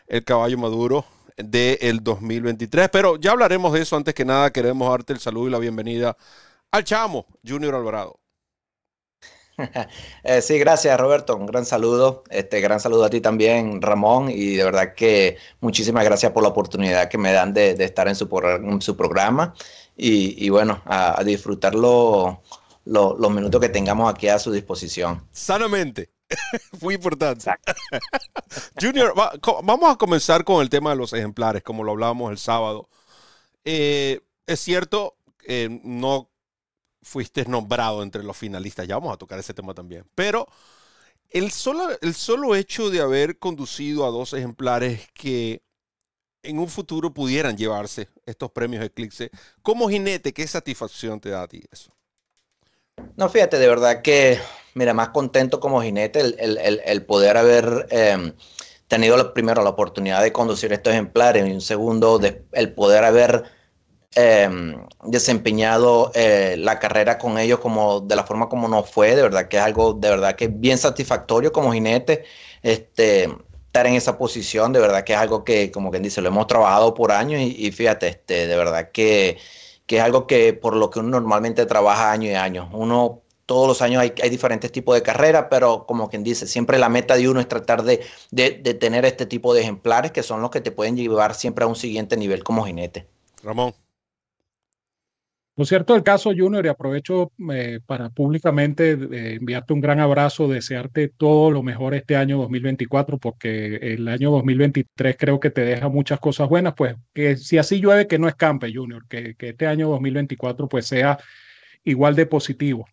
el 0.09 0.25
caballo 0.25 0.59
maduro 0.59 1.05
del 1.37 2.03
2023. 2.03 2.89
Pero 2.91 3.17
ya 3.17 3.31
hablaremos 3.33 3.73
de 3.73 3.83
eso. 3.83 3.97
Antes 3.97 4.15
que 4.15 4.25
nada, 4.25 4.53
queremos 4.53 4.91
darte 4.91 5.13
el 5.13 5.21
saludo 5.21 5.49
y 5.49 5.51
la 5.51 5.59
bienvenida 5.59 6.17
al 6.71 6.85
chamo 6.85 7.27
Junior 7.47 7.75
Alvarado. 7.75 8.21
Eh, 10.25 10.41
sí, 10.41 10.59
gracias 10.59 10.99
Roberto, 10.99 11.37
un 11.37 11.45
gran 11.45 11.67
saludo, 11.67 12.25
este 12.31 12.63
gran 12.63 12.81
saludo 12.81 13.05
a 13.05 13.11
ti 13.11 13.21
también 13.21 13.83
Ramón 13.83 14.31
y 14.31 14.55
de 14.57 14.65
verdad 14.65 14.95
que 14.95 15.37
muchísimas 15.61 16.03
gracias 16.03 16.33
por 16.33 16.43
la 16.43 16.49
oportunidad 16.49 17.11
que 17.11 17.19
me 17.19 17.31
dan 17.31 17.53
de, 17.53 17.73
estar 17.73 18.09
en 18.09 18.15
su, 18.15 18.27
su 18.81 18.97
programa 18.97 19.53
y, 19.97 20.49
bueno, 20.49 20.81
a, 20.87 21.23
disfrutar 21.25 21.75
los 21.75 23.31
minutos 23.31 23.61
que 23.61 23.69
tengamos 23.69 24.11
aquí 24.11 24.29
a 24.29 24.39
su 24.39 24.51
disposición. 24.51 25.27
Sanamente. 25.31 26.11
Muy 26.81 26.95
importante. 26.95 27.51
Junior, 28.81 29.13
vamos 29.63 29.91
a 29.91 29.97
comenzar 29.97 30.45
con 30.45 30.63
el 30.63 30.71
tema 30.71 30.91
de 30.91 30.97
los 30.97 31.13
ejemplares, 31.13 31.63
como 31.63 31.85
lo 31.85 31.93
hablábamos 31.93 32.31
el 32.31 32.39
sábado. 32.39 32.89
Eh, 33.65 34.21
es 34.47 34.61
cierto, 34.61 35.17
eh, 35.47 35.81
no 35.83 36.30
fuiste 37.03 37.45
nombrado 37.47 38.03
entre 38.03 38.23
los 38.23 38.37
finalistas. 38.37 38.87
Ya 38.87 38.97
vamos 38.97 39.15
a 39.15 39.19
tocar 39.19 39.39
ese 39.39 39.55
tema 39.55 39.75
también. 39.75 40.05
Pero 40.15 40.47
el 41.31 41.51
solo, 41.51 41.89
el 42.01 42.15
solo 42.15 42.55
hecho 42.55 42.91
de 42.91 43.01
haber 43.01 43.39
conducido 43.39 44.05
a 44.05 44.11
dos 44.11 44.33
ejemplares 44.33 45.09
que 45.15 45.63
en 46.43 46.59
un 46.59 46.69
futuro 46.69 47.13
pudieran 47.13 47.57
llevarse 47.57 48.09
estos 48.27 48.51
premios 48.51 48.85
Eclipse, 48.85 49.31
como 49.63 49.89
jinete, 49.89 50.33
¿qué 50.33 50.47
satisfacción 50.47 51.21
te 51.21 51.31
da 51.31 51.43
a 51.43 51.49
ti 51.49 51.63
eso? 51.71 51.93
No, 53.17 53.29
fíjate, 53.29 53.59
de 53.59 53.69
verdad 53.69 54.03
que, 54.03 54.39
mira, 54.75 54.95
más 54.95 55.11
contento 55.11 55.61
como 55.61 55.83
jinete 55.83 56.21
el, 56.21 57.05
poder 57.05 57.37
haber 57.37 57.87
em, 57.91 58.33
tenido 58.89 59.33
primero 59.33 59.63
la 59.63 59.71
oportunidad 59.71 60.23
de 60.23 60.33
conducir 60.33 60.73
estos 60.73 60.93
ejemplares 60.93 61.47
y 61.47 61.53
un 61.53 61.61
segundo 61.61 62.21
el 62.53 62.73
poder 62.75 63.05
haber 63.05 63.45
Em, 64.16 64.75
desempeñado 65.05 66.11
eh, 66.16 66.57
la 66.59 66.81
carrera 66.81 67.16
con 67.16 67.38
ellos 67.38 67.61
como 67.61 68.01
de 68.01 68.16
la 68.16 68.25
forma 68.25 68.49
como 68.49 68.66
nos 68.66 68.90
fue, 68.90 69.14
de 69.14 69.23
verdad 69.23 69.46
que 69.46 69.57
es 69.57 69.62
algo 69.62 69.92
de 69.92 70.11
verdad 70.11 70.35
que 70.35 70.49
bien 70.49 70.79
satisfactorio 70.79 71.53
como 71.53 71.73
jinete, 71.73 72.25
este, 72.61 73.29
estar 73.66 73.87
en 73.87 73.94
esa 73.94 74.18
posición, 74.18 74.73
de 74.73 74.81
verdad 74.81 75.05
que 75.05 75.12
es 75.12 75.18
algo 75.18 75.44
que, 75.44 75.70
como 75.70 75.92
quien 75.92 76.03
dice, 76.03 76.20
lo 76.20 76.29
hemos 76.29 76.49
trabajado 76.49 76.92
por 76.92 77.12
años 77.12 77.40
y, 77.40 77.70
fíjate, 77.70 78.09
este, 78.09 78.49
de 78.49 78.57
verdad 78.57 78.90
que, 78.90 79.38
que, 79.87 79.99
es 79.99 80.03
algo 80.03 80.27
que 80.27 80.55
por 80.55 80.75
lo 80.75 80.90
que 80.90 80.99
uno 80.99 81.11
normalmente 81.11 81.64
trabaja 81.66 82.11
año 82.11 82.29
y 82.31 82.35
año. 82.35 82.68
Uno 82.73 83.23
todos 83.46 83.68
los 83.68 83.83
años 83.83 84.03
hay, 84.03 84.31
diferentes 84.31 84.73
tipos 84.73 84.94
de 84.96 85.03
carreras, 85.03 85.46
pero 85.51 85.87
como 85.87 86.09
quien 86.09 86.25
dice, 86.25 86.49
siempre 86.49 86.79
la 86.79 86.88
meta 86.88 87.16
de 87.16 87.29
uno 87.29 87.38
es 87.40 87.49
tratar 87.49 87.85
de, 87.85 88.01
de 88.33 88.75
tener 88.75 89.05
este 89.05 89.27
tipo 89.27 89.55
de 89.55 89.61
ejemplares 89.62 90.11
que 90.11 90.25
son 90.25 90.42
los 90.42 90.51
que 90.51 90.61
te 90.61 90.73
pueden 90.73 90.96
llevar 90.96 91.35
siempre 91.35 91.64
a 91.64 91.68
un 91.68 91.77
siguiente 91.77 92.16
nivel 92.16 92.42
como 92.42 92.64
jinete. 92.64 93.07
Ramón. 93.42 93.73
Lo 95.61 95.66
cierto 95.66 95.92
del 95.92 96.03
caso, 96.03 96.33
Junior, 96.35 96.64
y 96.64 96.70
aprovecho 96.70 97.33
eh, 97.53 97.81
para 97.85 98.09
públicamente 98.09 98.92
eh, 98.92 99.35
enviarte 99.38 99.75
un 99.75 99.83
gran 99.83 100.01
abrazo, 100.01 100.49
desearte 100.49 101.09
todo 101.09 101.51
lo 101.51 101.62
mejor 101.62 101.92
este 101.92 102.16
año 102.16 102.38
2024, 102.38 103.18
porque 103.18 103.77
el 103.77 104.09
año 104.09 104.31
2023 104.31 105.16
creo 105.18 105.38
que 105.38 105.51
te 105.51 105.61
deja 105.61 105.90
muchas 105.90 106.18
cosas 106.18 106.49
buenas, 106.49 106.73
pues 106.75 106.96
que 107.12 107.37
si 107.37 107.59
así 107.59 107.79
llueve, 107.79 108.07
que 108.07 108.18
no 108.18 108.27
escampe, 108.27 108.73
Junior, 108.73 109.07
que, 109.07 109.37
este 109.38 109.66
año 109.66 109.90
2024 109.90 110.66
pues 110.66 110.87
sea 110.87 111.18
igual 111.85 112.16
de 112.16 112.25
positivo. 112.25 112.87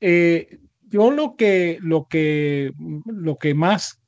Eh, 0.00 0.60
yo 0.82 1.10
lo 1.10 1.34
que, 1.34 1.78
lo, 1.80 2.06
que, 2.06 2.72
lo 3.04 3.36
que 3.36 3.52
más 3.52 4.00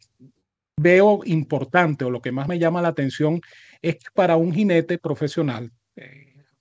veo 0.77 1.23
importante 1.25 2.05
o 2.05 2.11
lo 2.11 2.23
que 2.23 2.31
más 2.31 2.47
me 2.47 2.61
llama 2.61 2.81
la 2.81 2.91
atención 2.91 3.41
es 3.83 3.97
que 3.97 4.07
para 4.15 4.37
un 4.37 4.53
jinete 4.53 4.99
profesional, 4.99 5.73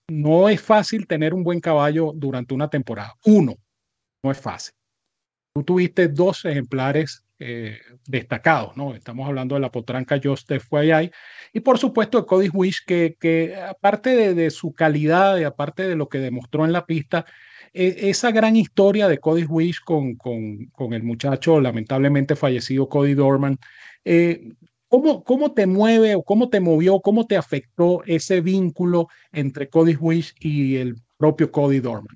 no 0.09 0.49
es 0.49 0.61
fácil 0.61 1.07
tener 1.07 1.33
un 1.33 1.43
buen 1.43 1.59
caballo 1.59 2.11
durante 2.15 2.53
una 2.53 2.69
temporada. 2.69 3.15
Uno, 3.25 3.55
no 4.23 4.31
es 4.31 4.39
fácil. 4.39 4.73
Tú 5.55 5.63
tuviste 5.63 6.07
dos 6.07 6.45
ejemplares 6.45 7.25
eh, 7.39 7.79
destacados, 8.07 8.75
¿no? 8.77 8.95
Estamos 8.95 9.27
hablando 9.27 9.55
de 9.55 9.61
la 9.61 9.71
potranca 9.71 10.19
Joseph 10.23 10.65
y 11.51 11.59
por 11.59 11.77
supuesto 11.77 12.25
Cody 12.25 12.49
Wish, 12.49 12.85
que, 12.85 13.17
que 13.19 13.55
aparte 13.55 14.33
de, 14.33 14.49
su 14.49 14.73
calidad 14.73 15.37
y 15.37 15.43
aparte 15.43 15.87
de 15.87 15.95
lo 15.95 16.09
que 16.09 16.19
demostró 16.19 16.65
en 16.65 16.71
la 16.71 16.85
pista, 16.85 17.25
e, 17.73 18.09
esa 18.09 18.31
gran 18.31 18.55
historia 18.55 19.07
de 19.07 19.19
Cody 19.19 19.45
Wish 19.45 19.81
con, 19.81 20.15
con, 20.15 20.67
con, 20.67 20.93
el 20.93 21.03
muchacho 21.03 21.59
lamentablemente 21.59 22.35
fallecido 22.35 22.87
Cody 22.87 23.13
Dorman, 23.13 23.57
eh, 24.05 24.49
¿Cómo, 25.25 25.53
te 25.53 25.65
mueve 25.65 26.13
o 26.13 26.21
cómo 26.21 26.49
te 26.49 26.60
movió, 26.60 26.99
cómo 26.99 27.25
te 27.25 27.36
afectó 27.36 28.03
ese 28.06 28.41
vínculo 28.41 29.08
entre 29.32 29.67
Cody 29.67 29.95
Wish 29.95 30.36
y 30.39 30.77
el 30.77 30.97
propio 31.17 31.51
Cody 31.51 31.79
Dorman? 31.79 32.15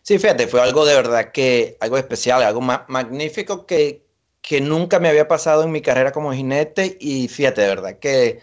Sí, 0.00 0.18
fíjate, 0.18 0.46
fue 0.46 0.62
algo 0.62 0.86
de 0.86 0.94
verdad 0.94 1.30
que, 1.30 1.76
algo 1.78 1.98
especial, 1.98 2.42
algo 2.42 2.62
magnífico 2.62 3.66
que, 3.66 4.06
que 4.40 4.62
nunca 4.62 4.98
me 4.98 5.10
había 5.10 5.28
pasado 5.28 5.64
en 5.64 5.72
mi 5.72 5.82
carrera 5.82 6.10
como 6.10 6.32
jinete 6.32 6.96
y 6.98 7.28
fíjate, 7.28 7.60
de 7.60 7.68
verdad 7.68 7.98
que, 7.98 8.40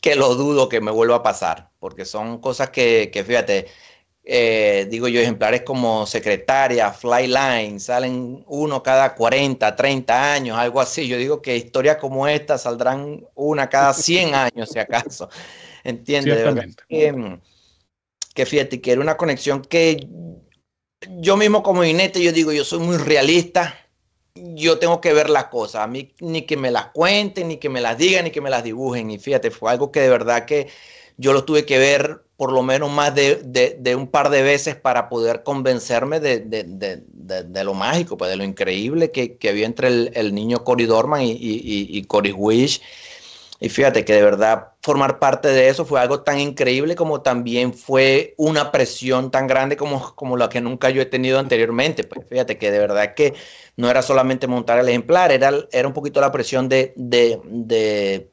que 0.00 0.16
lo 0.16 0.34
dudo 0.34 0.70
que 0.70 0.80
me 0.80 0.90
vuelva 0.90 1.16
a 1.16 1.22
pasar, 1.22 1.72
porque 1.78 2.06
son 2.06 2.40
cosas 2.40 2.70
que, 2.70 3.10
que 3.12 3.24
fíjate, 3.24 3.66
eh, 4.30 4.86
digo 4.90 5.08
yo, 5.08 5.22
ejemplares 5.22 5.62
como 5.62 6.04
secretaria, 6.04 6.92
Flyline, 6.92 7.80
salen 7.80 8.44
uno 8.46 8.82
cada 8.82 9.14
40, 9.14 9.74
30 9.74 10.34
años, 10.34 10.58
algo 10.58 10.82
así. 10.82 11.08
Yo 11.08 11.16
digo 11.16 11.40
que 11.40 11.56
historias 11.56 11.96
como 11.96 12.28
esta 12.28 12.58
saldrán 12.58 13.24
una 13.34 13.70
cada 13.70 13.94
100 13.94 14.34
años, 14.34 14.68
si 14.68 14.78
acaso. 14.78 15.30
¿Entiendes? 15.82 16.76
Que, 16.90 17.38
que, 18.34 18.44
fíjate, 18.44 18.82
que 18.82 18.92
era 18.92 19.00
una 19.00 19.16
conexión 19.16 19.62
que 19.62 20.06
yo 21.20 21.38
mismo 21.38 21.62
como 21.62 21.82
jinete, 21.82 22.22
yo 22.22 22.30
digo, 22.30 22.52
yo 22.52 22.66
soy 22.66 22.80
muy 22.80 22.98
realista. 22.98 23.78
Yo 24.34 24.78
tengo 24.78 25.00
que 25.00 25.14
ver 25.14 25.30
las 25.30 25.46
cosas, 25.46 25.84
a 25.84 25.86
mí 25.86 26.14
ni 26.20 26.42
que 26.42 26.58
me 26.58 26.70
las 26.70 26.88
cuenten, 26.88 27.48
ni 27.48 27.56
que 27.56 27.70
me 27.70 27.80
las 27.80 27.96
digan, 27.96 28.24
ni 28.24 28.30
que 28.30 28.42
me 28.42 28.50
las 28.50 28.62
dibujen. 28.62 29.10
Y 29.10 29.18
fíjate, 29.18 29.50
fue 29.50 29.70
algo 29.70 29.90
que 29.90 30.00
de 30.00 30.10
verdad 30.10 30.44
que 30.44 30.68
yo 31.18 31.32
lo 31.32 31.44
tuve 31.44 31.66
que 31.66 31.78
ver 31.78 32.22
por 32.36 32.52
lo 32.52 32.62
menos 32.62 32.88
más 32.90 33.12
de, 33.16 33.96
un 33.96 34.06
par 34.06 34.30
de 34.30 34.42
veces 34.42 34.76
para 34.76 35.08
poder 35.08 35.42
convencerme 35.42 36.20
de, 36.20 37.64
lo 37.64 37.74
mágico, 37.74 38.16
pues 38.16 38.30
de 38.30 38.36
lo 38.36 38.44
increíble 38.44 39.10
que, 39.10 39.36
había 39.50 39.66
entre 39.66 39.88
el, 39.88 40.34
niño 40.34 40.62
Cory 40.62 40.86
Dorman 40.86 41.22
y, 41.22 41.36
y, 41.40 42.02
Cory 42.04 42.30
Wish. 42.30 42.80
Y 43.60 43.68
fíjate 43.70 44.04
que 44.04 44.12
de 44.12 44.22
verdad 44.22 44.68
formar 44.82 45.18
parte 45.18 45.48
de 45.48 45.68
eso 45.68 45.84
fue 45.84 46.00
algo 46.00 46.20
tan 46.20 46.38
increíble 46.38 46.94
como 46.94 47.22
también 47.22 47.74
fue 47.74 48.34
una 48.36 48.70
presión 48.70 49.32
tan 49.32 49.48
grande 49.48 49.76
como, 49.76 50.14
como 50.14 50.36
la 50.36 50.48
que 50.48 50.60
nunca 50.60 50.90
yo 50.90 51.02
he 51.02 51.06
tenido 51.06 51.40
anteriormente. 51.40 52.04
Pues 52.04 52.24
fíjate 52.28 52.56
que 52.56 52.70
de 52.70 52.78
verdad 52.78 53.14
que 53.14 53.34
no 53.76 53.90
era 53.90 54.00
solamente 54.00 54.46
montar 54.46 54.78
el 54.78 54.88
ejemplar, 54.88 55.32
era, 55.32 55.50
era 55.72 55.88
un 55.88 55.94
poquito 55.94 56.20
la 56.20 56.30
presión 56.30 56.68
de, 56.68 56.92
de 56.94 58.30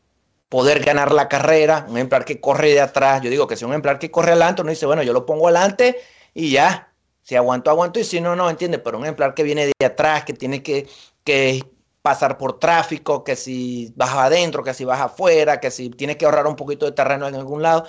poder 0.49 0.84
ganar 0.84 1.12
la 1.12 1.27
carrera, 1.27 1.86
un 1.89 1.97
ejemplar 1.97 2.25
que 2.25 2.39
corre 2.39 2.69
de 2.69 2.81
atrás, 2.81 3.21
yo 3.21 3.29
digo 3.29 3.47
que 3.47 3.55
si 3.55 3.65
un 3.65 3.71
ejemplar 3.71 3.99
que 3.99 4.12
corre 4.12 4.31
adelante, 4.31 4.62
uno 4.62 4.71
dice, 4.71 4.86
bueno, 4.86 5.03
yo 5.03 5.13
lo 5.13 5.25
pongo 5.25 5.47
adelante 5.47 5.97
y 6.34 6.51
ya, 6.51 6.93
si 7.21 7.36
aguanto, 7.36 7.69
aguanto, 7.69 7.99
y 7.99 8.03
si 8.03 8.21
no, 8.21 8.36
no, 8.36 8.49
entiende, 8.49 8.79
pero 8.79 8.97
un 8.97 9.03
ejemplar 9.03 9.34
que 9.34 9.43
viene 9.43 9.71
de 9.79 9.86
atrás, 9.86 10.23
que 10.25 10.34
tiene 10.34 10.62
que, 10.62 10.88
que 11.23 11.63
pasar 12.02 12.37
por 12.37 12.60
tráfico, 12.60 13.23
que 13.23 13.35
si 13.35 13.91
baja 13.96 14.25
adentro, 14.25 14.63
que 14.63 14.75
si 14.75 14.85
baja 14.85 15.06
afuera, 15.06 15.60
que 15.60 15.71
si 15.71 15.89
tiene 15.89 16.17
que 16.17 16.25
ahorrar 16.25 16.46
un 16.46 16.56
poquito 16.56 16.85
de 16.85 16.91
terreno 16.91 17.27
en 17.27 17.35
algún 17.35 17.63
lado, 17.63 17.85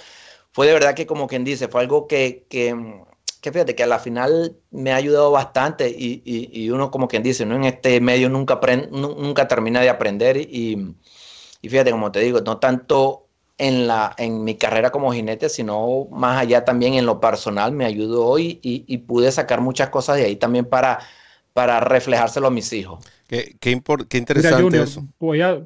fue 0.52 0.66
de 0.66 0.72
verdad 0.72 0.94
que 0.94 1.07
como 1.07 1.26
quien 1.26 1.44
dice, 1.44 1.68
fue 1.68 1.82
algo 1.82 2.07
que, 2.09 2.46
que, 2.48 2.74
que 3.42 3.52
fíjate 3.52 3.74
que 3.74 3.82
a 3.82 3.86
la 3.86 3.98
final 3.98 4.57
me 4.70 4.92
ha 4.92 4.96
ayudado 4.96 5.30
bastante 5.30 5.90
y, 5.90 6.22
y, 6.24 6.70
uno 6.70 6.90
como 6.90 7.09
quien 7.09 7.22
dice, 7.22 7.44
¿no? 7.44 7.57
en 7.57 7.64
este 7.64 8.00
medio 8.00 8.30
nunca, 8.30 8.59
nunca 8.90 9.46
termina 9.46 9.82
de 9.82 9.90
aprender 9.90 10.38
y, 10.38 10.96
y 11.62 11.68
fíjate, 11.68 11.90
como 11.90 12.12
te 12.12 12.20
digo, 12.20 12.40
no 12.40 12.59
tanto 12.59 13.26
en, 13.59 13.86
la, 13.86 14.14
en 14.18 14.44
mi 14.44 14.57
carrera 14.57 14.90
como 14.90 15.12
jinete, 15.12 15.48
sino 15.48 16.07
más 16.11 16.40
allá 16.40 16.64
también 16.64 16.94
en 16.94 17.07
lo 17.07 17.20
personal, 17.20 17.72
me 17.72 17.84
ayudó 17.84 18.26
hoy 18.26 18.61
y, 18.62 18.98
pude 18.98 19.32
sacar 19.32 19.61
muchas 19.61 19.88
cosas 19.90 20.16
de 20.16 20.24
ahí 20.24 20.36
también 20.36 20.66
para, 20.66 21.00
para 21.52 21.80
reflejárselo 21.80 22.48
a 22.48 22.50
mis 22.50 22.72
hijos. 22.72 23.04
Qué, 23.26 23.57
qué, 23.61 23.70
interesante 23.70 24.82
eso. 24.82 25.04
Voy 25.18 25.40
a, 25.40 25.62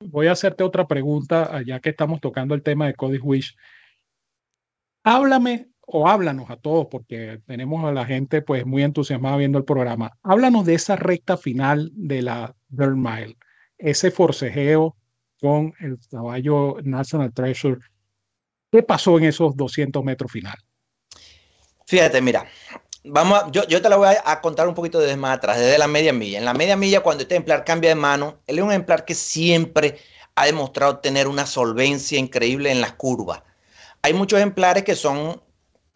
voy 0.00 0.28
a 0.28 0.32
hacerte 0.32 0.62
otra 0.64 0.86
pregunta, 0.86 1.60
ya 1.66 1.80
que 1.80 1.90
estamos 1.90 2.20
tocando 2.20 2.54
el 2.54 2.62
tema 2.62 2.86
de 2.86 2.94
Cody 2.94 3.18
Wish. 3.18 3.56
Háblame 5.04 5.68
o 5.86 6.08
háblanos 6.08 6.50
a 6.50 6.56
todos, 6.56 6.86
porque 6.90 7.40
tenemos 7.46 7.84
a 7.84 7.92
la 7.92 8.04
gente 8.04 8.42
pues 8.42 8.66
muy 8.66 8.82
entusiasmada 8.82 9.36
viendo 9.36 9.58
el 9.58 9.64
programa. 9.64 10.16
Háblanos 10.22 10.66
de 10.66 10.74
esa 10.74 10.96
recta 10.96 11.36
final 11.36 11.90
de 11.94 12.22
la 12.22 12.54
Dirt 12.68 12.96
Mile, 12.96 13.36
ese 13.78 14.10
forcejeo 14.10 14.96
el 15.80 15.98
caballo 16.10 16.76
National 16.82 17.32
Treasure. 17.32 17.80
¿Qué 18.70 18.82
pasó 18.82 19.18
en 19.18 19.24
esos 19.24 19.56
200 19.56 20.02
metros 20.04 20.30
final? 20.30 20.56
Fíjate, 21.86 22.20
mira, 22.20 22.46
vamos 23.04 23.44
yo, 23.52 23.66
yo, 23.68 23.80
te 23.80 23.88
la 23.88 23.96
voy 23.96 24.08
a, 24.24 24.40
contar 24.40 24.66
un 24.68 24.74
poquito 24.74 24.98
desde 24.98 25.16
más 25.16 25.36
atrás, 25.36 25.58
desde 25.58 25.78
la 25.78 25.86
media 25.86 26.12
milla. 26.12 26.38
En 26.38 26.44
la 26.44 26.54
media 26.54 26.76
milla, 26.76 27.00
cuando 27.00 27.22
este 27.22 27.34
ejemplar 27.34 27.64
cambia 27.64 27.90
de 27.90 27.94
mano, 27.94 28.40
él 28.46 28.58
es 28.58 28.64
un 28.64 28.70
ejemplar 28.70 29.04
que 29.04 29.14
siempre 29.14 29.98
ha 30.34 30.46
demostrado 30.46 30.98
tener 30.98 31.28
una 31.28 31.46
solvencia 31.46 32.18
increíble 32.18 32.70
en 32.70 32.80
las 32.80 32.92
curvas. 32.92 33.42
Hay 34.02 34.12
muchos 34.12 34.38
ejemplares 34.38 34.84
que 34.84 34.94
son 34.94 35.40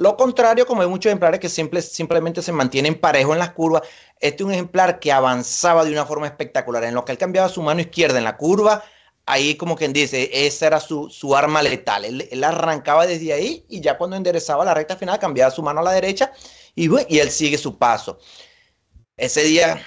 lo 0.00 0.16
contrario, 0.16 0.66
como 0.66 0.80
hay 0.80 0.88
muchos 0.88 1.10
ejemplares 1.10 1.40
que 1.40 1.50
simplemente 1.50 2.40
se 2.40 2.52
mantienen 2.52 2.98
parejos 2.98 3.34
en 3.34 3.38
las 3.38 3.50
curvas. 3.50 3.82
Este 4.18 4.42
es 4.42 4.46
un 4.46 4.52
ejemplar 4.52 4.98
que 4.98 5.12
avanzaba 5.12 5.84
de 5.84 5.92
una 5.92 6.06
forma 6.06 6.26
espectacular. 6.26 6.84
En 6.84 6.94
lo 6.94 7.04
que 7.04 7.12
él 7.12 7.18
cambiaba 7.18 7.50
su 7.50 7.60
mano 7.60 7.82
izquierda 7.82 8.16
en 8.16 8.24
la 8.24 8.38
curva, 8.38 8.82
ahí 9.30 9.54
como 9.54 9.76
quien 9.76 9.92
dice, 9.92 10.30
esa 10.32 10.66
era 10.66 10.80
su, 10.80 11.36
arma 11.36 11.62
letal. 11.62 12.04
Él, 12.04 12.44
arrancaba 12.44 13.06
desde 13.06 13.32
ahí 13.32 13.64
y 13.68 13.80
ya 13.80 13.96
cuando 13.96 14.16
enderezaba 14.16 14.64
la 14.64 14.74
recta 14.74 14.96
final 14.96 15.18
cambiaba 15.18 15.50
su 15.50 15.62
mano 15.62 15.80
a 15.80 15.84
la 15.84 15.92
derecha 15.92 16.32
y, 16.74 16.88
y 17.08 17.18
él 17.18 17.30
sigue 17.30 17.58
su 17.58 17.78
paso. 17.78 18.18
Ese 19.16 19.42
día, 19.44 19.82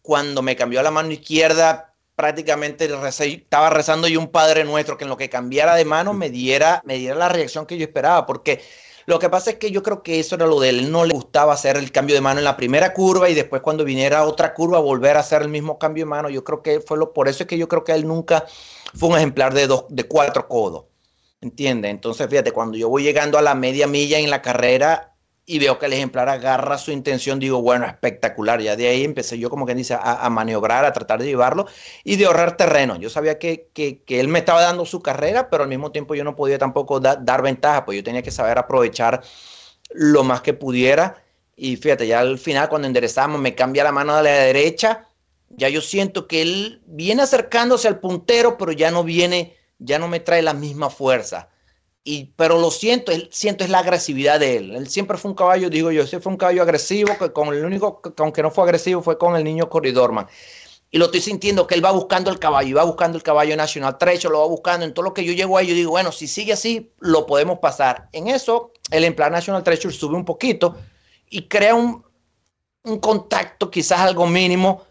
cuando 0.00 0.42
me 0.42 0.56
cambió 0.56 0.82
la 0.82 0.90
mano 0.90 1.10
izquierda, 1.12 1.94
prácticamente 2.16 2.88
estaba 3.18 3.70
rezando 3.70 4.08
yo 4.08 4.18
un 4.18 4.30
Padre 4.30 4.64
Nuestro 4.64 4.96
que 4.96 5.04
en 5.04 5.10
lo 5.10 5.16
que 5.16 5.30
cambiara 5.30 5.74
de 5.74 5.84
mano 5.84 6.12
me 6.12 6.30
diera, 6.30 6.82
me 6.84 6.96
diera 6.98 7.14
la 7.14 7.28
reacción 7.28 7.66
que 7.66 7.78
yo 7.78 7.84
esperaba, 7.84 8.26
porque 8.26 8.62
lo 9.06 9.18
que 9.18 9.28
pasa 9.28 9.50
es 9.50 9.56
que 9.56 9.70
yo 9.70 9.82
creo 9.82 10.02
que 10.02 10.20
eso 10.20 10.36
era 10.36 10.46
lo 10.46 10.60
de 10.60 10.68
él. 10.68 10.90
No 10.90 11.04
le 11.04 11.14
gustaba 11.14 11.52
hacer 11.52 11.76
el 11.76 11.90
cambio 11.92 12.14
de 12.14 12.20
mano 12.20 12.38
en 12.38 12.44
la 12.44 12.56
primera 12.56 12.92
curva 12.92 13.28
y 13.28 13.34
después 13.34 13.62
cuando 13.62 13.84
viniera 13.84 14.24
otra 14.24 14.54
curva 14.54 14.78
volver 14.78 15.16
a 15.16 15.20
hacer 15.20 15.42
el 15.42 15.48
mismo 15.48 15.78
cambio 15.78 16.04
de 16.04 16.10
mano. 16.10 16.28
Yo 16.28 16.44
creo 16.44 16.62
que 16.62 16.80
fue 16.80 16.98
lo, 16.98 17.12
por 17.12 17.28
eso 17.28 17.42
es 17.42 17.48
que 17.48 17.58
yo 17.58 17.68
creo 17.68 17.84
que 17.84 17.92
él 17.92 18.06
nunca 18.06 18.44
fue 18.94 19.08
un 19.08 19.16
ejemplar 19.16 19.54
de 19.54 19.66
dos, 19.66 19.86
de 19.88 20.04
cuatro 20.04 20.48
codos. 20.48 20.84
¿Entiendes? 21.40 21.90
Entonces, 21.90 22.28
fíjate, 22.28 22.52
cuando 22.52 22.78
yo 22.78 22.88
voy 22.88 23.02
llegando 23.02 23.36
a 23.36 23.42
la 23.42 23.56
media 23.56 23.88
milla 23.88 24.18
en 24.18 24.30
la 24.30 24.42
carrera, 24.42 25.11
y 25.44 25.58
veo 25.58 25.78
que 25.78 25.86
el 25.86 25.92
ejemplar 25.94 26.28
agarra 26.28 26.78
su 26.78 26.92
intención, 26.92 27.40
digo, 27.40 27.60
bueno, 27.62 27.86
espectacular. 27.86 28.60
Ya 28.60 28.76
de 28.76 28.88
ahí 28.88 29.04
empecé 29.04 29.38
yo, 29.38 29.50
como 29.50 29.66
que 29.66 29.74
dice, 29.74 29.96
a, 30.00 30.28
maniobrar, 30.30 30.84
a 30.84 30.92
tratar 30.92 31.20
de 31.20 31.26
llevarlo 31.26 31.66
y 32.04 32.16
de 32.16 32.26
ahorrar 32.26 32.56
terreno. 32.56 32.96
Yo 32.96 33.10
sabía 33.10 33.38
que, 33.38 33.68
que, 33.74 34.02
él 34.20 34.28
me 34.28 34.38
estaba 34.38 34.62
dando 34.62 34.86
su 34.86 35.02
carrera, 35.02 35.50
pero 35.50 35.64
al 35.64 35.68
mismo 35.68 35.90
tiempo 35.90 36.14
yo 36.14 36.22
no 36.22 36.36
podía 36.36 36.58
tampoco 36.58 37.00
dar 37.00 37.42
ventaja, 37.42 37.84
pues 37.84 37.96
yo 37.96 38.04
tenía 38.04 38.22
que 38.22 38.30
saber 38.30 38.58
aprovechar 38.58 39.22
lo 39.90 40.22
más 40.22 40.42
que 40.42 40.54
pudiera. 40.54 41.24
Y 41.56 41.76
fíjate, 41.76 42.06
ya 42.06 42.20
al 42.20 42.38
final, 42.38 42.68
cuando 42.68 42.86
enderezamos, 42.86 43.40
me 43.40 43.54
cambia 43.54 43.84
la 43.84 43.92
mano 43.92 44.16
de 44.16 44.22
la 44.22 44.30
derecha. 44.30 45.08
Ya 45.50 45.68
yo 45.68 45.80
siento 45.80 46.28
que 46.28 46.42
él 46.42 46.82
viene 46.86 47.22
acercándose 47.22 47.88
al 47.88 48.00
puntero, 48.00 48.56
pero 48.56 48.72
ya 48.72 48.90
no 48.90 49.04
viene, 49.04 49.56
ya 49.78 49.98
no 49.98 50.08
me 50.08 50.20
trae 50.20 50.42
la 50.42 50.54
misma 50.54 50.88
fuerza 50.88 51.48
pero 52.36 52.60
lo 52.60 52.70
siento, 52.70 53.12
siento 53.30 53.62
es 53.62 53.70
la 53.70 53.78
agresividad 53.78 54.40
de 54.40 54.56
él. 54.56 54.74
Él 54.74 54.88
siempre 54.88 55.16
fue 55.16 55.30
un 55.30 55.36
caballo, 55.36 55.70
digo 55.70 55.92
yo, 55.92 56.06
siempre 56.06 56.24
fue 56.24 56.32
un 56.32 56.38
caballo 56.38 56.62
agresivo, 56.62 57.16
que 57.16 57.32
con 57.32 57.54
el 57.54 57.64
único, 57.64 58.02
que, 58.02 58.10
aunque 58.18 58.42
no 58.42 58.50
fue 58.50 58.64
agresivo, 58.64 59.02
fue 59.02 59.18
con 59.18 59.36
el 59.36 59.44
niño 59.44 59.68
Corridorman. 59.68 60.26
Y 60.90 60.98
lo 60.98 61.06
estoy 61.06 61.20
sintiendo 61.20 61.66
que 61.66 61.74
él 61.74 61.84
va 61.84 61.92
buscando 61.92 62.30
el 62.30 62.38
caballo, 62.38 62.68
y 62.68 62.72
va 62.72 62.84
buscando 62.84 63.16
el 63.16 63.22
caballo 63.22 63.56
nacional 63.56 63.98
trecho, 63.98 64.30
lo 64.30 64.40
va 64.40 64.46
buscando. 64.46 64.84
En 64.84 64.92
todo 64.92 65.04
lo 65.04 65.14
que 65.14 65.24
yo 65.24 65.32
llego 65.32 65.56
ahí, 65.56 65.68
yo 65.68 65.74
digo, 65.74 65.92
bueno, 65.92 66.10
si 66.12 66.26
sigue 66.26 66.52
así, 66.52 66.92
lo 66.98 67.24
podemos 67.24 67.60
pasar. 67.60 68.08
En 68.12 68.26
eso, 68.28 68.72
el 68.90 69.04
empleado 69.04 69.32
National 69.32 69.62
Treasure 69.62 69.94
sube 69.94 70.16
un 70.16 70.24
poquito 70.24 70.76
y 71.30 71.42
crea 71.42 71.74
un, 71.74 72.04
un 72.82 72.98
contacto, 72.98 73.70
quizás 73.70 74.00
algo 74.00 74.26
mínimo, 74.26 74.82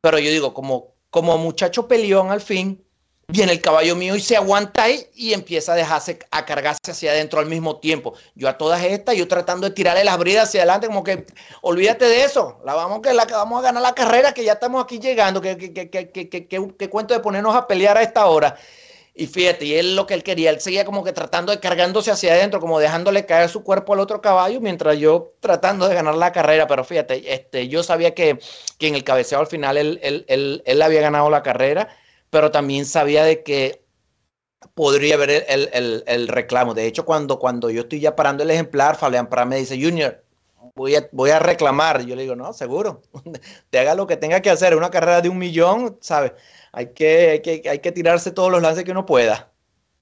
pero 0.00 0.18
yo 0.18 0.30
digo, 0.30 0.54
como, 0.54 0.94
como 1.10 1.36
muchacho 1.36 1.88
peleón 1.88 2.30
al 2.30 2.40
fin, 2.40 2.83
viene 3.28 3.52
el 3.52 3.60
caballo 3.60 3.96
mío 3.96 4.16
y 4.16 4.20
se 4.20 4.36
aguanta 4.36 4.84
ahí 4.84 5.06
y 5.14 5.32
empieza 5.32 5.72
a 5.72 5.76
dejarse 5.76 6.18
a 6.30 6.44
cargarse 6.44 6.90
hacia 6.90 7.12
adentro 7.12 7.40
al 7.40 7.46
mismo 7.46 7.78
tiempo. 7.78 8.14
Yo 8.34 8.48
a 8.48 8.58
todas 8.58 8.82
estas, 8.82 9.16
yo 9.16 9.28
tratando 9.28 9.68
de 9.68 9.74
tirarle 9.74 10.04
las 10.04 10.18
bridas 10.18 10.48
hacia 10.48 10.60
adelante, 10.60 10.86
como 10.86 11.04
que 11.04 11.26
olvídate 11.62 12.04
de 12.06 12.24
eso, 12.24 12.60
la 12.64 12.74
vamos, 12.74 13.00
que 13.00 13.12
la, 13.12 13.24
vamos 13.24 13.60
a 13.60 13.62
ganar 13.62 13.82
la 13.82 13.94
carrera, 13.94 14.32
que 14.32 14.44
ya 14.44 14.52
estamos 14.54 14.82
aquí 14.82 14.98
llegando, 14.98 15.40
que, 15.40 15.56
que, 15.56 15.90
que, 15.90 16.48
que, 16.48 16.90
cuento 16.90 17.14
de 17.14 17.20
ponernos 17.20 17.54
a 17.54 17.66
pelear 17.66 17.96
a 17.96 18.02
esta 18.02 18.26
hora. 18.26 18.56
Y 19.16 19.28
fíjate, 19.28 19.64
y 19.64 19.74
él 19.74 19.94
lo 19.94 20.06
que 20.06 20.14
él 20.14 20.24
quería, 20.24 20.50
él 20.50 20.60
seguía 20.60 20.84
como 20.84 21.04
que 21.04 21.12
tratando 21.12 21.52
de 21.52 21.60
cargándose 21.60 22.10
hacia 22.10 22.32
adentro, 22.32 22.58
como 22.58 22.80
dejándole 22.80 23.24
caer 23.26 23.48
su 23.48 23.62
cuerpo 23.62 23.94
al 23.94 24.00
otro 24.00 24.20
caballo, 24.20 24.60
mientras 24.60 24.98
yo 24.98 25.34
tratando 25.38 25.88
de 25.88 25.94
ganar 25.94 26.16
la 26.16 26.32
carrera. 26.32 26.66
Pero 26.66 26.82
fíjate, 26.82 27.32
este, 27.32 27.68
yo 27.68 27.84
sabía 27.84 28.12
que, 28.12 28.40
que 28.76 28.88
en 28.88 28.96
el 28.96 29.04
cabeceo 29.04 29.38
al 29.38 29.46
final 29.46 29.76
él, 29.76 30.00
él, 30.02 30.24
él, 30.26 30.62
él 30.66 30.82
había 30.82 31.00
ganado 31.00 31.30
la 31.30 31.44
carrera 31.44 31.96
pero 32.34 32.50
también 32.50 32.84
sabía 32.84 33.22
de 33.22 33.44
que 33.44 33.84
podría 34.74 35.14
haber 35.14 35.46
el, 35.46 36.26
reclamo. 36.26 36.74
De 36.74 36.84
hecho, 36.84 37.04
cuando, 37.04 37.38
cuando 37.38 37.70
yo 37.70 37.82
estoy 37.82 38.00
ya 38.00 38.16
parando 38.16 38.42
el 38.42 38.50
ejemplar, 38.50 38.96
Fabián 38.96 39.28
Pará 39.28 39.44
me 39.44 39.54
dice, 39.54 39.80
Junior, 39.80 40.24
voy 40.74 40.96
a, 40.96 41.08
voy 41.12 41.30
a 41.30 41.38
reclamar. 41.38 42.04
Yo 42.04 42.16
le 42.16 42.22
digo, 42.22 42.34
no, 42.34 42.52
seguro, 42.52 43.02
te 43.70 43.78
haga 43.78 43.94
lo 43.94 44.08
que 44.08 44.16
tenga 44.16 44.40
que 44.40 44.50
hacer. 44.50 44.74
Una 44.74 44.90
carrera 44.90 45.20
de 45.20 45.28
un 45.28 45.38
millón, 45.38 45.96
¿sabes? 46.00 46.32
Hay 46.72 46.88
que, 46.88 47.62
hay 47.70 47.78
que, 47.78 47.92
tirarse 47.92 48.32
todos 48.32 48.50
los 48.50 48.60
lances 48.60 48.82
que 48.82 48.90
uno 48.90 49.06
pueda. 49.06 49.52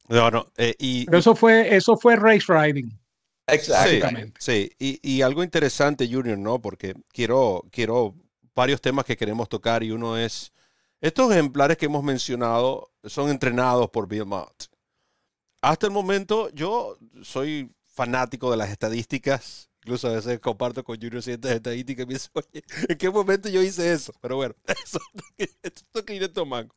No, 0.08 0.30
no, 0.30 0.46
eh, 0.56 0.74
y, 0.78 1.04
Pero 1.04 1.18
eso 1.18 1.36
fue, 1.36 1.76
eso 1.76 1.98
fue 1.98 2.16
race 2.16 2.46
riding. 2.48 2.98
Exactamente. 3.46 4.32
Sí, 4.38 4.70
Y, 4.78 4.98
y, 5.02 5.20
algo 5.20 5.44
interesante, 5.44 6.08
Junior, 6.10 6.38
¿no? 6.38 6.62
Porque 6.62 6.94
quiero, 7.12 7.62
quiero 7.70 8.14
varios 8.54 8.80
temas 8.80 9.04
que 9.04 9.18
queremos 9.18 9.50
tocar 9.50 9.82
y 9.82 9.90
uno 9.90 10.16
es 10.16 10.50
estos 11.02 11.32
ejemplares 11.32 11.76
que 11.76 11.86
hemos 11.86 12.04
mencionado 12.04 12.92
son 13.04 13.28
entrenados 13.28 13.90
por 13.90 14.06
Bill 14.06 14.24
Mott. 14.24 14.68
Hasta 15.60 15.86
el 15.86 15.92
momento 15.92 16.48
yo 16.50 16.96
soy 17.22 17.74
fanático 17.84 18.52
de 18.52 18.56
las 18.56 18.70
estadísticas. 18.70 19.68
Incluso 19.82 20.06
a 20.06 20.12
veces 20.12 20.38
comparto 20.38 20.84
con 20.84 20.96
Junior 20.96 21.20
ciertas 21.20 21.50
estadísticas 21.50 22.06
y 22.06 22.08
dice, 22.08 22.28
oye, 22.34 22.64
¿en 22.88 22.96
qué 22.96 23.10
momento 23.10 23.48
yo 23.48 23.60
hice 23.60 23.92
eso? 23.92 24.12
Pero 24.20 24.36
bueno, 24.36 24.54
eso 24.66 25.00
es 25.92 26.02
que 26.04 26.44
mango. 26.46 26.72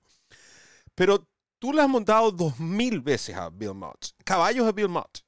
Pero 0.96 1.28
tú 1.60 1.72
le 1.72 1.84
has 1.84 1.90
montado 1.90 2.32
dos 2.32 2.60
mil 2.60 3.02
veces 3.02 3.36
a 3.36 3.52
Bill 3.52 3.76
Mott. 3.76 4.08
Caballos 4.24 4.66
de 4.66 4.72
Bill 4.72 4.90
Mott. 4.90 5.20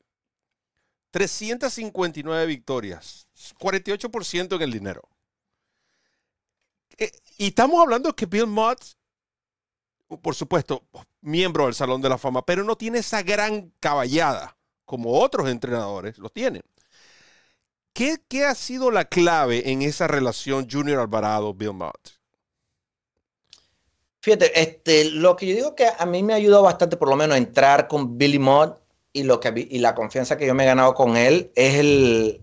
359 1.11 2.47
victorias. 2.47 3.27
48% 3.59 4.55
en 4.55 4.61
el 4.63 4.71
dinero. 4.71 5.07
Eh, 6.97 7.11
y 7.37 7.47
estamos 7.47 7.81
hablando 7.81 8.15
que 8.15 8.25
Bill 8.25 8.47
Mott, 8.47 8.79
por 10.21 10.35
supuesto, 10.35 10.83
miembro 11.21 11.65
del 11.65 11.73
Salón 11.73 12.01
de 12.01 12.09
la 12.09 12.17
Fama, 12.17 12.45
pero 12.45 12.63
no 12.63 12.75
tiene 12.75 12.99
esa 12.99 13.21
gran 13.23 13.73
caballada 13.79 14.57
como 14.85 15.19
otros 15.19 15.49
entrenadores 15.49 16.17
lo 16.17 16.29
tienen. 16.29 16.63
¿Qué, 17.93 18.17
¿Qué, 18.27 18.45
ha 18.45 18.55
sido 18.55 18.89
la 18.89 19.05
clave 19.05 19.71
en 19.71 19.81
esa 19.81 20.07
relación 20.07 20.67
Junior 20.69 20.99
Alvarado-Bill 20.99 21.73
Mott? 21.73 22.17
Fíjate, 24.21 24.59
este, 24.59 25.05
lo 25.05 25.35
que 25.35 25.47
yo 25.47 25.55
digo 25.55 25.75
que 25.75 25.87
a 25.97 26.05
mí 26.05 26.23
me 26.23 26.33
ayudado 26.33 26.63
bastante, 26.63 26.97
por 26.97 27.09
lo 27.09 27.15
menos, 27.15 27.35
a 27.35 27.37
entrar 27.37 27.87
con 27.87 28.17
Billy 28.17 28.39
Mott 28.39 28.79
y, 29.13 29.23
lo 29.23 29.39
que, 29.39 29.67
y 29.69 29.79
la 29.79 29.95
confianza 29.95 30.37
que 30.37 30.45
yo 30.47 30.53
me 30.53 30.63
he 30.63 30.67
ganado 30.67 30.93
con 30.93 31.17
él 31.17 31.51
es 31.55 31.75
el, 31.75 32.41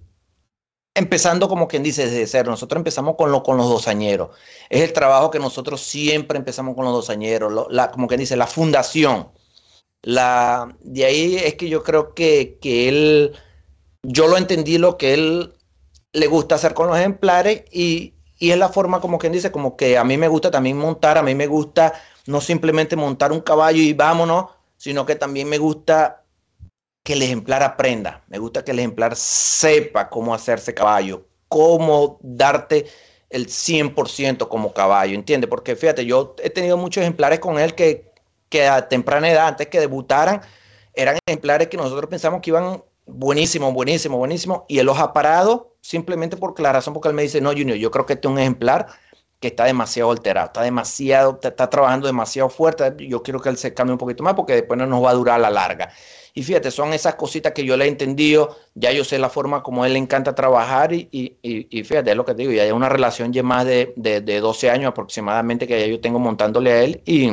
empezando 0.95 1.49
como 1.49 1.69
quien 1.69 1.83
dice 1.83 2.07
desde 2.07 2.27
cero. 2.27 2.51
Nosotros 2.51 2.79
empezamos 2.79 3.17
con, 3.17 3.33
lo, 3.33 3.43
con 3.43 3.57
los 3.57 3.69
dosañeros. 3.69 4.31
Es 4.71 4.83
el 4.83 4.93
trabajo 4.93 5.31
que 5.31 5.39
nosotros 5.39 5.81
siempre 5.83 6.39
empezamos 6.39 6.75
con 6.77 6.85
los 6.85 6.95
dosañeros, 6.95 7.69
la, 7.71 7.91
como 7.91 8.07
quien 8.07 8.21
dice, 8.21 8.37
la 8.37 8.47
fundación. 8.47 9.29
La, 10.03 10.77
de 10.81 11.05
ahí 11.05 11.37
es 11.37 11.55
que 11.55 11.69
yo 11.69 11.83
creo 11.83 12.15
que, 12.15 12.59
que 12.61 12.89
él, 12.89 13.33
yo 14.03 14.29
lo 14.29 14.37
entendí 14.37 14.79
lo 14.79 14.99
que 14.99 15.15
él 15.15 15.55
le 16.13 16.27
gusta 16.27 16.55
hacer 16.55 16.75
con 16.75 16.87
los 16.87 16.97
ejemplares 16.97 17.65
y, 17.73 18.15
y 18.39 18.51
es 18.51 18.59
la 18.59 18.69
forma 18.69 19.01
como 19.01 19.19
quien 19.19 19.33
dice, 19.33 19.51
como 19.51 19.77
que 19.77 19.99
a 19.99 20.05
mí 20.05 20.17
me 20.17 20.29
gusta 20.29 20.51
también 20.51 20.77
montar, 20.77 21.19
a 21.19 21.23
mí 21.23 21.35
me 21.35 21.47
gusta 21.47 21.95
no 22.27 22.41
simplemente 22.41 22.97
montar 22.97 23.33
un 23.33 23.41
caballo 23.41 23.81
y 23.81 23.93
vámonos, 23.95 24.47
sino 24.77 25.07
que 25.07 25.17
también 25.17 25.49
me 25.49 25.59
gusta 25.59 26.24
que 27.05 27.13
el 27.13 27.23
ejemplar 27.23 27.63
aprenda, 27.63 28.25
me 28.29 28.39
gusta 28.39 28.65
que 28.65 28.73
el 28.73 28.79
ejemplar 28.81 29.15
sepa 29.15 30.09
cómo 30.09 30.35
hacerse 30.35 30.75
caballo, 30.75 31.27
cómo 31.49 32.19
darte 32.23 32.87
el 33.29 33.47
100% 33.47 34.49
como 34.49 34.73
caballo, 34.73 35.15
¿entiendes? 35.15 35.51
Porque 35.51 35.77
fíjate, 35.77 36.07
yo 36.07 36.35
he 36.43 36.49
tenido 36.51 36.79
muchos 36.79 37.03
ejemplares 37.03 37.41
con 37.41 37.59
él 37.59 37.75
que, 37.75 38.11
que 38.49 38.67
a 38.67 38.89
temprana 38.89 39.31
edad, 39.31 39.49
antes 39.49 39.67
que 39.69 39.81
debutaran, 39.81 40.41
eran 40.95 41.19
ejemplares 41.27 41.69
que 41.69 41.77
nosotros 41.77 42.09
pensamos 42.09 42.41
que 42.41 42.51
iban 42.51 42.83
buenísimo, 43.07 43.71
buenísimo, 43.73 44.17
buenísimo, 44.17 44.65
y 44.67 44.79
él 44.79 44.87
los 44.87 44.99
ha 44.99 45.13
parado 45.13 45.77
simplemente 45.83 46.39
por 46.39 46.59
la 46.59 46.73
razón 46.73 46.95
porque 46.95 47.09
él 47.09 47.15
me 47.15 47.23
dice, 47.23 47.43
no, 47.43 47.51
Junior, 47.51 47.77
yo 47.77 47.91
creo 47.91 48.07
que 48.07 48.15
este 48.15 48.29
es 48.29 48.33
un 48.33 48.39
ejemplar 48.39 48.87
que 49.45 49.49
está 49.49 49.67
demasiado 49.67 50.11
alterado, 50.11 50.47
está 50.47 50.63
demasiado, 50.63 51.39
está, 51.43 51.69
trabajando 51.69 52.07
demasiado 52.07 52.49
fuerte, 52.49 52.95
yo 52.97 53.23
quiero 53.23 53.43
que 53.43 53.51
él 53.51 53.59
se 53.59 53.75
cambie 53.75 53.93
un 53.93 53.99
poquito 53.99 54.23
más 54.23 54.33
porque 54.33 54.55
después 54.55 54.79
no 54.79 54.87
nos 54.87 55.05
va 55.05 55.11
a 55.11 55.13
durar 55.13 55.35
a 55.35 55.39
la 55.39 55.51
larga. 55.51 55.93
Y 56.33 56.43
fíjate, 56.43 56.71
son 56.71 56.95
esas 56.95 57.17
cositas 57.17 57.53
que 57.53 57.63
yo 57.63 57.77
le 57.77 57.85
he 57.85 57.89
entendido, 57.89 58.57
ya 58.75 58.91
yo 58.91 59.05
sé 59.05 59.19
la 59.19 59.29
forma 59.29 59.63
como 59.63 59.85
él 59.85 59.93
le 59.93 59.99
encanta 59.99 60.35
trabajar 60.35 60.95
y, 60.95 61.11
y, 61.13 61.85
fíjate, 61.85 62.13
es 62.13 62.17
lo 62.17 62.25
que 62.25 62.33
te 62.33 62.39
digo, 62.39 62.53
ya 62.53 62.63
hay 62.63 62.71
una 62.71 62.89
relación 62.89 63.35
ya 63.35 63.43
más 63.43 63.67
de, 63.67 63.93
de, 63.97 64.41
12 64.41 64.71
años 64.71 64.89
aproximadamente 64.89 65.67
que 65.67 65.79
ya 65.79 65.87
yo 65.89 66.01
tengo 66.01 66.19
montándole 66.19 66.73
a 66.73 66.83
él 66.83 67.03
y, 67.05 67.31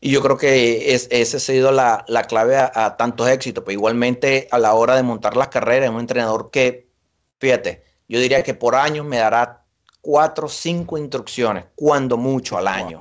Y 0.00 0.10
yo 0.10 0.20
creo 0.20 0.36
que 0.36 0.92
es, 0.94 1.08
esa 1.10 1.38
ha 1.38 1.40
sido 1.40 1.72
la, 1.72 2.04
clave 2.28 2.58
a, 2.58 2.96
tantos 2.98 3.26
éxitos. 3.26 3.64
Pero 3.64 3.72
igualmente 3.72 4.48
a 4.50 4.58
la 4.58 4.74
hora 4.74 4.96
de 4.96 5.02
montar 5.02 5.34
las 5.34 5.48
carreras, 5.48 5.88
es 5.88 5.94
un 5.94 6.00
entrenador 6.00 6.50
que, 6.50 6.90
fíjate, 7.38 7.84
yo 8.06 8.20
diría 8.20 8.42
que 8.42 8.52
por 8.52 8.74
año 8.74 9.02
me 9.04 9.16
dará 9.16 9.61
cuatro 10.02 10.46
o 10.46 10.50
cinco 10.50 10.98
instrucciones, 10.98 11.64
cuando 11.74 12.18
mucho 12.18 12.58
al 12.58 12.68
año. 12.68 13.00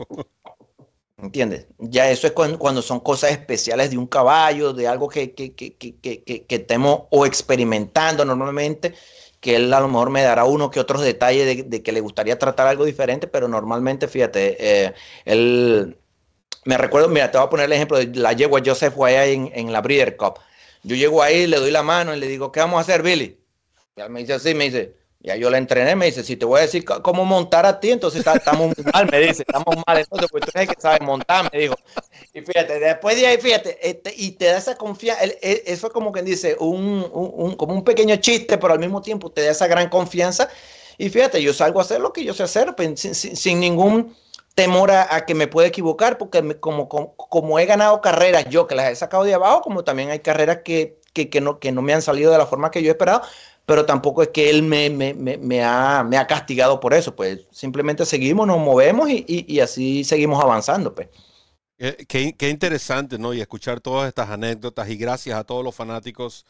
¿Entiendes? 1.18 1.68
Ya 1.78 2.10
eso 2.10 2.26
es 2.26 2.34
cuando, 2.34 2.82
son 2.82 3.00
cosas 3.00 3.32
especiales 3.32 3.92
de 3.92 3.98
un 3.98 4.08
caballo, 4.08 4.74
de 4.74 4.88
algo 4.88 5.08
que, 5.10 5.34
que, 5.34 5.54
que, 5.54 5.76
que, 5.76 6.46
estemos 6.50 7.04
o 7.12 7.26
experimentando 7.26 8.26
normalmente, 8.26 8.96
que 9.40 9.56
él 9.56 9.72
a 9.72 9.80
lo 9.80 9.88
mejor 9.88 10.10
me 10.10 10.24
dará 10.24 10.46
uno 10.46 10.72
que 10.72 10.80
otros 10.80 11.02
detalles 11.02 11.70
de, 11.70 11.84
que 11.84 11.92
le 11.92 12.02
gustaría 12.02 12.40
tratar 12.40 12.68
algo 12.68 12.86
diferente, 12.86 13.28
pero 13.28 13.48
normalmente, 13.48 14.08
fíjate, 14.08 14.58
eh, 14.60 14.94
él, 15.26 15.98
me 16.66 16.78
recuerdo, 16.78 17.08
mira, 17.08 17.30
te 17.30 17.38
voy 17.38 17.46
a 17.46 17.50
poner 17.50 17.66
el 17.68 17.74
ejemplo 17.74 17.98
de 17.98 18.08
la 18.16 18.34
yegua 18.34 18.62
Joseph 18.66 18.96
Guaya 18.96 19.26
en, 19.26 19.52
en 19.54 19.72
la 19.72 19.82
Breeder 19.82 20.18
Cup. 20.18 20.40
Yo 20.84 20.96
llego 20.96 21.22
ahí, 21.22 21.46
le 21.46 21.58
doy 21.58 21.70
la 21.70 21.84
mano 21.84 22.16
y 22.16 22.20
le 22.20 22.28
digo, 22.28 22.52
¿qué 22.52 22.62
vamos 22.62 22.80
a 22.80 22.82
hacer, 22.82 23.04
Billy? 23.04 23.40
Y 23.96 24.02
él 24.02 24.10
me 24.10 24.22
dice 24.22 24.34
así, 24.34 24.56
me 24.56 24.66
dice, 24.66 24.96
ya 25.24 25.36
yo 25.36 25.50
la 25.50 25.58
entrené, 25.58 25.96
me 25.96 26.08
dice, 26.08 26.24
si 26.24 26.36
te 26.36 26.46
voy 26.46 26.60
a 26.60 26.62
decir 26.64 26.84
cómo 26.84 27.26
montar 27.26 27.66
a 27.66 27.80
ti, 27.80 27.92
entonces 27.92 28.26
estamos 28.26 28.74
mal, 28.94 29.08
me 29.12 29.20
dice, 29.20 29.44
estamos 29.48 29.76
mal, 29.86 29.98
entonces 30.00 30.30
pues 30.32 30.44
tú 30.44 30.52
eres 30.56 30.70
el 30.70 30.76
que 30.76 30.82
sabe 30.82 31.06
montar, 31.06 31.50
me 31.52 31.60
dijo. 31.60 31.76
Y 32.34 32.42
fíjate, 32.42 32.80
después 32.80 33.16
de 33.16 33.28
ahí, 33.28 33.38
fíjate, 33.38 33.78
este, 33.88 34.14
y 34.16 34.32
te 34.32 34.46
da 34.46 34.58
esa 34.58 34.76
confianza, 34.76 35.24
eso 35.42 35.88
es 35.88 35.94
como 35.94 36.12
quien 36.12 36.26
dice, 36.26 36.56
un, 36.60 37.08
un, 37.12 37.56
como 37.56 37.74
un 37.74 37.84
pequeño 37.84 38.16
chiste, 38.16 38.58
pero 38.58 38.74
al 38.74 38.80
mismo 38.80 39.02
tiempo 39.02 39.30
te 39.32 39.44
da 39.44 39.52
esa 39.52 39.68
gran 39.68 39.90
confianza. 39.90 40.50
Y 40.98 41.10
fíjate, 41.10 41.42
yo 41.42 41.54
salgo 41.54 41.80
a 41.80 41.84
hacer 41.84 42.00
lo 42.00 42.14
que 42.14 42.24
yo 42.24 42.34
sé 42.34 42.44
hacer, 42.44 42.76
pues, 42.76 43.00
sin, 43.00 43.16
sin 43.16 43.60
ningún 43.60 44.16
temor 44.56 44.92
a, 44.92 45.26
que 45.26 45.34
me 45.34 45.48
pueda 45.48 45.68
equivocar, 45.68 46.18
porque 46.18 46.60
como, 46.60 46.90
como, 46.90 47.60
he 47.60 47.66
ganado 47.66 48.02
carreras 48.02 48.46
yo 48.50 48.68
que 48.68 48.76
las 48.76 48.92
he 48.92 48.96
sacado 48.96 49.24
de 49.24 49.34
abajo, 49.34 49.62
como 49.62 49.84
también 49.84 50.10
hay 50.10 50.20
carreras 50.20 50.60
que, 50.64 51.00
que, 51.14 51.42
no, 51.42 51.60
que 51.60 51.72
no 51.72 51.82
me 51.82 51.94
han 51.94 52.02
salido 52.02 52.32
de 52.32 52.38
la 52.38 52.46
forma 52.46 52.72
que 52.72 52.84
yo 52.84 52.90
he 52.90 52.92
esperado, 52.92 53.22
pero 53.66 53.86
tampoco 53.86 54.22
es 54.22 54.30
que 54.30 54.50
él 54.50 54.64
me, 54.64 54.90
me, 54.90 55.14
me, 55.14 55.64
ha, 55.64 56.04
me 56.04 56.18
ha, 56.18 56.28
castigado 56.28 56.80
por 56.80 56.94
eso, 56.94 57.16
pues 57.16 57.48
simplemente 57.52 58.06
seguimos, 58.06 58.48
nos 58.48 58.60
movemos 58.60 59.10
y, 59.10 59.26
y, 59.28 59.60
así 59.60 60.04
seguimos 60.04 60.44
avanzando. 60.44 60.94
Pues. 60.94 61.10
Qué, 62.08 62.36
qué, 62.38 62.50
interesante, 62.50 63.18
¿no? 63.18 63.34
Y 63.34 63.42
escuchar 63.42 63.80
todas 63.80 64.08
estas 64.08 64.30
anécdotas 64.30 64.90
y 64.90 64.98
gracias 64.98 65.38
a 65.38 65.44
todos 65.44 65.64
los 65.64 65.74
fanáticos 65.74 66.46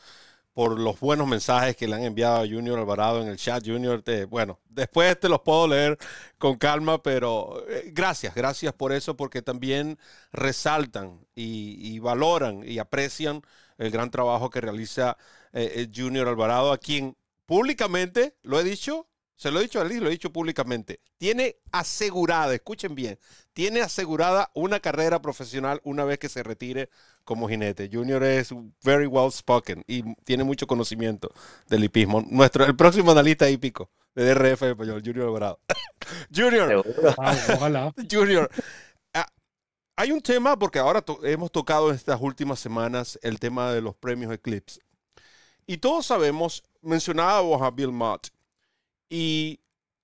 por 0.54 0.78
los 0.80 1.00
buenos 1.00 1.28
mensajes 1.28 1.76
que 1.78 1.88
le 1.88 1.96
han 1.96 2.04
enviado 2.04 2.38
a 2.38 2.48
Junior 2.48 2.78
Alvarado 2.78 3.22
en 3.22 3.30
el 3.30 3.38
chat. 3.38 3.66
Junior, 3.66 4.02
te, 4.02 4.26
bueno, 4.26 4.60
después 4.70 5.18
te 5.20 5.30
los 5.30 5.42
puedo 5.42 5.68
leer 5.68 5.98
con 6.38 6.58
calma, 6.58 7.02
pero 7.02 7.64
eh, 7.70 7.92
gracias, 7.94 8.36
gracias 8.36 8.74
por 8.74 8.92
eso, 8.92 9.16
porque 9.16 9.42
también 9.42 9.98
resaltan 10.32 11.26
y, 11.36 12.00
valoran 12.00 12.64
y 12.66 12.80
aprecian 12.80 13.42
el 13.82 13.90
gran 13.90 14.12
trabajo 14.12 14.50
que 14.52 14.62
realiza 14.62 15.18
eh, 15.54 15.72
eh, 15.76 15.88
Junior 15.94 16.28
Alvarado, 16.28 16.72
a 16.72 16.78
quien 16.78 17.18
públicamente, 17.48 18.36
lo 18.44 18.60
he 18.60 18.64
dicho, 18.64 19.08
se 19.36 19.50
lo 19.50 19.60
he 19.60 19.64
dicho 19.64 19.82
a 19.82 19.84
Liz, 19.84 20.00
lo 20.00 20.08
he 20.08 20.12
dicho 20.12 20.32
públicamente, 20.32 21.00
tiene 21.18 21.56
asegurada, 21.72 22.54
escuchen 22.54 22.94
bien, 22.94 23.18
tiene 23.54 23.82
asegurada 23.82 24.52
una 24.54 24.80
carrera 24.80 25.20
profesional 25.20 25.82
una 25.84 26.06
vez 26.06 26.20
que 26.20 26.30
se 26.30 26.44
retire 26.44 26.90
como 27.24 27.50
jinete. 27.50 27.90
Junior 27.92 28.24
es 28.24 28.54
very 28.84 29.08
well 29.08 29.32
spoken 29.32 29.84
y 29.88 30.14
tiene 30.26 30.44
mucho 30.44 30.68
conocimiento 30.68 31.32
del 31.68 31.84
hipismo. 31.84 32.24
Nuestro, 32.30 32.66
el 32.66 32.76
próximo 32.76 33.12
analista 33.12 33.50
hípico 33.50 33.90
de 34.14 34.26
DRF 34.26 34.62
español, 34.62 35.02
Junior 35.04 35.26
Alvarado. 35.26 35.60
Junior. 36.36 36.86
ojalá. 37.18 37.92
Junior. 38.10 38.48
Hay 39.96 40.12
un 40.12 40.22
tema, 40.22 40.58
porque 40.58 40.80
ahora 40.80 41.04
hemos 41.24 41.52
tocado 41.52 41.90
en 41.90 41.96
estas 41.96 42.20
últimas 42.22 42.60
semanas 42.60 43.20
el 43.22 43.40
tema 43.40 43.72
de 43.72 43.82
los 43.82 43.96
premios 43.96 44.34
Eclipse. 44.34 44.82
Y 45.68 45.78
todos 45.78 46.06
sabemos, 46.06 46.64
mencionábamos 46.82 47.62
a 47.62 47.72
Bill 47.72 47.92
Mott, 47.92 48.30
y 49.10 49.60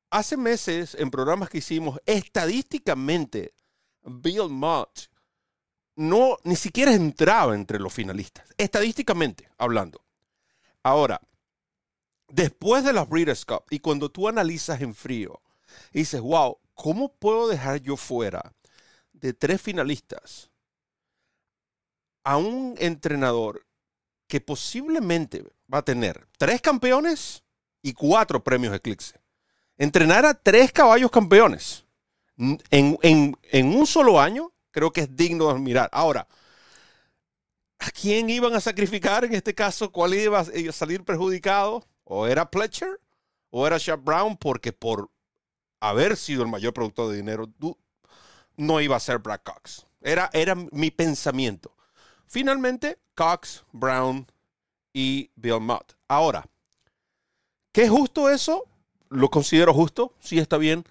hace 0.10 0.38
meses, 0.38 0.96
en 0.96 1.10
programas 1.10 1.50
que 1.50 1.60
hicimos, 1.60 2.00
estadísticamente, 2.06 3.54
Bill 4.04 4.50
Mott 4.50 5.10
no 5.96 6.38
ni 6.44 6.56
siquiera 6.56 6.94
entraba 6.94 7.56
entre 7.56 7.80
los 7.80 7.94
finalistas, 7.94 8.46
estadísticamente 8.58 9.50
hablando. 9.58 10.04
Ahora, 10.84 11.20
después 12.28 12.84
de 12.84 12.94
la 12.94 13.04
Breeders' 13.04 13.46
Cup, 13.46 13.64
y 13.70 13.80
cuando 13.80 14.10
tú 14.10 14.28
analizas 14.28 14.82
en 14.82 14.94
frío, 14.94 15.42
dices, 15.92 16.22
wow, 16.22 16.60
¿cómo 16.76 17.14
puedo 17.14 17.48
dejar 17.48 17.82
yo 17.82 17.98
fuera 17.98 18.54
de 19.20 19.34
tres 19.34 19.62
finalistas 19.62 20.50
a 22.24 22.38
un 22.38 22.76
entrenador 22.78 23.66
que 24.28 24.42
posiblemente 24.42 25.44
va 25.74 25.80
a 25.80 25.86
tener 25.86 26.28
tres 26.38 26.62
campeones 26.62 27.44
y 27.82 27.94
cuatro 27.94 28.44
premios 28.44 28.76
Eclipse. 28.76 29.20
Entrenar 29.78 30.26
a 30.26 30.34
tres 30.34 30.72
caballos 30.72 31.12
campeones 31.12 31.86
en, 32.38 32.98
en, 33.02 33.68
un 33.68 33.88
solo 33.88 34.20
año, 34.20 34.52
creo 34.72 34.92
que 34.92 35.02
es 35.02 35.16
digno 35.16 35.48
de 35.48 35.54
admirar. 35.54 35.90
Ahora, 35.94 36.28
¿a 37.80 37.90
quién 37.92 38.30
iban 38.30 38.54
a 38.54 38.62
sacrificar 38.62 39.24
en 39.24 39.34
este 39.34 39.54
caso? 39.54 39.92
¿Cuál 39.92 40.14
iba 40.14 40.40
a 40.40 40.72
salir 40.72 41.04
perjudicado? 41.04 41.86
¿O 42.04 42.28
era 42.28 42.50
Pletcher? 42.50 43.00
¿O 43.50 43.66
era 43.66 43.78
Shaq 43.78 44.04
Brown? 44.04 44.38
Porque 44.38 44.74
por 44.74 45.10
haber 45.80 46.18
sido 46.18 46.44
el 46.44 46.50
mayor 46.50 46.74
productor 46.74 47.12
de 47.12 47.18
dinero, 47.18 47.48
no 48.58 48.82
iba 48.82 48.96
a 48.96 49.00
ser 49.00 49.20
Brad 49.20 49.42
Cox. 49.44 49.86
Era, 50.02 50.30
era 50.34 50.56
mi 50.56 50.92
pensamiento. 50.92 51.76
Finalmente, 52.28 53.00
Cox, 53.16 53.64
Brown 53.72 54.28
y 54.94 55.32
Bill 55.36 55.62
Mott. 55.62 55.96
Ahora, 56.08 56.46
¿Qué 57.78 57.84
es 57.84 57.92
justo 57.92 58.28
eso? 58.28 58.66
Lo 59.10 59.30
considero 59.30 59.72
justo, 59.72 60.16
sí 60.20 60.40
está 60.40 60.58
bien. 60.58 60.84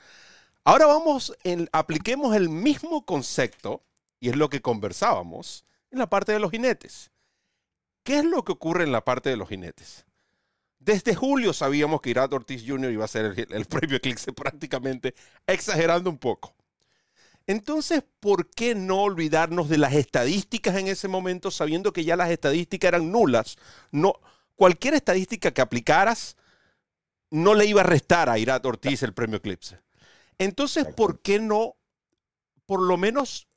Ahora 0.63 0.87
vamos, 0.87 1.37
en, 1.43 1.69
apliquemos 1.73 2.37
el 2.37 2.49
mismo 2.49 3.05
concepto, 3.05 3.83
y 4.21 4.29
es 4.29 4.37
lo 4.37 4.49
que 4.49 4.63
conversábamos, 4.63 5.65
en 5.91 5.99
la 5.99 6.09
parte 6.09 6.31
de 6.31 6.39
los 6.39 6.53
jinetes. 6.53 7.11
¿Qué 8.05 8.19
es 8.19 8.25
lo 8.25 8.45
que 8.45 8.53
ocurre 8.53 8.85
en 8.85 8.93
la 8.93 9.05
parte 9.05 9.31
de 9.31 9.37
los 9.37 9.49
jinetes? 9.49 10.07
Desde 10.79 11.17
julio 11.17 11.53
sabíamos 11.53 12.01
que 12.01 12.11
Irat 12.11 12.33
Ortiz 12.33 12.63
Jr. 12.65 12.93
iba 12.93 13.05
a 13.05 13.09
ser 13.09 13.25
el, 13.37 13.47
el 13.51 13.65
premio 13.67 13.97
Eclipse 13.97 14.33
prácticamente, 14.33 15.17
exagerando 15.45 16.09
un 16.09 16.19
poco. 16.19 16.55
Entonces, 17.47 18.03
¿por 18.21 18.51
qué 18.51 18.75
no 18.75 19.03
olvidarnos 19.03 19.69
de 19.69 19.79
las 19.79 19.95
estadísticas 19.95 20.77
en 20.77 20.89
ese 20.89 21.07
momento, 21.07 21.51
sabiendo 21.51 21.93
que 21.93 22.05
ya 22.05 22.17
las 22.17 22.31
estadísticas 22.31 22.89
eran 22.89 23.13
nulas? 23.13 23.57
No, 23.93 24.15
cualquier 24.57 24.95
estadística 24.95 25.53
que 25.53 25.61
aplicaras 25.61 26.37
no 27.31 27.55
le 27.55 27.67
iba 27.67 27.83
a 27.83 27.85
restar 27.85 28.29
a 28.29 28.39
Irat 28.39 28.65
Ortiz 28.67 29.03
el 29.03 29.15
premio 29.15 29.39
Eclipse. 29.39 29.81
Entonces, 30.39 30.87
¿por 30.95 31.21
qué 31.21 31.39
no, 31.39 31.77
por 32.67 32.81
lo 32.81 32.97
menos, 32.97 33.49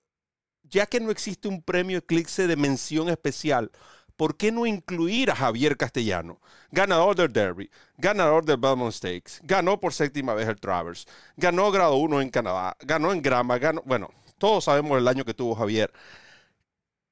ya 0.63 0.85
que 0.85 0.99
no 0.99 1.09
existe 1.11 1.47
un 1.47 1.63
premio 1.63 1.97
Eclipse 1.97 2.47
de 2.47 2.55
mención 2.55 3.09
especial, 3.09 3.71
¿por 4.19 4.35
qué 4.35 4.51
no 4.51 4.65
incluir 4.65 5.31
a 5.31 5.35
Javier 5.35 5.77
Castellano, 5.77 6.41
ganador 6.71 7.15
del 7.15 7.31
Derby, 7.31 7.71
ganador 7.95 8.43
del 8.43 8.57
Belmont 8.57 8.91
Stakes, 8.91 9.39
ganó 9.43 9.79
por 9.79 9.93
séptima 9.93 10.33
vez 10.33 10.49
el 10.49 10.59
Travers, 10.59 11.07
ganó 11.37 11.71
grado 11.71 11.95
1 11.95 12.19
en 12.19 12.29
Canadá, 12.29 12.75
ganó 12.81 13.13
en 13.13 13.21
grama, 13.21 13.57
ganó, 13.57 13.81
bueno, 13.85 14.09
todos 14.37 14.65
sabemos 14.65 14.97
el 14.97 15.07
año 15.07 15.23
que 15.23 15.33
tuvo 15.33 15.55
Javier. 15.55 15.93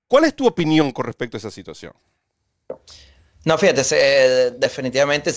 ¿Cuál 0.10 0.26
es 0.26 0.36
tu 0.36 0.46
opinión 0.46 0.92
con 0.92 1.06
respecto 1.06 1.38
a 1.38 1.40
esa 1.40 1.50
situación? 1.50 1.94
No, 3.46 3.58
fíjate, 3.58 3.84
eh, 3.92 4.52
definitivamente 4.58 5.32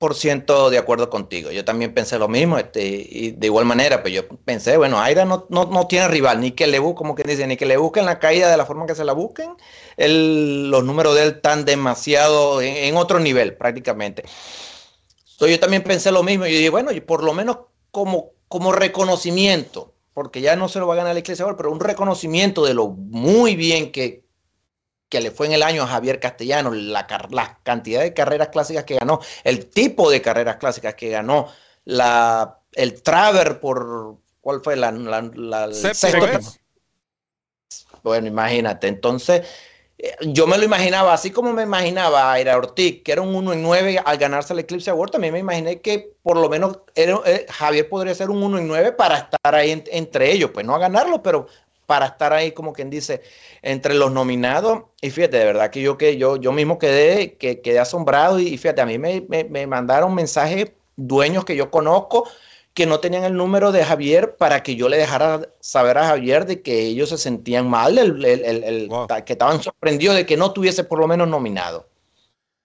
100 0.00 0.14
ciento 0.14 0.70
de 0.70 0.78
acuerdo 0.78 1.08
contigo. 1.08 1.50
Yo 1.50 1.64
también 1.64 1.94
pensé 1.94 2.18
lo 2.18 2.28
mismo, 2.28 2.58
este, 2.58 2.84
y 2.84 3.30
de 3.32 3.46
igual 3.46 3.64
manera, 3.64 4.02
pues 4.02 4.12
yo 4.12 4.26
pensé, 4.44 4.76
bueno, 4.76 5.00
Aira 5.00 5.24
no, 5.24 5.46
no, 5.48 5.64
no 5.66 5.86
tiene 5.86 6.08
rival, 6.08 6.40
ni 6.40 6.50
que 6.50 6.66
le 6.66 6.78
busquen, 6.78 6.96
como 6.96 7.14
que 7.14 7.22
dice, 7.22 7.46
ni 7.46 7.56
que 7.56 7.66
le 7.66 7.76
busquen 7.76 8.04
la 8.04 8.18
caída 8.18 8.50
de 8.50 8.56
la 8.56 8.66
forma 8.66 8.86
que 8.86 8.94
se 8.94 9.04
la 9.04 9.12
busquen, 9.12 9.56
los 9.96 10.84
números 10.84 11.14
de 11.14 11.22
él 11.22 11.28
están 11.36 11.64
demasiado 11.64 12.60
en, 12.60 12.96
otro 12.96 13.20
nivel 13.20 13.56
prácticamente. 13.56 14.24
Entonces 15.32 15.56
yo 15.56 15.60
también 15.60 15.82
pensé 15.82 16.10
lo 16.12 16.22
mismo, 16.22 16.46
y 16.46 16.52
dije, 16.52 16.70
bueno, 16.70 16.92
y 16.92 17.00
por 17.00 17.22
lo 17.22 17.32
menos 17.32 17.58
como, 17.90 18.32
como 18.48 18.72
reconocimiento, 18.72 19.94
porque 20.12 20.40
ya 20.40 20.56
no 20.56 20.68
se 20.68 20.78
lo 20.78 20.86
va 20.86 20.94
a 20.94 20.98
ganar 20.98 21.12
el 21.12 21.18
Iglesia 21.18 21.46
pero 21.56 21.72
un 21.72 21.80
reconocimiento 21.80 22.64
de 22.64 22.74
lo 22.74 22.88
muy 22.88 23.56
bien 23.56 23.90
que, 23.90 24.23
que 25.14 25.20
le 25.20 25.30
fue 25.30 25.46
en 25.46 25.52
el 25.52 25.62
año 25.62 25.84
a 25.84 25.86
Javier 25.86 26.18
Castellano, 26.18 26.72
la, 26.72 27.06
cantidad 27.62 28.00
de 28.00 28.12
carreras 28.12 28.48
clásicas 28.48 28.82
que 28.82 28.96
ganó, 28.96 29.20
el 29.44 29.66
tipo 29.66 30.10
de 30.10 30.20
carreras 30.20 30.56
clásicas 30.56 30.96
que 30.96 31.08
ganó, 31.08 31.46
la, 31.84 32.58
el 32.72 33.00
Traver 33.00 33.60
por, 33.60 34.16
¿cuál 34.40 34.60
fue? 34.60 34.74
La, 34.74 34.90
la, 34.90 35.70
Bueno, 38.02 38.26
imagínate, 38.26 38.88
entonces 38.88 39.42
eh, 39.98 40.16
yo 40.20 40.48
me 40.48 40.58
lo 40.58 40.64
imaginaba, 40.64 41.14
así 41.14 41.30
como 41.30 41.52
me 41.52 41.62
imaginaba 41.62 42.32
a 42.32 42.40
Ira 42.40 42.56
Ortiz, 42.56 43.04
que 43.04 43.12
era 43.12 43.22
un 43.22 43.36
1 43.36 43.52
en 43.52 43.62
9 43.62 44.02
al 44.04 44.18
ganarse 44.18 44.52
el 44.52 44.58
Eclipse 44.58 44.90
Award, 44.90 45.12
también 45.12 45.32
me 45.32 45.38
imaginé 45.38 45.80
que 45.80 46.16
por 46.24 46.36
lo 46.38 46.48
menos 46.48 46.80
eh, 46.96 47.46
Javier 47.48 47.88
podría 47.88 48.16
ser 48.16 48.30
un 48.30 48.42
1 48.42 48.58
en 48.58 48.66
9 48.66 48.92
para 48.92 49.18
estar 49.18 49.54
ahí 49.54 49.80
entre 49.92 50.32
ellos, 50.32 50.50
pues 50.52 50.66
no 50.66 50.74
a 50.74 50.80
ganarlo, 50.80 51.22
pero 51.22 51.46
para 51.86 52.06
estar 52.06 52.32
ahí, 52.32 52.52
como 52.52 52.72
quien 52.72 52.90
dice, 52.90 53.22
entre 53.62 53.94
los 53.94 54.12
nominados. 54.12 54.84
Y 55.00 55.10
fíjate, 55.10 55.38
de 55.38 55.44
verdad 55.44 55.70
que 55.70 55.82
yo, 55.82 55.98
que 55.98 56.16
yo, 56.16 56.36
yo 56.36 56.52
mismo 56.52 56.78
quedé, 56.78 57.34
que, 57.34 57.60
quedé 57.60 57.78
asombrado 57.78 58.38
y 58.38 58.56
fíjate, 58.56 58.80
a 58.80 58.86
mí 58.86 58.98
me, 58.98 59.22
me, 59.28 59.44
me 59.44 59.66
mandaron 59.66 60.14
mensajes 60.14 60.72
dueños 60.96 61.44
que 61.44 61.56
yo 61.56 61.70
conozco 61.70 62.28
que 62.74 62.86
no 62.86 62.98
tenían 62.98 63.22
el 63.22 63.34
número 63.34 63.70
de 63.70 63.84
Javier 63.84 64.36
para 64.36 64.64
que 64.64 64.74
yo 64.74 64.88
le 64.88 64.96
dejara 64.96 65.48
saber 65.60 65.96
a 65.96 66.08
Javier 66.08 66.44
de 66.44 66.60
que 66.60 66.80
ellos 66.80 67.08
se 67.08 67.18
sentían 67.18 67.70
mal, 67.70 67.96
el, 67.96 68.24
el, 68.24 68.90
que 69.24 69.32
estaban 69.32 69.62
sorprendidos 69.62 70.16
de 70.16 70.26
que 70.26 70.36
no 70.36 70.52
tuviese 70.52 70.82
por 70.82 70.98
lo 70.98 71.06
menos 71.06 71.28
nominado. 71.28 71.88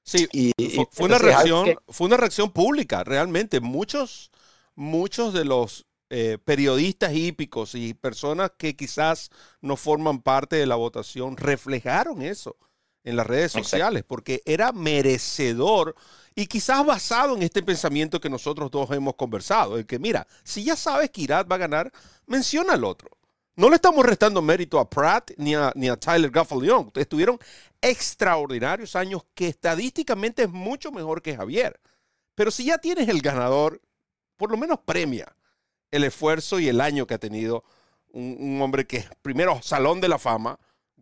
Sí, 0.03 0.27
y, 0.33 0.51
fue, 0.91 1.05
una 1.05 1.19
reacción, 1.19 1.75
fue 1.87 2.07
una 2.07 2.17
reacción 2.17 2.51
pública, 2.51 3.03
realmente. 3.03 3.59
Muchos, 3.59 4.31
muchos 4.73 5.31
de 5.35 5.45
los 5.45 5.85
eh, 6.09 6.37
periodistas 6.43 7.13
hípicos 7.13 7.75
y 7.75 7.93
personas 7.93 8.51
que 8.57 8.75
quizás 8.75 9.29
no 9.61 9.75
forman 9.75 10.21
parte 10.21 10.55
de 10.55 10.65
la 10.65 10.75
votación 10.75 11.37
reflejaron 11.37 12.23
eso 12.23 12.57
en 13.03 13.15
las 13.15 13.27
redes 13.27 13.51
sociales, 13.51 14.03
porque 14.07 14.41
era 14.45 14.71
merecedor 14.71 15.95
y 16.35 16.47
quizás 16.47 16.85
basado 16.85 17.35
en 17.35 17.43
este 17.43 17.61
pensamiento 17.61 18.19
que 18.19 18.29
nosotros 18.29 18.71
dos 18.71 18.89
hemos 18.91 19.15
conversado, 19.15 19.77
el 19.77 19.85
que 19.85 19.99
mira, 19.99 20.25
si 20.43 20.63
ya 20.63 20.75
sabes 20.75 21.09
que 21.11 21.21
Irat 21.21 21.49
va 21.49 21.55
a 21.55 21.59
ganar, 21.59 21.91
menciona 22.25 22.73
al 22.73 22.83
otro. 22.83 23.09
No 23.55 23.69
le 23.69 23.75
estamos 23.75 24.05
restando 24.05 24.41
mérito 24.41 24.79
a 24.79 24.89
Pratt 24.89 25.31
ni 25.37 25.53
a, 25.53 25.71
ni 25.75 25.89
a 25.89 25.97
Tyler 25.97 26.31
Gaffalion. 26.31 26.91
Estuvieron 26.95 27.37
extraordinarios 27.81 28.95
años 28.95 29.23
que 29.35 29.49
estadísticamente 29.49 30.43
es 30.43 30.49
mucho 30.49 30.91
mejor 30.91 31.21
que 31.21 31.35
Javier. 31.35 31.79
Pero 32.35 32.51
si 32.51 32.63
ya 32.63 32.77
tienes 32.77 33.09
el 33.09 33.21
ganador, 33.21 33.81
por 34.37 34.49
lo 34.49 34.57
menos 34.57 34.79
premia 34.85 35.35
el 35.91 36.03
esfuerzo 36.03 36.59
y 36.59 36.67
el 36.67 36.81
año 36.81 37.07
que 37.07 37.15
ha 37.15 37.19
tenido 37.19 37.63
un, 38.11 38.37
un 38.39 38.61
hombre 38.61 38.85
que 38.85 38.97
es 38.97 39.09
primero 39.21 39.59
Salón 39.61 40.01
de 40.01 40.09
la 40.09 40.19
Fama, 40.19 40.59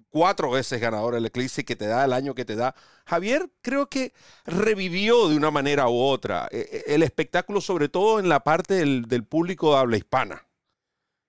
cuatro 0.09 0.49
veces 0.49 0.79
ganador 0.79 1.13
del 1.13 1.25
Eclipse 1.25 1.65
que 1.65 1.75
te 1.75 1.87
da 1.87 2.05
el 2.05 2.13
año 2.13 2.33
que 2.33 2.45
te 2.45 2.55
da. 2.55 2.75
Javier 3.05 3.49
creo 3.61 3.87
que 3.87 4.13
revivió 4.45 5.29
de 5.29 5.35
una 5.35 5.51
manera 5.51 5.87
u 5.89 5.99
otra 5.99 6.47
eh, 6.51 6.67
eh, 6.71 6.83
el 6.87 7.03
espectáculo, 7.03 7.61
sobre 7.61 7.89
todo 7.89 8.19
en 8.19 8.29
la 8.29 8.43
parte 8.43 8.75
del, 8.75 9.23
público 9.23 9.73
de 9.73 9.79
habla 9.79 9.97
hispana 9.97 10.47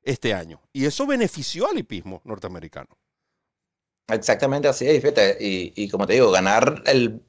este 0.03 0.35
año. 0.35 0.61
Y 0.73 0.87
eso 0.87 1.07
benefició 1.07 1.69
al 1.69 1.79
hipismo 1.79 2.23
norteamericano. 2.25 2.89
Exactamente 4.09 4.69
así 4.69 4.89
es, 4.89 5.03
fíjate. 5.03 5.37
Y, 5.39 5.89
como 5.91 6.07
te 6.07 6.15
digo, 6.15 6.31
ganar 6.31 6.83
el, 6.87 7.21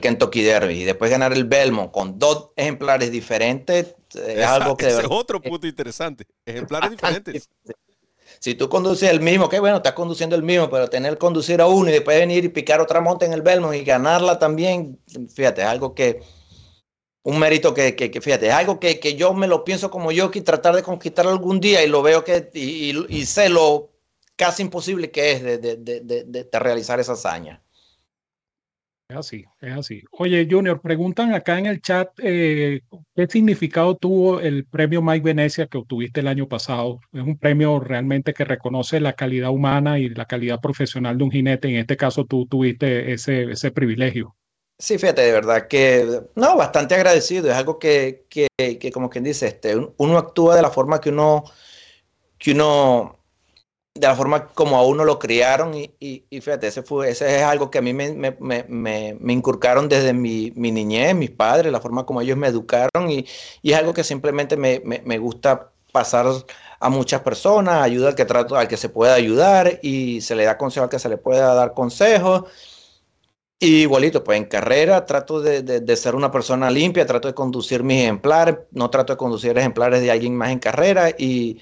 Kentucky 0.00 0.42
Derby 0.42 0.80
y 0.80 0.84
después 0.84 1.10
ganar 1.10 1.32
el 1.32 1.44
Belmont 1.44 1.90
con 1.90 2.18
dos 2.18 2.50
ejemplares 2.56 3.10
diferentes 3.10 3.94
es 4.14 4.46
algo 4.46 4.76
que... 4.76 4.88
Ese 4.88 5.00
es 5.00 5.06
otro 5.08 5.40
punto 5.40 5.66
interesante. 5.66 6.26
Ejemplares 6.44 6.90
diferentes. 6.90 7.48
Si 8.40 8.56
tú 8.56 8.68
conduces 8.68 9.08
el 9.08 9.20
mismo, 9.20 9.48
qué 9.48 9.60
bueno, 9.60 9.76
estás 9.76 9.92
conduciendo 9.92 10.34
el 10.34 10.42
mismo, 10.42 10.68
pero 10.68 10.90
tener 10.90 11.12
que 11.12 11.18
conducir 11.18 11.60
a 11.60 11.68
uno 11.68 11.90
y 11.90 11.92
después 11.92 12.18
venir 12.18 12.44
y 12.44 12.48
picar 12.48 12.80
otra 12.80 13.00
monta 13.00 13.24
en 13.24 13.32
el 13.32 13.40
Belmont 13.40 13.76
y 13.76 13.84
ganarla 13.84 14.40
también, 14.40 14.98
fíjate, 15.32 15.60
es 15.60 15.68
algo 15.68 15.94
que, 15.94 16.22
un 17.22 17.38
mérito 17.38 17.72
que, 17.72 17.94
que, 17.94 18.20
fíjate, 18.20 18.48
es 18.48 18.52
algo 18.52 18.80
que, 18.80 18.98
que, 18.98 19.14
yo 19.14 19.32
me 19.32 19.46
lo 19.46 19.62
pienso 19.62 19.92
como 19.92 20.10
yo, 20.10 20.32
que 20.32 20.40
tratar 20.40 20.74
de 20.74 20.82
conquistar 20.82 21.28
algún 21.28 21.60
día 21.60 21.84
y 21.84 21.88
lo 21.88 22.02
veo 22.02 22.24
que, 22.24 22.50
y, 22.52 22.92
y, 23.16 23.26
sé 23.26 23.48
lo 23.48 23.92
casi 24.34 24.62
imposible 24.62 25.12
que 25.12 25.32
es 25.32 25.42
de, 25.44 25.58
de, 25.58 25.76
de, 25.76 26.24
de 26.24 26.58
realizar 26.58 26.98
esa 26.98 27.12
hazaña. 27.12 27.62
Es 29.12 29.18
así, 29.18 29.44
es 29.60 29.72
así. 29.76 30.02
Oye, 30.12 30.48
Junior, 30.50 30.80
preguntan 30.80 31.34
acá 31.34 31.58
en 31.58 31.66
el 31.66 31.82
chat 31.82 32.08
eh, 32.22 32.80
qué 33.14 33.26
significado 33.26 33.94
tuvo 33.94 34.40
el 34.40 34.64
premio 34.64 35.02
Mike 35.02 35.22
Venecia 35.22 35.66
que 35.66 35.76
obtuviste 35.76 36.20
el 36.20 36.28
año 36.28 36.48
pasado. 36.48 36.98
Es 37.12 37.20
un 37.20 37.36
premio 37.36 37.78
realmente 37.78 38.32
que 38.32 38.46
reconoce 38.46 39.00
la 39.00 39.12
calidad 39.12 39.50
humana 39.50 39.98
y 39.98 40.08
la 40.08 40.24
calidad 40.24 40.60
profesional 40.62 41.18
de 41.18 41.24
un 41.24 41.30
jinete. 41.30 41.68
En 41.68 41.76
este 41.76 41.98
caso, 41.98 42.24
tú 42.24 42.46
tuviste 42.46 43.12
ese, 43.12 43.50
ese 43.52 43.70
privilegio. 43.70 44.34
Sí, 44.78 44.96
fíjate, 44.96 45.20
de 45.20 45.32
verdad 45.32 45.68
que, 45.68 46.22
no, 46.34 46.56
bastante 46.56 46.94
agradecido. 46.94 47.50
Es 47.50 47.56
algo 47.56 47.78
que, 47.78 48.24
que, 48.30 48.48
que 48.56 48.90
como 48.92 49.10
quien 49.10 49.24
dice, 49.24 49.46
este, 49.46 49.76
uno 49.76 50.16
actúa 50.16 50.56
de 50.56 50.62
la 50.62 50.70
forma 50.70 51.02
que 51.02 51.10
uno, 51.10 51.44
que 52.38 52.52
uno 52.52 53.21
de 53.94 54.06
la 54.06 54.14
forma 54.16 54.48
como 54.48 54.76
a 54.78 54.86
uno 54.86 55.04
lo 55.04 55.18
criaron 55.18 55.74
y, 55.74 55.94
y, 56.00 56.40
fíjate, 56.40 56.66
ese, 56.66 56.82
fue, 56.82 57.10
ese 57.10 57.36
es 57.36 57.42
algo 57.42 57.70
que 57.70 57.78
a 57.78 57.82
mí 57.82 57.92
me, 57.92 58.12
me, 58.12 58.34
me, 58.40 59.16
me 59.20 59.32
inculcaron 59.32 59.88
desde 59.88 60.14
mi, 60.14 60.50
mi, 60.56 60.72
niñez, 60.72 61.14
mis 61.14 61.30
padres, 61.30 61.70
la 61.70 61.80
forma 61.80 62.06
como 62.06 62.20
ellos 62.22 62.38
me 62.38 62.48
educaron 62.48 63.10
y, 63.10 63.26
y 63.60 63.72
es 63.72 63.78
algo 63.78 63.92
que 63.92 64.02
simplemente 64.02 64.56
me, 64.56 65.18
gusta 65.18 65.72
pasar 65.92 66.26
a 66.80 66.88
muchas 66.88 67.20
personas, 67.20 67.82
ayuda 67.82 68.08
al 68.08 68.14
que, 68.14 68.24
trato, 68.24 68.56
al 68.56 68.66
que 68.66 68.78
se 68.78 68.88
pueda 68.88 69.14
ayudar 69.14 69.78
y 69.82 70.22
se 70.22 70.34
le 70.36 70.44
da 70.44 70.56
consejo 70.56 70.84
al 70.84 70.90
que 70.90 70.98
se 70.98 71.10
le 71.10 71.18
pueda 71.18 71.54
dar 71.54 71.74
consejos. 71.74 72.44
Y 73.58 73.82
igualito, 73.82 74.24
pues 74.24 74.38
en 74.38 74.46
carrera 74.46 75.06
trato 75.06 75.40
de, 75.40 75.62
de, 75.62 75.80
de, 75.80 75.96
ser 75.96 76.16
una 76.16 76.32
persona 76.32 76.70
limpia, 76.70 77.06
trato 77.06 77.28
de 77.28 77.34
conducir 77.34 77.84
mis 77.84 78.02
ejemplares, 78.02 78.56
no 78.72 78.90
trato 78.90 79.12
de 79.12 79.16
conducir 79.18 79.56
ejemplares 79.56 80.00
de 80.00 80.10
alguien 80.10 80.36
más 80.36 80.50
en 80.50 80.58
carrera 80.58 81.10
y, 81.10 81.60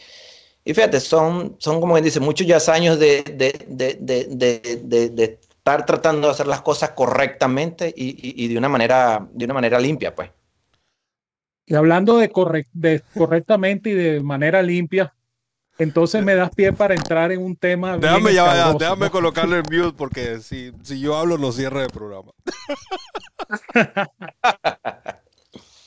y 0.71 0.75
fíjate, 0.75 1.01
son, 1.01 1.57
son 1.59 1.81
como 1.81 2.01
dice, 2.01 2.21
muchos 2.21 2.47
ya 2.47 2.59
años 2.73 3.01
de, 3.01 3.25
de, 3.25 5.39
estar 5.51 5.85
tratando 5.85 6.29
de 6.29 6.33
hacer 6.33 6.47
las 6.47 6.61
cosas 6.61 6.91
correctamente 6.91 7.93
y, 7.97 8.47
de, 8.47 8.57
una 8.57 8.69
manera, 8.69 9.27
de 9.33 9.47
una 9.47 9.55
manera 9.55 9.81
limpia, 9.81 10.15
pues. 10.15 10.31
Y 11.67 11.75
hablando 11.75 12.19
de, 12.19 12.31
correctamente 12.31 13.91
y 13.91 13.95
de 13.95 14.21
manera 14.21 14.63
limpia, 14.63 15.13
entonces 15.77 16.25
me 16.25 16.37
das 16.37 16.51
pie 16.55 16.73
para 16.73 16.95
entrar 16.95 17.33
en 17.33 17.43
un 17.43 17.57
tema. 17.57 17.99
Déjame, 17.99 18.33
ya, 18.33 18.73
déjame 18.73 19.11
colocarle 19.11 19.57
el 19.57 19.65
mute 19.65 19.97
porque 19.97 20.39
si, 20.39 20.71
si 20.85 21.01
yo 21.01 21.17
hablo 21.17 21.37
no 21.37 21.51
cierra 21.51 21.83
el 21.83 21.91
programa. 21.91 22.31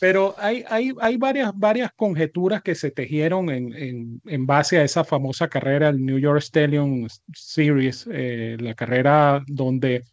Pero 0.04 0.36
hay, 0.38 0.66
hay, 0.68 0.91
hay 0.99 1.16
varias, 1.16 1.58
varias 1.58 1.93
conjeturas 1.93 2.62
que 2.62 2.76
se 2.76 2.91
tejieron 2.91 3.49
en, 3.49 3.72
en, 3.72 4.22
en, 4.26 4.45
base 4.45 4.78
a 4.78 4.84
esa 4.84 5.06
famosa 5.06 5.47
carrera, 5.47 5.88
el 5.88 6.06
New 6.06 6.20
York 6.20 6.41
Stallion 6.41 7.08
Series, 7.34 8.06
eh, 8.12 8.58
la 8.60 8.74
carrera 8.74 9.41
donde 9.47 10.04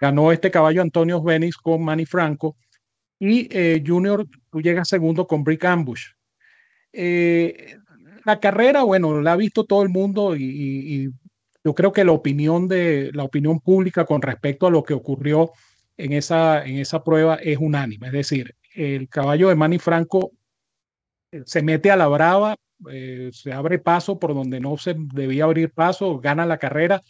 ganó 0.00 0.32
este 0.32 0.50
caballo 0.50 0.82
Antonio 0.82 1.22
Venice 1.22 1.58
con 1.62 1.84
Manny 1.84 2.06
Franco. 2.06 2.56
Y 3.20 3.46
eh, 3.56 3.84
Junior, 3.86 4.26
tú 4.50 4.60
llegas 4.60 4.88
segundo 4.88 5.28
con 5.28 5.44
Brick 5.44 5.64
Ambush. 5.64 6.06
Eh, 6.92 7.76
la 8.24 8.40
carrera, 8.40 8.82
bueno, 8.82 9.20
la 9.22 9.34
ha 9.34 9.36
visto 9.36 9.62
todo 9.62 9.84
el 9.84 9.90
mundo 9.90 10.34
y, 10.34 10.42
y, 10.42 11.08
yo 11.62 11.72
creo 11.72 11.92
que 11.92 12.04
la 12.04 12.10
opinión 12.10 12.66
de 12.66 13.12
la 13.14 13.22
opinión 13.22 13.60
pública 13.60 14.04
con 14.06 14.22
respecto 14.22 14.66
a 14.66 14.72
lo 14.72 14.82
que 14.82 14.94
ocurrió 14.94 15.52
en 15.96 16.14
esa, 16.14 16.64
en 16.64 16.78
esa 16.78 17.04
prueba 17.04 17.36
es 17.36 17.58
unánime. 17.58 18.08
Es 18.08 18.12
decir, 18.12 18.56
el 18.76 19.08
caballo 19.08 19.48
de 19.48 19.54
Manny 19.54 19.78
Franco 19.78 20.32
eh, 21.32 21.42
se 21.46 21.62
mete 21.62 21.90
a 21.90 21.96
la 21.96 22.06
brava, 22.06 22.56
eh, 22.90 23.30
se 23.32 23.52
abre 23.52 23.78
paso 23.78 24.18
por 24.18 24.34
donde 24.34 24.60
no 24.60 24.76
se 24.76 24.94
debía 24.96 25.44
abrir 25.44 25.70
paso, 25.72 26.18
gana 26.18 26.46
la 26.46 26.58
carrera. 26.58 27.02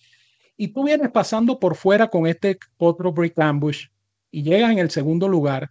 Y 0.56 0.68
tú 0.68 0.84
vienes 0.84 1.10
pasando 1.10 1.58
por 1.58 1.74
fuera 1.74 2.08
con 2.08 2.26
este 2.26 2.58
otro 2.78 3.12
Brick 3.12 3.38
Ambush 3.38 3.88
y 4.30 4.42
llegas 4.42 4.70
en 4.70 4.78
el 4.78 4.90
segundo 4.90 5.28
lugar. 5.28 5.68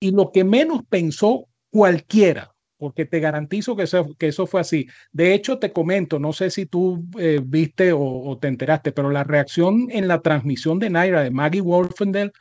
Y 0.00 0.10
lo 0.10 0.32
que 0.32 0.42
menos 0.42 0.82
pensó 0.88 1.48
cualquiera, 1.70 2.54
porque 2.78 3.04
te 3.04 3.20
garantizo 3.20 3.76
que 3.76 3.84
eso, 3.84 4.14
que 4.18 4.28
eso 4.28 4.46
fue 4.46 4.60
así. 4.62 4.88
De 5.12 5.34
hecho, 5.34 5.58
te 5.58 5.72
comento, 5.72 6.18
no 6.18 6.32
sé 6.32 6.50
si 6.50 6.66
tú 6.66 7.04
eh, 7.18 7.40
viste 7.42 7.92
o, 7.92 8.00
o, 8.00 8.38
te 8.38 8.48
enteraste, 8.48 8.92
pero 8.92 9.10
la 9.10 9.24
reacción 9.24 9.88
en 9.90 10.08
la 10.08 10.22
transmisión 10.22 10.78
de 10.78 10.90
Naira 10.90 11.22
de 11.22 11.30
Maggie 11.30 11.60
Wolfendale 11.60 12.32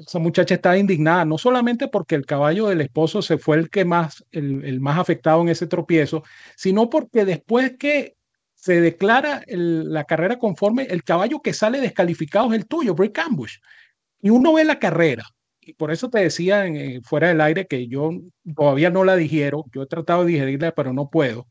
esa 0.00 0.18
muchacha 0.18 0.54
estaba 0.54 0.78
indignada, 0.78 1.24
no 1.24 1.38
solamente 1.38 1.88
porque 1.88 2.14
el 2.14 2.26
caballo 2.26 2.68
del 2.68 2.80
esposo 2.80 3.22
se 3.22 3.38
fue 3.38 3.56
el 3.56 3.70
que 3.70 3.84
más, 3.84 4.24
el, 4.32 4.80
más 4.80 4.98
afectado 4.98 5.42
en 5.42 5.48
ese 5.48 5.66
tropiezo, 5.66 6.22
sino 6.56 6.90
porque 6.90 7.24
después 7.24 7.76
que 7.78 8.16
se 8.54 8.80
declara 8.80 9.42
la 9.46 10.04
carrera 10.04 10.38
conforme, 10.38 10.84
el 10.84 11.02
caballo 11.02 11.40
que 11.40 11.54
sale 11.54 11.80
descalificado 11.80 12.52
es 12.52 12.60
el 12.60 12.66
tuyo, 12.66 12.94
Brick 12.94 13.18
Ambush. 13.18 13.56
Y 14.20 14.30
uno 14.30 14.52
ve 14.52 14.64
la 14.64 14.78
carrera, 14.78 15.24
y 15.60 15.72
por 15.74 15.90
eso 15.90 16.10
te 16.10 16.18
decía 16.18 16.66
eh, 16.66 17.00
fuera 17.02 17.28
del 17.28 17.40
aire 17.40 17.66
que 17.66 17.86
yo 17.86 18.10
todavía 18.54 18.90
no 18.90 19.04
la 19.04 19.16
digiero, 19.16 19.64
yo 19.72 19.82
he 19.82 19.86
tratado 19.86 20.24
de 20.24 20.32
digerirla, 20.32 20.72
pero 20.72 20.92
no 20.92 21.08
puedo. 21.08 21.46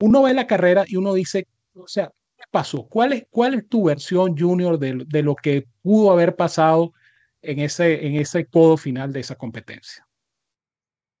Uno 0.00 0.22
ve 0.22 0.34
la 0.34 0.46
carrera 0.46 0.84
y 0.86 0.96
uno 0.96 1.14
dice, 1.14 1.46
o 1.74 1.86
sea, 1.86 2.12
¿qué 2.36 2.44
pasó? 2.50 2.86
¿Cuál 2.88 3.12
es, 3.12 3.26
cuál 3.30 3.54
es 3.54 3.68
tu 3.68 3.84
versión, 3.84 4.36
Junior, 4.36 4.78
de, 4.78 5.04
de 5.06 5.22
lo 5.22 5.36
que 5.36 5.66
pudo 5.82 6.10
haber 6.10 6.36
pasado 6.36 6.92
en 7.42 7.60
ese, 7.60 8.06
en 8.06 8.16
ese 8.16 8.46
codo 8.46 8.76
final 8.76 9.12
de 9.12 9.20
esa 9.20 9.36
competencia. 9.36 10.06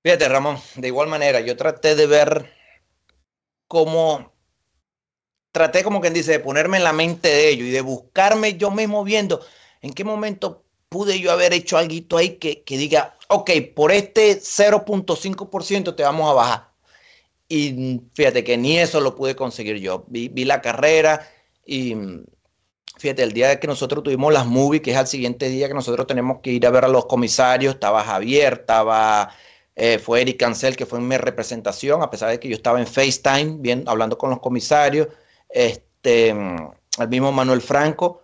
Fíjate, 0.02 0.28
Ramón, 0.28 0.58
de 0.76 0.88
igual 0.88 1.08
manera, 1.08 1.40
yo 1.40 1.56
traté 1.56 1.94
de 1.94 2.06
ver 2.06 2.52
cómo, 3.66 4.32
traté 5.52 5.82
como 5.82 6.00
quien 6.00 6.14
dice 6.14 6.32
de 6.32 6.40
ponerme 6.40 6.78
en 6.78 6.84
la 6.84 6.92
mente 6.92 7.28
de 7.28 7.50
ellos 7.50 7.68
y 7.68 7.70
de 7.70 7.82
buscarme 7.82 8.56
yo 8.56 8.70
mismo 8.70 9.04
viendo 9.04 9.44
en 9.82 9.92
qué 9.92 10.04
momento 10.04 10.64
pude 10.88 11.20
yo 11.20 11.30
haber 11.32 11.52
hecho 11.52 11.78
algo 11.78 12.16
ahí 12.16 12.36
que, 12.38 12.62
que 12.62 12.78
diga, 12.78 13.16
ok, 13.28 13.50
por 13.74 13.92
este 13.92 14.40
0.5% 14.40 15.94
te 15.94 16.02
vamos 16.02 16.30
a 16.30 16.34
bajar. 16.34 16.70
Y 17.48 18.00
fíjate 18.14 18.44
que 18.44 18.56
ni 18.56 18.78
eso 18.78 19.00
lo 19.00 19.16
pude 19.16 19.36
conseguir 19.36 19.76
yo. 19.78 20.04
Vi, 20.08 20.28
vi 20.28 20.44
la 20.44 20.60
carrera 20.60 21.28
y 21.64 21.94
fíjate, 23.00 23.22
el 23.22 23.32
día 23.32 23.58
que 23.58 23.66
nosotros 23.66 24.04
tuvimos 24.04 24.32
las 24.32 24.46
movies, 24.46 24.82
que 24.82 24.92
es 24.92 24.96
al 24.96 25.06
siguiente 25.06 25.48
día 25.48 25.68
que 25.68 25.74
nosotros 25.74 26.06
tenemos 26.06 26.40
que 26.42 26.52
ir 26.52 26.66
a 26.66 26.70
ver 26.70 26.84
a 26.84 26.88
los 26.88 27.06
comisarios, 27.06 27.74
estaba 27.74 28.04
Javier, 28.04 28.60
estaba, 28.60 29.30
eh, 29.74 29.98
fue 29.98 30.20
Eric 30.20 30.38
Cancel, 30.38 30.76
que 30.76 30.86
fue 30.86 30.98
en 30.98 31.08
mi 31.08 31.16
representación, 31.16 32.02
a 32.02 32.10
pesar 32.10 32.30
de 32.30 32.38
que 32.38 32.48
yo 32.48 32.54
estaba 32.54 32.78
en 32.78 32.86
FaceTime, 32.86 33.56
bien, 33.60 33.84
hablando 33.86 34.18
con 34.18 34.30
los 34.30 34.40
comisarios, 34.40 35.08
este, 35.48 36.28
el 36.30 37.08
mismo 37.08 37.32
Manuel 37.32 37.62
Franco, 37.62 38.22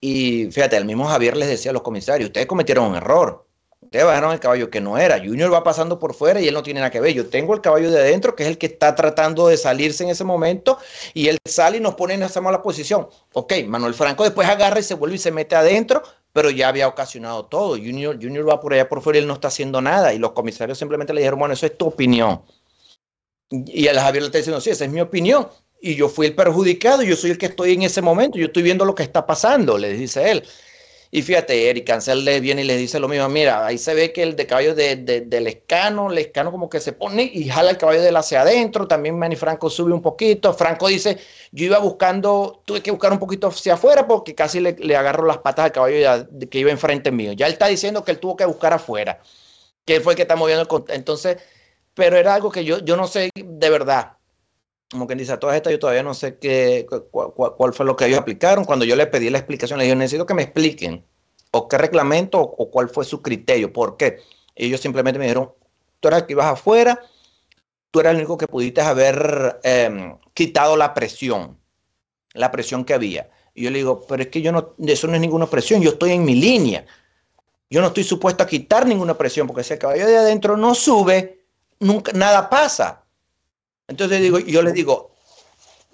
y 0.00 0.50
fíjate, 0.52 0.76
el 0.76 0.84
mismo 0.84 1.06
Javier 1.06 1.36
les 1.36 1.48
decía 1.48 1.70
a 1.70 1.74
los 1.74 1.82
comisarios, 1.82 2.28
ustedes 2.28 2.46
cometieron 2.46 2.86
un 2.86 2.96
error, 2.96 3.47
Ustedes 3.88 4.04
bajaron 4.04 4.32
el 4.32 4.38
caballo 4.38 4.68
que 4.68 4.82
no 4.82 4.98
era. 4.98 5.18
Junior 5.18 5.50
va 5.50 5.64
pasando 5.64 5.98
por 5.98 6.12
fuera 6.12 6.42
y 6.42 6.46
él 6.46 6.52
no 6.52 6.62
tiene 6.62 6.80
nada 6.80 6.90
que 6.90 7.00
ver. 7.00 7.14
Yo 7.14 7.26
tengo 7.30 7.54
el 7.54 7.62
caballo 7.62 7.90
de 7.90 7.98
adentro, 7.98 8.36
que 8.36 8.42
es 8.42 8.48
el 8.50 8.58
que 8.58 8.66
está 8.66 8.94
tratando 8.94 9.48
de 9.48 9.56
salirse 9.56 10.04
en 10.04 10.10
ese 10.10 10.24
momento, 10.24 10.76
y 11.14 11.28
él 11.28 11.38
sale 11.46 11.78
y 11.78 11.80
nos 11.80 11.94
pone 11.94 12.12
en 12.12 12.22
esa 12.22 12.42
mala 12.42 12.60
posición. 12.60 13.08
Ok, 13.32 13.54
Manuel 13.66 13.94
Franco 13.94 14.24
después 14.24 14.46
agarra 14.46 14.78
y 14.78 14.82
se 14.82 14.92
vuelve 14.92 15.16
y 15.16 15.18
se 15.18 15.30
mete 15.30 15.56
adentro, 15.56 16.02
pero 16.34 16.50
ya 16.50 16.68
había 16.68 16.86
ocasionado 16.86 17.46
todo. 17.46 17.76
Junior, 17.76 18.18
Junior 18.20 18.46
va 18.46 18.60
por 18.60 18.74
allá 18.74 18.90
por 18.90 19.00
fuera 19.00 19.20
y 19.20 19.22
él 19.22 19.26
no 19.26 19.32
está 19.32 19.48
haciendo 19.48 19.80
nada. 19.80 20.12
Y 20.12 20.18
los 20.18 20.32
comisarios 20.32 20.76
simplemente 20.76 21.14
le 21.14 21.22
dijeron, 21.22 21.38
bueno, 21.38 21.54
eso 21.54 21.64
es 21.64 21.78
tu 21.78 21.86
opinión. 21.86 22.42
Y 23.48 23.86
el 23.86 23.98
Javier 23.98 24.22
le 24.22 24.26
está 24.26 24.36
diciendo, 24.36 24.60
sí, 24.60 24.68
esa 24.68 24.84
es 24.84 24.90
mi 24.90 25.00
opinión. 25.00 25.48
Y 25.80 25.94
yo 25.94 26.10
fui 26.10 26.26
el 26.26 26.34
perjudicado, 26.34 27.02
yo 27.02 27.16
soy 27.16 27.30
el 27.30 27.38
que 27.38 27.46
estoy 27.46 27.72
en 27.72 27.84
ese 27.84 28.02
momento, 28.02 28.36
yo 28.36 28.48
estoy 28.48 28.62
viendo 28.62 28.84
lo 28.84 28.94
que 28.94 29.02
está 29.02 29.24
pasando, 29.24 29.78
le 29.78 29.94
dice 29.94 30.30
él. 30.30 30.44
Y 31.10 31.22
fíjate, 31.22 31.70
Eric 31.70 31.86
Cancel 31.86 32.22
le 32.24 32.38
viene 32.40 32.62
y 32.62 32.64
le 32.64 32.76
dice 32.76 33.00
lo 33.00 33.08
mismo. 33.08 33.28
Mira, 33.30 33.64
ahí 33.66 33.78
se 33.78 33.94
ve 33.94 34.12
que 34.12 34.22
el 34.22 34.36
de 34.36 34.46
caballo 34.46 34.74
de, 34.74 34.96
del 34.96 35.46
escano, 35.46 36.10
el 36.10 36.18
escano 36.18 36.50
como 36.52 36.68
que 36.68 36.80
se 36.80 36.92
pone 36.92 37.22
y 37.32 37.48
jala 37.48 37.70
el 37.70 37.78
caballo 37.78 38.02
de 38.02 38.08
él 38.10 38.16
hacia 38.16 38.42
adentro. 38.42 38.86
También 38.86 39.18
Manny 39.18 39.36
Franco 39.36 39.70
sube 39.70 39.92
un 39.92 40.02
poquito. 40.02 40.52
Franco 40.52 40.88
dice, 40.88 41.18
yo 41.50 41.64
iba 41.64 41.78
buscando, 41.78 42.62
tuve 42.66 42.82
que 42.82 42.90
buscar 42.90 43.12
un 43.12 43.18
poquito 43.18 43.48
hacia 43.48 43.74
afuera 43.74 44.06
porque 44.06 44.34
casi 44.34 44.60
le, 44.60 44.72
le 44.72 44.96
agarro 44.96 45.26
las 45.26 45.38
patas 45.38 45.66
al 45.66 45.72
caballo 45.72 46.28
que 46.50 46.58
iba 46.58 46.70
enfrente 46.70 47.10
mío. 47.10 47.32
Ya 47.32 47.46
él 47.46 47.54
está 47.54 47.68
diciendo 47.68 48.04
que 48.04 48.12
él 48.12 48.18
tuvo 48.18 48.36
que 48.36 48.44
buscar 48.44 48.74
afuera, 48.74 49.20
que 49.86 50.00
fue 50.00 50.12
el 50.14 50.16
que 50.16 50.22
está 50.22 50.36
moviendo 50.36 50.62
el... 50.88 50.94
Entonces, 50.94 51.38
pero 51.94 52.16
era 52.18 52.34
algo 52.34 52.50
que 52.52 52.64
yo, 52.64 52.78
yo 52.80 52.96
no 52.96 53.06
sé 53.08 53.30
de 53.34 53.70
verdad 53.70 54.17
como 54.90 55.06
quien 55.06 55.18
dice, 55.18 55.32
a 55.32 55.40
todas 55.40 55.56
estas 55.56 55.70
yo 55.70 55.78
todavía 55.78 56.02
no 56.02 56.14
sé 56.14 56.38
qué, 56.38 56.86
cuál, 57.10 57.74
fue 57.74 57.84
lo 57.84 57.96
que 57.96 58.06
ellos 58.06 58.18
aplicaron. 58.18 58.64
Cuando 58.64 58.84
yo 58.84 58.96
le 58.96 59.06
pedí 59.06 59.28
la 59.28 59.38
explicación, 59.38 59.78
le 59.78 59.84
dije, 59.84 59.96
necesito 59.96 60.26
que 60.26 60.34
me 60.34 60.42
expliquen 60.42 61.04
o 61.50 61.68
qué 61.68 61.78
reglamento 61.78 62.40
o, 62.40 62.70
cuál 62.70 62.88
fue 62.88 63.04
su 63.04 63.20
criterio. 63.20 63.72
¿Por 63.72 63.96
qué? 63.96 64.20
Ellos 64.54 64.80
simplemente 64.80 65.18
me 65.18 65.26
dijeron, 65.26 65.52
tú 66.00 66.08
eras 66.08 66.22
el 66.22 66.26
que 66.26 66.32
ibas 66.32 66.46
afuera, 66.46 67.00
tú 67.90 68.00
eras 68.00 68.12
el 68.12 68.18
único 68.18 68.38
que 68.38 68.46
pudiste 68.46 68.80
haber 68.80 69.60
em, 69.62 70.16
quitado 70.32 70.76
la 70.76 70.94
presión, 70.94 71.58
la 72.32 72.50
presión 72.50 72.84
que 72.84 72.94
había. 72.94 73.30
Y 73.54 73.64
yo 73.64 73.70
le 73.70 73.78
digo, 73.78 74.06
pero 74.08 74.22
es 74.22 74.28
que 74.28 74.40
yo 74.40 74.52
no, 74.52 74.74
eso 74.86 75.06
no 75.06 75.14
es 75.14 75.20
ninguna 75.20 75.46
presión, 75.46 75.82
yo 75.82 75.90
estoy 75.90 76.12
en 76.12 76.24
mi 76.24 76.34
línea. 76.34 76.86
Yo 77.70 77.82
no 77.82 77.88
estoy 77.88 78.04
supuesto 78.04 78.42
a 78.42 78.46
quitar 78.46 78.86
ninguna 78.86 79.18
presión, 79.18 79.46
porque 79.46 79.64
si 79.64 79.74
el 79.74 79.78
caballo 79.78 80.06
de 80.06 80.16
adentro 80.16 80.56
no 80.56 80.74
sube, 80.74 81.44
nunca, 81.78 82.12
nada 82.12 82.48
pasa. 82.48 83.04
Entonces 83.88 84.20
digo, 84.20 84.38
yo 84.38 84.60
les 84.62 84.74
digo, 84.74 85.12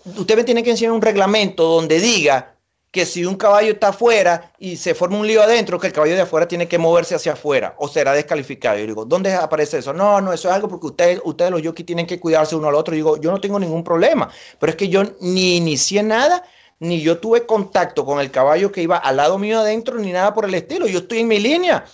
usted 0.04 0.36
me 0.36 0.42
tiene 0.42 0.64
que 0.64 0.70
enseñar 0.70 0.92
un 0.92 1.00
reglamento 1.00 1.62
donde 1.62 2.00
diga 2.00 2.56
que 2.90 3.06
si 3.06 3.24
un 3.24 3.36
caballo 3.36 3.72
está 3.72 3.88
afuera 3.88 4.52
y 4.58 4.76
se 4.76 4.94
forma 4.94 5.18
un 5.18 5.26
lío 5.26 5.42
adentro, 5.42 5.78
que 5.78 5.86
el 5.86 5.92
caballo 5.92 6.14
de 6.14 6.20
afuera 6.20 6.46
tiene 6.46 6.66
que 6.68 6.76
moverse 6.76 7.14
hacia 7.14 7.32
afuera 7.32 7.74
o 7.78 7.88
será 7.88 8.12
descalificado. 8.12 8.78
Yo 8.78 8.86
digo, 8.86 9.04
¿dónde 9.04 9.32
aparece 9.34 9.78
eso? 9.78 9.92
No, 9.92 10.20
no, 10.20 10.32
eso 10.32 10.48
es 10.48 10.54
algo 10.54 10.68
porque 10.68 10.86
ustedes, 10.86 11.20
ustedes 11.24 11.52
los 11.52 11.62
jockeys 11.62 11.86
tienen 11.86 12.06
que 12.06 12.18
cuidarse 12.18 12.56
uno 12.56 12.68
al 12.68 12.74
otro. 12.74 12.94
digo, 12.94 13.20
yo 13.20 13.30
no 13.30 13.40
tengo 13.40 13.58
ningún 13.60 13.84
problema, 13.84 14.28
pero 14.58 14.70
es 14.70 14.76
que 14.76 14.88
yo 14.88 15.02
ni 15.20 15.56
inicié 15.56 16.02
nada, 16.02 16.44
ni 16.80 17.00
yo 17.00 17.18
tuve 17.18 17.46
contacto 17.46 18.04
con 18.04 18.18
el 18.18 18.30
caballo 18.32 18.72
que 18.72 18.82
iba 18.82 18.96
al 18.96 19.16
lado 19.16 19.38
mío 19.38 19.60
adentro, 19.60 19.98
ni 19.98 20.12
nada 20.12 20.34
por 20.34 20.44
el 20.44 20.54
estilo. 20.54 20.88
Yo 20.88 21.00
estoy 21.00 21.20
en 21.20 21.28
mi 21.28 21.38
línea 21.38 21.84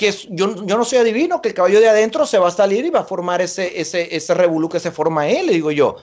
que 0.00 0.10
yo, 0.30 0.64
yo 0.64 0.78
no 0.78 0.84
soy 0.86 0.96
adivino, 0.96 1.42
que 1.42 1.50
el 1.50 1.54
caballo 1.54 1.78
de 1.78 1.86
adentro 1.86 2.24
se 2.24 2.38
va 2.38 2.48
a 2.48 2.50
salir 2.50 2.86
y 2.86 2.88
va 2.90 3.00
a 3.00 3.04
formar 3.04 3.42
ese, 3.42 3.78
ese, 3.78 4.16
ese 4.16 4.32
revolú 4.32 4.66
que 4.66 4.80
se 4.80 4.90
forma 4.90 5.28
él, 5.28 5.48
le 5.48 5.52
digo 5.52 5.70
yo. 5.70 5.96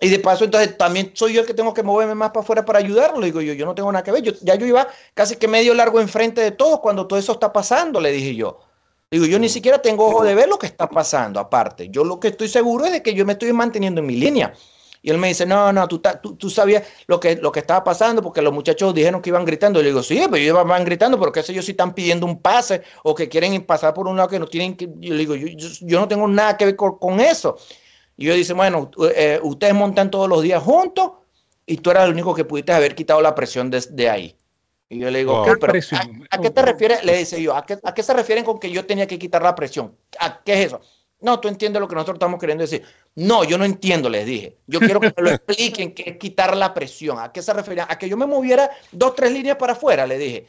Y 0.00 0.08
de 0.08 0.18
paso, 0.18 0.46
entonces 0.46 0.78
también 0.78 1.10
soy 1.12 1.34
yo 1.34 1.42
el 1.42 1.46
que 1.46 1.52
tengo 1.52 1.74
que 1.74 1.82
moverme 1.82 2.14
más 2.14 2.30
para 2.30 2.40
afuera 2.40 2.64
para 2.64 2.78
ayudarlo. 2.78 3.20
Le 3.20 3.26
digo 3.26 3.42
yo, 3.42 3.52
yo 3.52 3.66
no 3.66 3.74
tengo 3.74 3.92
nada 3.92 4.02
que 4.02 4.12
ver. 4.12 4.22
Yo, 4.22 4.32
ya 4.40 4.54
yo 4.54 4.64
iba 4.64 4.88
casi 5.12 5.36
que 5.36 5.46
medio 5.46 5.74
largo 5.74 6.00
enfrente 6.00 6.40
de 6.40 6.52
todos 6.52 6.80
cuando 6.80 7.06
todo 7.06 7.18
eso 7.18 7.32
está 7.32 7.52
pasando, 7.52 8.00
le 8.00 8.12
dije 8.12 8.34
yo. 8.34 8.60
Digo, 9.10 9.26
yo 9.26 9.38
ni 9.38 9.50
siquiera 9.50 9.82
tengo 9.82 10.06
ojo 10.06 10.24
de 10.24 10.34
ver 10.34 10.48
lo 10.48 10.58
que 10.58 10.66
está 10.66 10.88
pasando 10.88 11.38
aparte. 11.38 11.90
Yo 11.90 12.02
lo 12.02 12.18
que 12.18 12.28
estoy 12.28 12.48
seguro 12.48 12.86
es 12.86 12.92
de 12.92 13.02
que 13.02 13.12
yo 13.12 13.26
me 13.26 13.34
estoy 13.34 13.52
manteniendo 13.52 14.00
en 14.00 14.06
mi 14.06 14.16
línea. 14.16 14.54
Y 15.04 15.10
él 15.10 15.18
me 15.18 15.28
dice, 15.28 15.44
no, 15.44 15.70
no, 15.70 15.86
tú, 15.86 16.00
tú, 16.22 16.34
tú, 16.36 16.48
sabías 16.48 16.82
lo 17.08 17.20
que, 17.20 17.36
lo 17.36 17.52
que 17.52 17.60
estaba 17.60 17.84
pasando 17.84 18.22
porque 18.22 18.40
los 18.40 18.54
muchachos 18.54 18.94
dijeron 18.94 19.20
que 19.20 19.28
iban 19.28 19.44
gritando. 19.44 19.78
Y 19.78 19.82
le 19.82 19.90
digo, 19.90 20.02
sí, 20.02 20.18
pero 20.30 20.36
ellos 20.36 20.66
van 20.66 20.82
gritando, 20.82 21.20
pero 21.20 21.30
qué 21.30 21.42
sé 21.42 21.52
yo 21.52 21.60
si 21.60 21.72
están 21.72 21.92
pidiendo 21.92 22.24
un 22.24 22.40
pase 22.40 22.80
o 23.02 23.14
que 23.14 23.28
quieren 23.28 23.60
pasar 23.66 23.92
por 23.92 24.08
un 24.08 24.16
lado 24.16 24.30
que 24.30 24.38
no 24.38 24.46
tienen 24.46 24.78
que... 24.78 24.88
Yo 24.96 25.12
le 25.12 25.18
digo, 25.18 25.34
yo, 25.34 25.46
yo, 25.82 26.00
no 26.00 26.08
tengo 26.08 26.26
nada 26.26 26.56
que 26.56 26.64
ver 26.64 26.76
con, 26.76 27.20
eso. 27.20 27.58
Y 28.16 28.24
yo 28.24 28.32
dice, 28.32 28.54
bueno, 28.54 28.90
eh, 29.14 29.38
ustedes 29.42 29.74
montan 29.74 30.10
todos 30.10 30.26
los 30.26 30.40
días 30.40 30.62
juntos 30.62 31.10
y 31.66 31.76
tú 31.76 31.90
eras 31.90 32.06
el 32.06 32.12
único 32.12 32.34
que 32.34 32.46
pudiste 32.46 32.72
haber 32.72 32.94
quitado 32.94 33.20
la 33.20 33.34
presión 33.34 33.70
de, 33.70 34.08
ahí. 34.08 34.34
Y 34.88 35.00
yo 35.00 35.10
le 35.10 35.18
digo, 35.18 35.42
¿a, 35.42 35.44
qué 36.40 36.48
te 36.48 36.62
refieres? 36.62 37.04
Le 37.04 37.18
dice 37.18 37.42
yo, 37.42 37.54
¿a 37.54 37.66
qué, 37.66 37.78
¿a 37.84 37.92
qué 37.92 38.02
se 38.02 38.14
refieren 38.14 38.42
con 38.42 38.58
que 38.58 38.70
yo 38.70 38.86
tenía 38.86 39.06
que 39.06 39.18
quitar 39.18 39.42
la 39.42 39.54
presión? 39.54 39.94
¿A 40.18 40.42
qué 40.42 40.54
es 40.54 40.66
eso? 40.68 40.80
No, 41.24 41.40
tú 41.40 41.48
entiendes 41.48 41.80
lo 41.80 41.88
que 41.88 41.94
nosotros 41.94 42.16
estamos 42.16 42.38
queriendo 42.38 42.62
decir. 42.62 42.84
No, 43.14 43.44
yo 43.44 43.56
no 43.56 43.64
entiendo, 43.64 44.10
les 44.10 44.26
dije. 44.26 44.58
Yo 44.66 44.78
quiero 44.78 45.00
que 45.00 45.12
me 45.16 45.22
lo 45.22 45.30
expliquen, 45.30 45.94
que 45.94 46.02
es 46.10 46.16
quitar 46.18 46.54
la 46.54 46.74
presión. 46.74 47.18
¿A 47.18 47.32
qué 47.32 47.40
se 47.40 47.52
refería? 47.54 47.86
A 47.88 47.98
que 47.98 48.10
yo 48.10 48.16
me 48.18 48.26
moviera 48.26 48.70
dos, 48.92 49.14
tres 49.14 49.32
líneas 49.32 49.56
para 49.56 49.72
afuera, 49.72 50.06
le 50.06 50.18
dije. 50.18 50.46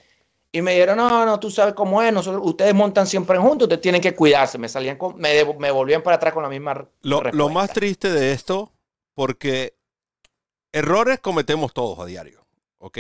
Y 0.52 0.62
me 0.62 0.74
dijeron, 0.74 0.98
no, 0.98 1.26
no, 1.26 1.40
tú 1.40 1.50
sabes 1.50 1.74
cómo 1.74 2.02
es, 2.02 2.12
nosotros, 2.12 2.42
ustedes 2.46 2.74
montan 2.74 3.08
siempre 3.08 3.38
juntos, 3.38 3.68
ustedes 3.68 3.82
tienen 3.82 4.02
que 4.02 4.14
cuidarse. 4.14 4.58
Me 4.58 4.68
salían 4.68 4.98
con, 4.98 5.18
me, 5.18 5.46
me 5.60 5.72
volvían 5.72 6.04
para 6.04 6.18
atrás 6.18 6.34
con 6.34 6.44
la 6.44 6.50
misma. 6.50 6.86
Lo, 7.02 7.22
lo 7.22 7.50
más 7.50 7.72
triste 7.72 8.12
de 8.12 8.34
esto, 8.34 8.74
porque 9.14 9.78
errores 10.74 11.22
cometemos 11.22 11.74
todos 11.74 12.00
a 12.00 12.06
diario, 12.06 12.46
¿ok? 12.80 12.98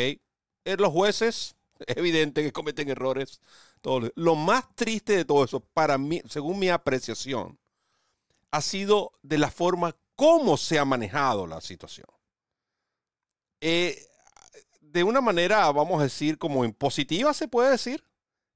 Los 0.63 0.93
jueces, 0.93 1.55
es 1.87 1.97
evidente 1.97 2.41
que 2.41 2.53
cometen 2.53 2.89
errores. 2.89 3.41
Todos. 3.81 4.11
Lo 4.15 4.35
más 4.35 4.73
triste 4.75 5.15
de 5.15 5.25
todo 5.25 5.43
eso, 5.43 5.59
para 5.59 5.97
mí, 5.97 6.21
según 6.27 6.57
mi 6.57 6.69
apreciación, 6.69 7.59
ha 8.51 8.61
sido 8.61 9.13
de 9.21 9.37
la 9.37 9.51
forma 9.51 9.95
como 10.15 10.57
se 10.57 10.79
ha 10.79 10.85
manejado 10.85 11.47
la 11.47 11.61
situación. 11.61 12.07
Eh, 13.61 14.07
de 14.81 15.03
una 15.03 15.21
manera, 15.21 15.71
vamos 15.71 15.99
a 15.99 16.03
decir, 16.03 16.37
como 16.37 16.63
en 16.63 16.73
positiva 16.73 17.33
se 17.33 17.47
puede 17.47 17.71
decir, 17.71 18.03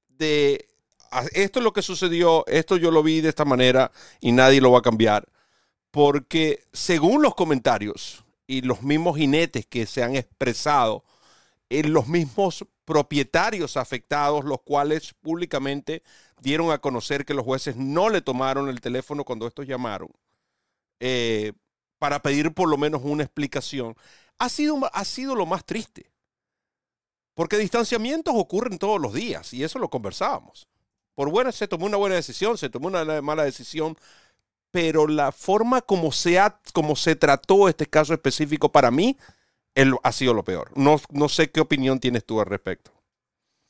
de 0.08 0.68
esto 1.32 1.58
es 1.58 1.64
lo 1.64 1.72
que 1.72 1.82
sucedió, 1.82 2.46
esto 2.46 2.76
yo 2.76 2.90
lo 2.90 3.02
vi 3.02 3.20
de 3.20 3.28
esta 3.28 3.44
manera 3.44 3.90
y 4.20 4.32
nadie 4.32 4.60
lo 4.60 4.70
va 4.70 4.78
a 4.78 4.82
cambiar, 4.82 5.28
porque 5.90 6.64
según 6.72 7.22
los 7.22 7.34
comentarios 7.34 8.24
y 8.46 8.62
los 8.62 8.82
mismos 8.82 9.16
jinetes 9.16 9.66
que 9.66 9.86
se 9.86 10.02
han 10.02 10.16
expresado, 10.16 11.04
en 11.68 11.86
eh, 11.86 11.88
los 11.88 12.06
mismos 12.08 12.64
propietarios 12.90 13.76
afectados, 13.76 14.44
los 14.44 14.62
cuales 14.62 15.14
públicamente 15.20 16.02
dieron 16.42 16.72
a 16.72 16.78
conocer 16.78 17.24
que 17.24 17.34
los 17.34 17.44
jueces 17.44 17.76
no 17.76 18.10
le 18.10 18.20
tomaron 18.20 18.68
el 18.68 18.80
teléfono 18.80 19.22
cuando 19.24 19.46
estos 19.46 19.64
llamaron 19.64 20.08
eh, 20.98 21.52
para 22.00 22.20
pedir 22.20 22.52
por 22.52 22.68
lo 22.68 22.76
menos 22.76 23.02
una 23.04 23.22
explicación, 23.22 23.94
ha 24.40 24.48
sido, 24.48 24.76
ha 24.92 25.04
sido 25.04 25.36
lo 25.36 25.46
más 25.46 25.64
triste. 25.64 26.10
Porque 27.34 27.58
distanciamientos 27.58 28.34
ocurren 28.36 28.76
todos 28.76 29.00
los 29.00 29.14
días 29.14 29.54
y 29.54 29.62
eso 29.62 29.78
lo 29.78 29.88
conversábamos. 29.88 30.66
Por 31.14 31.30
buena 31.30 31.52
se 31.52 31.68
tomó 31.68 31.86
una 31.86 31.96
buena 31.96 32.16
decisión, 32.16 32.58
se 32.58 32.70
tomó 32.70 32.88
una 32.88 33.22
mala 33.22 33.44
decisión, 33.44 33.96
pero 34.72 35.06
la 35.06 35.30
forma 35.30 35.80
como 35.80 36.10
se, 36.10 36.40
ha, 36.40 36.58
como 36.72 36.96
se 36.96 37.14
trató 37.14 37.68
este 37.68 37.86
caso 37.86 38.14
específico 38.14 38.72
para 38.72 38.90
mí 38.90 39.16
ha 40.02 40.12
sido 40.12 40.34
lo 40.34 40.44
peor. 40.44 40.70
No, 40.74 41.00
no 41.10 41.28
sé 41.28 41.50
qué 41.50 41.60
opinión 41.60 42.00
tienes 42.00 42.24
tú 42.24 42.40
al 42.40 42.46
respecto. 42.46 42.92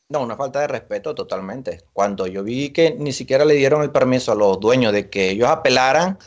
No, 0.08 0.22
una 0.22 0.36
falta 0.36 0.60
de 0.60 0.66
respeto 0.66 1.14
totalmente. 1.14 1.82
Cuando 1.92 2.26
yo 2.26 2.42
vi 2.42 2.70
que 2.70 2.96
ni 2.98 3.12
siquiera 3.12 3.44
le 3.44 3.54
dieron 3.54 3.82
el 3.82 3.92
permiso 3.92 4.32
a 4.32 4.34
los 4.34 4.58
dueños 4.58 4.92
de 4.92 5.08
que 5.08 5.30
ellos 5.30 5.48
apelaran, 5.48 6.18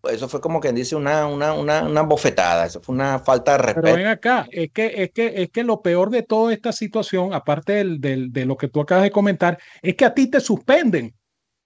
pues 0.00 0.16
eso 0.16 0.28
fue 0.28 0.40
como 0.40 0.60
quien 0.60 0.74
dice 0.74 0.96
una, 0.96 1.26
una, 1.26 1.52
una, 1.52 2.02
bofetada, 2.02 2.66
eso 2.66 2.80
fue 2.80 2.94
una 2.94 3.20
falta 3.20 3.52
de 3.52 3.58
respeto. 3.58 3.82
Pero 3.82 3.96
ven 3.96 4.06
acá, 4.06 4.48
es 4.50 4.70
que, 4.72 5.02
es 5.02 5.10
que, 5.12 5.42
es 5.42 5.50
que 5.50 5.62
lo 5.62 5.80
peor 5.80 6.10
de 6.10 6.22
toda 6.22 6.52
esta 6.52 6.72
situación, 6.72 7.34
aparte 7.34 7.74
del, 7.74 8.00
del, 8.00 8.32
de 8.32 8.44
lo 8.44 8.56
que 8.56 8.68
tú 8.68 8.80
acabas 8.80 9.04
de 9.04 9.10
comentar, 9.10 9.58
es 9.80 9.94
que 9.94 10.04
a 10.04 10.14
ti 10.14 10.28
te 10.28 10.40
suspenden. 10.40 11.14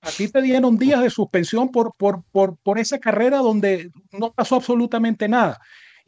A 0.03 0.11
ti 0.11 0.28
te 0.28 0.41
dieron 0.41 0.78
días 0.78 1.03
de 1.03 1.11
suspensión 1.11 1.70
por, 1.70 1.95
por, 1.97 2.24
por, 2.32 2.57
por 2.59 2.78
esa 2.78 2.99
carrera 2.99 3.38
donde 3.38 3.91
no 4.12 4.32
pasó 4.32 4.57
absolutamente 4.57 5.28
nada. 5.28 5.61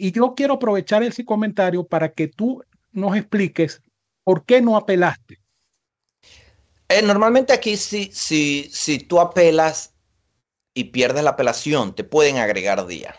Y 0.03 0.11
yo 0.11 0.35
quiero 0.35 0.55
aprovechar 0.55 1.05
ese 1.05 1.25
comentario 1.25 1.85
para 1.85 2.09
que 2.09 2.27
tú 2.27 2.61
nos 2.91 3.17
expliques 3.17 3.83
por 4.25 4.45
qué 4.45 4.61
no 4.61 4.77
apelaste. 4.77 5.39
Eh, 6.89 7.03
normalmente 7.03 7.53
aquí 7.53 7.77
si, 7.77 8.11
si, 8.13 8.69
si 8.73 8.99
tú 8.99 9.21
apelas 9.21 9.95
y 10.75 10.83
pierdes 10.91 11.23
la 11.23 11.31
apelación, 11.31 11.95
te 11.95 12.03
pueden 12.03 12.39
agregar 12.39 12.85
días. 12.85 13.15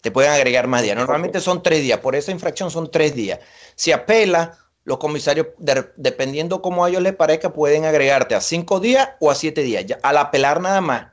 Te 0.00 0.12
pueden 0.12 0.30
agregar 0.30 0.68
más 0.68 0.84
días. 0.84 0.96
Normalmente 0.96 1.40
son 1.40 1.60
tres 1.60 1.82
días. 1.82 1.98
Por 1.98 2.14
esa 2.14 2.30
infracción 2.30 2.70
son 2.70 2.88
tres 2.88 3.16
días. 3.16 3.40
Si 3.74 3.90
apela, 3.90 4.56
los 4.84 4.98
comisarios, 4.98 5.48
dependiendo 5.96 6.62
cómo 6.62 6.84
a 6.84 6.88
ellos 6.88 7.02
les 7.02 7.16
parezca, 7.16 7.52
pueden 7.52 7.84
agregarte 7.84 8.36
a 8.36 8.40
cinco 8.40 8.78
días 8.78 9.08
o 9.18 9.32
a 9.32 9.34
siete 9.34 9.62
días. 9.62 9.86
al 10.04 10.16
apelar 10.16 10.60
nada 10.60 10.80
más, 10.80 11.08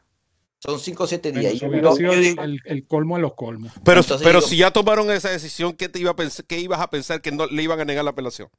son 0.65 0.79
cinco 0.79 1.03
o 1.03 1.07
siete 1.07 1.31
días. 1.31 1.61
el, 1.61 2.87
colmo 2.87 3.15
de 3.15 3.21
los 3.21 3.33
colmos. 3.35 3.71
Pero, 3.83 4.01
pero 4.23 4.41
si 4.41 4.57
ya 4.57 4.71
tomaron 4.71 5.11
esa 5.11 5.29
decisión, 5.29 5.73
¿qué, 5.73 5.89
te 5.89 5.99
iba 5.99 6.11
a 6.11 6.15
pensar, 6.15 6.45
¿qué 6.45 6.59
ibas 6.59 6.79
a 6.79 6.89
pensar 6.89 7.21
que 7.21 7.31
no 7.31 7.45
le 7.47 7.63
iban 7.63 7.79
a 7.79 7.85
negar 7.85 8.03
la 8.03 8.11
apelación? 8.11 8.49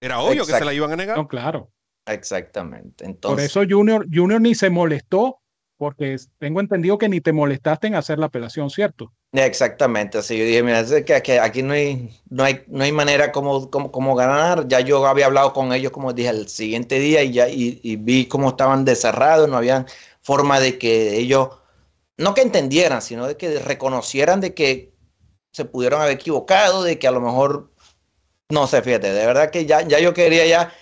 Era 0.00 0.20
obvio 0.20 0.44
que 0.46 0.52
se 0.52 0.64
la 0.64 0.74
iban 0.74 0.92
a 0.92 0.96
negar. 0.96 1.16
No, 1.16 1.28
claro. 1.28 1.70
Exactamente. 2.06 3.14
Por 3.14 3.38
eso 3.40 3.62
Junior, 3.68 4.06
Junior 4.12 4.40
ni 4.40 4.54
se 4.54 4.70
molestó, 4.70 5.41
porque 5.82 6.16
tengo 6.38 6.60
entendido 6.60 6.96
que 6.96 7.08
ni 7.08 7.20
te 7.20 7.32
molestaste 7.32 7.88
en 7.88 7.96
hacer 7.96 8.16
la 8.16 8.26
apelación, 8.26 8.70
¿cierto? 8.70 9.12
Exactamente. 9.32 10.16
Así 10.16 10.38
yo 10.38 10.44
dije, 10.44 10.62
mira, 10.62 10.78
es 10.78 11.04
que, 11.04 11.40
aquí 11.40 11.64
no 11.64 11.72
hay, 11.72 12.16
no 12.30 12.44
hay, 12.44 12.62
no 12.68 12.84
hay 12.84 12.92
manera 12.92 13.32
como, 13.32 13.68
como, 13.68 14.14
ganar. 14.14 14.68
Ya 14.68 14.78
yo 14.78 15.04
había 15.04 15.26
hablado 15.26 15.52
con 15.52 15.72
ellos, 15.72 15.90
como 15.90 16.12
dije, 16.12 16.28
el 16.28 16.46
siguiente 16.46 17.00
día 17.00 17.24
y 17.24 17.32
ya 17.32 17.48
y, 17.48 17.96
vi 17.96 18.26
cómo 18.26 18.50
estaban 18.50 18.84
deserrados, 18.84 19.48
no 19.48 19.56
había 19.56 19.84
forma 20.20 20.60
de 20.60 20.78
que 20.78 21.16
ellos, 21.16 21.48
no 22.16 22.32
que 22.32 22.42
entendieran, 22.42 23.02
sino 23.02 23.26
de 23.26 23.36
que 23.36 23.58
reconocieran 23.58 24.40
de 24.40 24.54
que 24.54 24.94
se 25.50 25.64
pudieron 25.64 26.00
haber 26.00 26.14
equivocado, 26.14 26.84
de 26.84 26.96
que 27.00 27.08
a 27.08 27.10
lo 27.10 27.20
mejor, 27.20 27.72
no 28.50 28.68
sé, 28.68 28.82
fíjate, 28.82 29.12
de 29.12 29.26
verdad 29.26 29.50
que 29.50 29.66
ya, 29.66 29.80
ya 29.82 29.98
yo 29.98 30.14
quería 30.14 30.46
ya, 30.46 30.72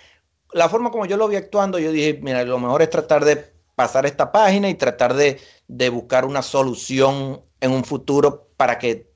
la 0.53 0.69
forma 0.69 0.91
como 0.91 1.07
yo 1.07 1.17
lo 1.17 1.27
vi 1.27 1.37
actuando, 1.37 1.79
yo 1.79 1.91
dije, 1.91 2.19
mira, 2.21 2.43
lo 2.43 2.59
mejor 2.59 2.83
es 2.83 2.91
tratar 2.91 3.25
de 3.25 3.60
pasar 3.81 4.05
esta 4.05 4.31
página 4.31 4.69
y 4.69 4.75
tratar 4.75 5.13
de, 5.13 5.39
de 5.67 5.89
buscar 5.89 6.25
una 6.25 6.41
solución 6.41 7.41
en 7.59 7.71
un 7.71 7.83
futuro 7.83 8.49
para 8.57 8.77
que 8.77 9.11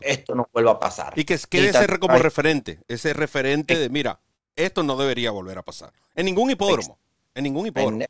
esto 0.00 0.34
no 0.34 0.48
vuelva 0.52 0.72
a 0.72 0.78
pasar. 0.80 1.12
Y 1.16 1.24
que 1.24 1.38
quede 1.48 1.68
ese 1.68 1.98
como 1.98 2.18
referente, 2.18 2.80
ese 2.88 3.12
referente 3.12 3.76
de, 3.76 3.88
mira, 3.88 4.20
esto 4.56 4.82
no 4.82 4.96
debería 4.96 5.30
volver 5.30 5.58
a 5.58 5.62
pasar. 5.62 5.92
En 6.14 6.26
ningún 6.26 6.50
hipódromo. 6.50 6.98
En 7.34 7.44
ningún 7.44 7.66
hipódromo. 7.66 8.04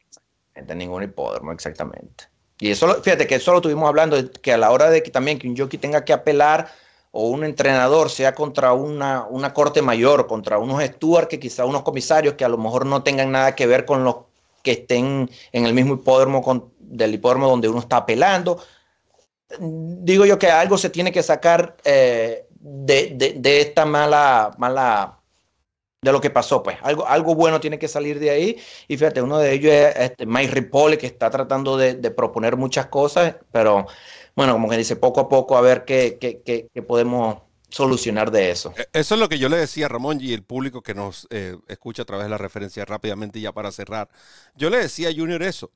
En 0.55 0.79
ningún 0.79 1.03
hipódromo, 1.03 1.53
exactamente. 1.53 2.25
Y 2.59 2.71
eso, 2.71 3.03
fíjate 3.03 3.27
que 3.27 3.37
eso 3.37 3.53
lo 3.53 3.59
estuvimos 3.59 3.89
hablando, 3.89 4.17
que 4.43 4.53
a 4.53 4.59
la 4.59 4.71
hora 4.71 4.91
de 4.91 5.03
que 5.03 5.11
también 5.11 5.39
que 5.39 5.47
un 5.47 5.57
jockey 5.57 5.79
tenga 5.79 6.05
que 6.05 6.13
apelar 6.13 6.69
o 7.11 7.29
un 7.29 7.45
entrenador 7.45 8.11
sea 8.11 8.35
contra 8.35 8.73
una, 8.73 9.25
una 9.27 9.55
corte 9.55 9.81
mayor, 9.83 10.27
contra 10.27 10.59
unos 10.59 10.83
stewards 10.83 11.29
que 11.29 11.39
quizá 11.39 11.65
unos 11.65 11.83
comisarios 11.83 12.35
que 12.35 12.45
a 12.45 12.49
lo 12.49 12.59
mejor 12.59 12.85
no 12.87 13.03
tengan 13.03 13.31
nada 13.31 13.55
que 13.55 13.67
ver 13.67 13.85
con 13.85 14.05
los 14.05 14.28
que 14.69 14.83
estén 14.83 15.31
en 15.51 15.65
el 15.65 15.73
mismo 15.73 15.95
hipódromo 15.95 16.73
del 16.79 17.15
hipódromo 17.15 17.49
donde 17.49 17.71
uno 17.71 17.79
está 17.79 17.97
apelando. 17.97 18.63
Digo 19.59 20.27
yo 20.27 20.39
que 20.39 20.49
algo 20.49 20.77
se 20.77 20.91
tiene 20.91 21.11
que 21.11 21.23
sacar 21.23 21.79
eh, 21.85 22.47
de, 22.51 23.15
de, 23.15 23.33
de, 23.39 23.61
esta 23.63 23.87
mala, 23.87 24.55
mala 24.59 25.21
de 26.03 26.13
lo 26.13 26.21
que 26.21 26.29
pasó, 26.29 26.63
pues. 26.63 26.77
Algo, 26.83 27.07
algo 27.07 27.35
bueno 27.35 27.61
tiene 27.61 27.79
que 27.79 27.89
salir 27.89 28.19
de 28.19 28.29
ahí. 28.29 28.59
Y 28.89 28.99
fíjate, 28.99 29.23
uno 29.23 29.39
de 29.39 29.55
ellos 29.55 29.73
es 29.73 29.97
este, 29.97 30.27
Mike 30.27 30.53
Ripoll, 30.53 30.99
que 30.99 31.07
está 31.07 31.31
tratando 31.31 31.79
de, 31.79 31.95
proponer 32.11 32.59
muchas 32.59 32.89
cosas, 32.89 33.37
pero 33.51 33.87
bueno, 34.37 34.53
como 34.53 34.69
que 34.69 34.77
dice, 34.77 34.97
poco 34.97 35.21
a 35.21 35.29
poco 35.31 35.57
a 35.57 35.63
ver 35.63 35.87
qué, 35.87 36.19
qué, 36.21 36.43
qué, 36.43 36.83
podemos 36.83 37.39
solucionar 37.69 38.31
de 38.31 38.51
eso. 38.51 38.73
E, 38.77 38.89
eso 38.93 39.15
es 39.15 39.21
lo 39.21 39.29
que 39.29 39.39
yo 39.39 39.49
le 39.49 39.57
decía 39.57 39.87
a 39.87 39.89
Ramón 39.89 40.19
y 40.21 40.33
el 40.33 40.43
público 40.43 40.83
que 40.83 40.95
nos 40.95 41.27
eh, 41.31 41.57
escucha 41.69 42.03
a 42.03 42.07
través 42.07 42.27
de 42.27 42.31
la 42.31 42.39
referencia 42.39 42.85
rápidamente 42.85 43.41
ya 43.41 43.53
para 43.53 43.73
cerrar. 43.73 44.09
Yo 44.55 44.71
le 44.71 44.79
decía 44.79 45.11
a 45.11 45.15
Junior 45.15 45.43
eso. 45.43 45.71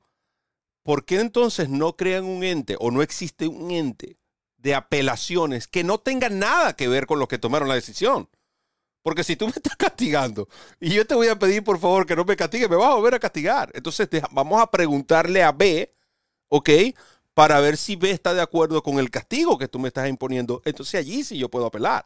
¿Por 0.83 1.05
qué 1.05 1.21
entonces 1.21 1.69
no 1.69 1.95
crean 1.95 2.25
un 2.25 2.43
ente 2.43 2.75
o 2.79 2.91
no 2.91 3.01
existe 3.01 3.47
un 3.47 3.71
ente 3.71 4.17
de 4.57 4.75
apelaciones 4.75 5.67
que 5.67 5.83
no 5.83 5.97
tenga 5.97 6.29
nada 6.29 6.75
que 6.75 6.89
ver 6.89 7.05
con 7.05 7.19
los 7.19 7.27
que 7.27 7.37
tomaron 7.37 7.69
la 7.69 7.75
decisión? 7.75 8.29
Porque 9.01 9.23
si 9.23 9.35
tú 9.35 9.45
me 9.45 9.51
estás 9.55 9.75
castigando 9.75 10.47
y 10.79 10.89
yo 10.93 11.05
te 11.05 11.15
voy 11.15 11.27
a 11.27 11.39
pedir 11.39 11.63
por 11.63 11.79
favor 11.79 12.05
que 12.05 12.15
no 12.15 12.25
me 12.25 12.35
castigue, 12.35 12.67
me 12.67 12.75
vas 12.75 12.91
a 12.91 12.95
volver 12.95 13.15
a 13.15 13.19
castigar. 13.19 13.71
Entonces 13.73 14.09
vamos 14.31 14.61
a 14.61 14.69
preguntarle 14.69 15.43
a 15.43 15.51
B, 15.51 15.93
¿ok? 16.49 16.69
Para 17.33 17.59
ver 17.59 17.77
si 17.77 17.95
B 17.95 18.11
está 18.11 18.33
de 18.33 18.41
acuerdo 18.41 18.83
con 18.83 18.99
el 18.99 19.09
castigo 19.09 19.57
que 19.57 19.67
tú 19.67 19.79
me 19.79 19.87
estás 19.87 20.07
imponiendo. 20.07 20.61
Entonces 20.65 20.99
allí 20.99 21.23
sí 21.23 21.37
yo 21.37 21.49
puedo 21.49 21.65
apelar. 21.65 22.05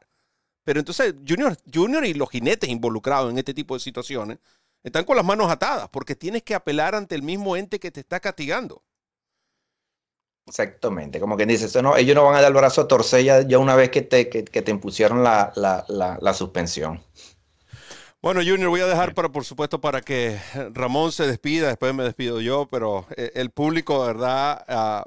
Pero 0.63 0.79
entonces 0.79 1.15
Junior, 1.27 1.57
Junior 1.73 2.05
y 2.05 2.13
los 2.13 2.29
jinetes 2.29 2.69
involucrados 2.69 3.31
en 3.31 3.37
este 3.37 3.53
tipo 3.53 3.73
de 3.73 3.79
situaciones 3.79 4.39
están 4.83 5.05
con 5.05 5.15
las 5.15 5.25
manos 5.25 5.49
atadas 5.49 5.89
porque 5.89 6.15
tienes 6.15 6.43
que 6.43 6.55
apelar 6.55 6.95
ante 6.95 7.15
el 7.15 7.23
mismo 7.23 7.55
ente 7.55 7.79
que 7.79 7.91
te 7.91 7.99
está 7.99 8.19
castigando. 8.19 8.83
Exactamente, 10.47 11.19
como 11.19 11.35
quien 11.35 11.49
dice, 11.49 11.65
eso 11.65 11.81
no, 11.81 11.97
ellos 11.97 12.15
no 12.15 12.23
van 12.23 12.35
a 12.35 12.41
dar 12.41 12.47
el 12.47 12.53
brazo 12.53 12.81
a 12.81 12.87
torcer 12.87 13.47
ya, 13.47 13.59
una 13.59 13.75
vez 13.75 13.89
que 13.89 14.01
te, 14.01 14.29
que, 14.29 14.43
te 14.43 14.71
impusieron 14.71 15.21
la, 15.21 15.51
la, 15.55 15.85
la, 16.21 16.33
suspensión. 16.33 17.03
Bueno, 18.21 18.39
Junior, 18.39 18.69
voy 18.69 18.79
a 18.79 18.87
dejar 18.87 19.13
para, 19.13 19.29
por 19.29 19.43
supuesto, 19.43 19.81
para 19.81 19.99
que 19.99 20.39
Ramón 20.71 21.11
se 21.11 21.27
despida, 21.27 21.67
después 21.67 21.93
me 21.93 22.05
despido 22.05 22.39
yo, 22.39 22.65
pero 22.71 23.05
eh, 23.17 23.31
el 23.35 23.51
público, 23.51 24.01
de 24.01 24.13
verdad, 24.13 24.63
ah, 24.69 25.05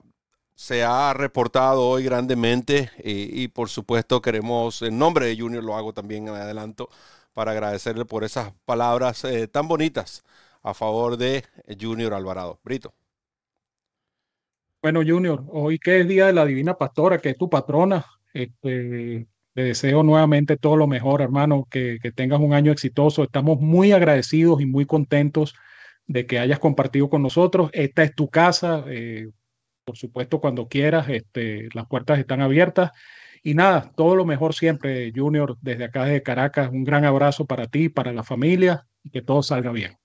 se 0.61 0.85
ha 0.85 1.15
reportado 1.15 1.89
hoy 1.89 2.05
grandemente 2.05 2.91
y, 3.03 3.49
por 3.49 3.71
supuesto 3.71 4.21
queremos, 4.21 4.83
en 4.83 4.99
nombre 4.99 5.25
de 5.25 5.39
Junior, 5.39 5.65
lo 5.65 5.75
hago 5.75 5.95
también 5.95 6.29
en 6.29 6.35
adelanto, 6.35 6.91
para 7.33 7.53
agradecerle 7.53 8.05
por 8.05 8.25
esas 8.25 8.53
palabras 8.67 9.25
eh, 9.25 9.49
tan 9.49 9.69
bonitas 9.69 10.23
a 10.63 10.75
favor 10.75 11.17
de 11.17 11.45
Junior 11.81 12.13
Alvarado. 12.13 12.61
Brito. 12.63 12.93
Bueno, 14.83 15.01
Junior, 15.03 15.43
hoy 15.49 15.79
que 15.79 16.01
es 16.01 16.07
Día 16.07 16.27
de 16.27 16.35
la 16.35 16.45
Divina 16.45 16.75
Pastora, 16.77 17.17
que 17.17 17.31
es 17.31 17.39
tu 17.39 17.49
patrona, 17.49 18.05
este, 18.35 19.27
te 19.55 19.63
deseo 19.63 20.03
nuevamente 20.03 20.59
todo 20.59 20.77
lo 20.77 20.87
mejor, 20.87 21.23
hermano, 21.23 21.67
que, 21.71 21.99
tengas 22.15 22.39
un 22.39 22.53
año 22.53 22.71
exitoso. 22.71 23.23
Estamos 23.23 23.61
muy 23.61 23.93
agradecidos 23.93 24.61
y 24.61 24.67
muy 24.67 24.85
contentos 24.85 25.55
de 26.07 26.27
que 26.27 26.39
hayas 26.39 26.59
compartido 26.59 27.09
con 27.09 27.23
nosotros. 27.23 27.71
Esta 27.73 28.03
es 28.03 28.15
tu 28.15 28.29
casa, 28.29 28.85
eh, 28.89 29.31
por 29.91 29.99
supuesto, 29.99 30.41
cuando 30.41 30.69
quieras, 30.69 31.09
este, 31.09 31.69
las 31.75 31.85
puertas 31.89 32.21
están 32.21 32.41
abiertas. 32.41 32.93
Y 33.43 33.55
nada, 33.55 33.91
todo 33.97 34.15
lo 34.15 34.25
mejor 34.25 34.55
siempre, 34.55 35.13
Junior, 35.13 35.57
desde 35.63 35.83
acá 35.83 36.05
de 36.05 36.23
Caracas. 36.23 36.71
Un 36.71 36.85
gran 36.85 37.05
abrazo 37.05 37.45
para 37.45 37.67
ti, 37.67 37.89
para 37.89 38.13
la 38.13 38.23
familia 38.23 38.87
y 39.03 39.11
que 39.11 39.21
todo 39.21 39.43
salga 39.43 39.73
bien. 39.73 39.99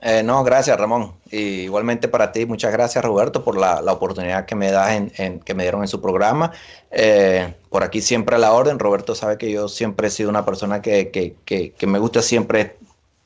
Eh, 0.00 0.22
no, 0.22 0.44
gracias 0.44 0.78
Ramón. 0.78 1.14
igualmente 1.30 2.08
para 2.08 2.30
ti, 2.30 2.44
muchas 2.44 2.72
gracias 2.72 3.02
Roberto 3.02 3.42
por 3.42 3.56
la, 3.56 3.80
oportunidad 3.90 4.44
que 4.44 4.54
me 4.54 4.70
das 4.70 5.10
en, 5.18 5.40
que 5.40 5.54
me 5.54 5.62
dieron 5.62 5.80
en 5.80 5.88
su 5.88 6.02
programa. 6.02 6.52
Eh, 6.90 7.54
por 7.70 7.84
aquí 7.84 8.02
siempre 8.02 8.36
a 8.36 8.38
la 8.38 8.52
orden. 8.52 8.78
Roberto 8.78 9.14
sabe 9.14 9.38
que 9.38 9.50
yo 9.50 9.66
siempre 9.66 10.08
he 10.08 10.10
sido 10.10 10.28
una 10.28 10.44
persona 10.44 10.82
que, 10.82 11.10
que, 11.10 11.86
me 11.86 11.98
gusta 11.98 12.20
siempre 12.20 12.76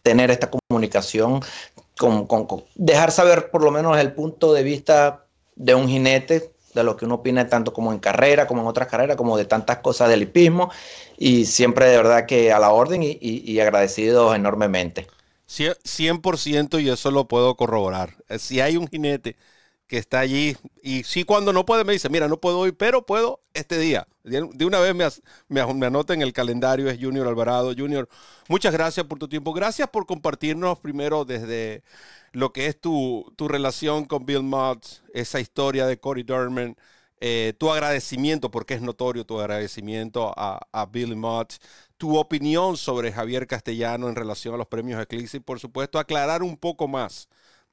tener 0.03 0.31
esta 0.31 0.49
comunicación, 0.49 1.41
con, 1.99 2.29
dejar 2.77 3.11
saber 3.11 3.51
por 3.51 3.63
lo 3.65 3.71
menos 3.71 3.99
el 3.99 4.13
punto 4.13 4.55
de 4.55 4.63
vista 4.63 5.25
de 5.59 5.75
un 5.75 5.89
jinete, 5.89 6.53
de 6.75 6.85
lo 6.85 6.97
que 6.97 7.05
uno 7.07 7.17
opina 7.17 7.49
tanto 7.49 7.73
como 7.73 7.93
en 7.93 7.99
carrera, 7.99 8.47
como 8.47 8.63
en 8.63 8.69
otras 8.69 8.89
carreras, 8.89 9.17
como 9.17 9.37
de 9.37 9.45
tantas 9.45 9.79
cosas 9.79 10.09
del 10.09 10.23
hipismo. 10.23 10.71
Y 11.19 11.47
siempre 11.47 11.87
de 11.87 11.97
verdad 11.99 12.27
que 12.27 12.53
a 12.53 12.59
la 12.59 12.71
orden 12.73 13.03
y, 13.03 13.19
y 13.21 13.61
agradecidos 13.61 14.35
enormemente. 14.37 15.09
100% 15.85 16.79
y 16.79 16.89
eso 16.91 17.11
lo 17.11 17.27
puedo 17.29 17.57
corroborar. 17.57 18.17
Eh, 18.29 18.39
si 18.39 18.61
hay 18.61 18.77
un 18.77 18.87
jinete 18.89 19.37
que 19.89 19.97
está 19.99 20.21
allí 20.21 20.57
y 20.83 21.03
si 21.03 21.25
cuando 21.25 21.53
no 21.53 21.65
puede 21.67 21.83
me 21.83 21.95
dice, 21.95 22.09
mira, 22.11 22.29
no 22.29 22.39
puedo 22.39 22.61
hoy, 22.61 22.73
pero 22.73 23.05
puedo 23.07 23.41
este 23.55 23.79
día. 23.79 24.07
De 24.23 24.65
una 24.67 24.79
vez 24.81 24.95
me, 24.95 25.07
me, 25.49 25.87
en 26.09 26.23
el 26.23 26.33
calendario, 26.35 26.91
es 26.91 26.99
Junior 27.01 27.27
Alvarado. 27.27 27.73
Junior, 27.77 28.09
muchas 28.49 28.73
gracias 28.73 29.07
por 29.07 29.19
tu 29.19 29.27
tiempo. 29.29 29.55
Gracias 29.55 29.89
por 29.89 30.07
compartirnos 30.07 30.79
primero 30.79 31.25
desde 31.25 31.83
lo 32.33 32.53
que 32.53 32.67
es 32.67 32.79
tu, 32.79 33.33
tu 33.37 33.49
relación 33.49 34.05
con 34.05 34.27
Bill 34.27 34.43
Mott, 34.43 34.87
esa 35.15 35.41
historia 35.41 35.87
de 35.87 35.99
Corey 35.99 36.23
Durman. 36.23 36.77
Eh, 37.21 37.55
tu 37.59 37.71
agradecimiento, 37.71 38.51
porque 38.51 38.75
es 38.75 38.83
notorio 38.83 39.25
tu 39.25 39.41
agradecimiento 39.41 40.33
a, 40.37 40.61
a 40.71 40.87
Bill 40.87 41.17
Mott, 41.17 41.55
tu 41.97 42.17
opinión 42.17 42.77
sobre 42.77 43.13
Javier 43.13 43.47
Castellano 43.47 44.09
en 44.09 44.15
relación 44.15 44.55
a 44.55 44.59
los 44.59 44.69
premios 44.69 45.03
Eclipse 45.03 45.39
y 45.39 45.41
por 45.41 45.59
supuesto 45.59 45.99
aclarar 45.99 46.43
un 46.45 46.57
poco 46.57 46.87
más 46.87 47.29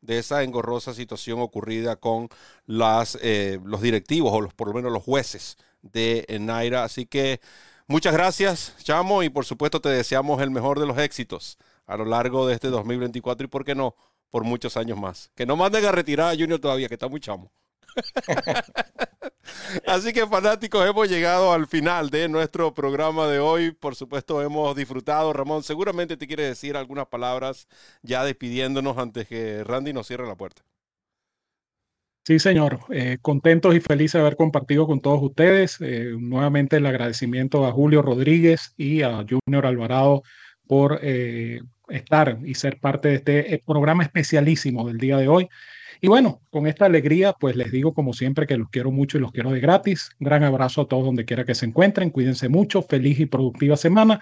de 0.05 0.19
esa 0.19 0.43
engorrosa 0.43 0.93
situación 0.93 1.39
ocurrida 1.39 1.95
con 1.95 2.29
las, 2.65 3.17
eh, 3.21 3.59
los 3.63 3.81
directivos 3.81 4.31
o 4.33 4.41
los, 4.41 4.53
por 4.53 4.67
lo 4.67 4.73
menos 4.73 4.91
los 4.91 5.03
jueces 5.03 5.57
de 5.81 6.25
Naira. 6.39 6.83
Así 6.83 7.05
que 7.05 7.41
muchas 7.87 8.13
gracias, 8.13 8.75
Chamo, 8.83 9.23
y 9.23 9.29
por 9.29 9.45
supuesto 9.45 9.81
te 9.81 9.89
deseamos 9.89 10.41
el 10.41 10.51
mejor 10.51 10.79
de 10.79 10.85
los 10.85 10.97
éxitos 10.97 11.57
a 11.87 11.97
lo 11.97 12.05
largo 12.05 12.47
de 12.47 12.55
este 12.55 12.69
2024 12.69 13.45
y, 13.45 13.47
¿por 13.47 13.63
qué 13.63 13.75
no?, 13.75 13.95
por 14.29 14.43
muchos 14.43 14.75
años 14.75 14.97
más. 14.97 15.31
Que 15.35 15.45
no 15.45 15.55
manden 15.55 15.85
a 15.85 15.91
retirar 15.91 16.33
a 16.33 16.37
Junior 16.37 16.59
todavía, 16.59 16.87
que 16.87 16.95
está 16.95 17.07
muy 17.07 17.19
chamo. 17.19 17.51
Así 19.87 20.13
que 20.13 20.25
fanáticos, 20.27 20.87
hemos 20.87 21.09
llegado 21.09 21.53
al 21.53 21.67
final 21.67 22.09
de 22.09 22.27
nuestro 22.29 22.73
programa 22.73 23.27
de 23.27 23.39
hoy. 23.39 23.71
Por 23.71 23.95
supuesto, 23.95 24.41
hemos 24.41 24.75
disfrutado. 24.75 25.33
Ramón, 25.33 25.63
seguramente 25.63 26.17
te 26.17 26.27
quiere 26.27 26.43
decir 26.43 26.75
algunas 26.77 27.07
palabras 27.07 27.67
ya 28.01 28.23
despidiéndonos 28.23 28.97
antes 28.97 29.27
que 29.27 29.63
Randy 29.63 29.93
nos 29.93 30.07
cierre 30.07 30.27
la 30.27 30.35
puerta. 30.35 30.63
Sí, 32.25 32.39
señor. 32.39 32.79
Eh, 32.89 33.19
contentos 33.21 33.75
y 33.75 33.79
felices 33.79 34.13
de 34.13 34.21
haber 34.21 34.35
compartido 34.35 34.87
con 34.87 34.99
todos 34.99 35.21
ustedes. 35.21 35.77
Eh, 35.79 36.15
nuevamente 36.19 36.77
el 36.77 36.85
agradecimiento 36.87 37.67
a 37.67 37.71
Julio 37.71 38.01
Rodríguez 38.01 38.73
y 38.77 39.03
a 39.03 39.23
Junior 39.29 39.67
Alvarado 39.67 40.23
por 40.65 40.99
eh, 41.03 41.61
estar 41.87 42.39
y 42.43 42.55
ser 42.55 42.79
parte 42.79 43.09
de 43.09 43.15
este 43.15 43.63
programa 43.63 44.01
especialísimo 44.01 44.87
del 44.87 44.97
día 44.97 45.17
de 45.17 45.27
hoy. 45.27 45.49
Y 46.01 46.07
bueno, 46.07 46.41
con 46.49 46.67
esta 46.67 46.85
alegría, 46.85 47.33
pues 47.33 47.55
les 47.55 47.71
digo 47.71 47.93
como 47.93 48.13
siempre 48.13 48.47
que 48.47 48.57
los 48.57 48.69
quiero 48.69 48.91
mucho 48.91 49.17
y 49.17 49.21
los 49.21 49.31
quiero 49.31 49.51
de 49.51 49.59
gratis. 49.59 50.09
Gran 50.19 50.43
abrazo 50.43 50.81
a 50.81 50.87
todos 50.87 51.05
donde 51.05 51.25
quiera 51.25 51.45
que 51.45 51.55
se 51.55 51.65
encuentren. 51.65 52.09
Cuídense 52.09 52.49
mucho. 52.49 52.81
Feliz 52.81 53.19
y 53.19 53.25
productiva 53.25 53.77
semana. 53.77 54.21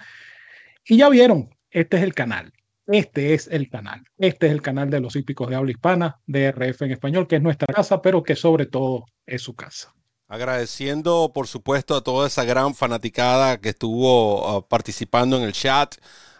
Y 0.86 0.98
ya 0.98 1.08
vieron, 1.08 1.50
este 1.70 1.96
es 1.96 2.02
el 2.02 2.14
canal. 2.14 2.52
Este 2.86 3.32
es 3.32 3.48
el 3.48 3.70
canal. 3.70 4.04
Este 4.18 4.46
es 4.46 4.52
el 4.52 4.60
canal 4.60 4.90
de 4.90 5.00
los 5.00 5.16
hípicos 5.16 5.48
de 5.48 5.56
habla 5.56 5.70
hispana, 5.70 6.20
de 6.26 6.52
RF 6.52 6.82
en 6.82 6.92
español, 6.92 7.26
que 7.26 7.36
es 7.36 7.42
nuestra 7.42 7.72
casa, 7.72 8.02
pero 8.02 8.22
que 8.22 8.36
sobre 8.36 8.66
todo 8.66 9.06
es 9.26 9.42
su 9.42 9.54
casa. 9.54 9.94
Agradeciendo, 10.28 11.32
por 11.34 11.46
supuesto, 11.46 11.96
a 11.96 12.02
toda 12.02 12.26
esa 12.26 12.44
gran 12.44 12.74
fanaticada 12.74 13.60
que 13.60 13.70
estuvo 13.70 14.46
ah, 14.48 14.68
participando 14.68 15.36
en 15.36 15.44
el 15.44 15.52
chat, 15.52 15.94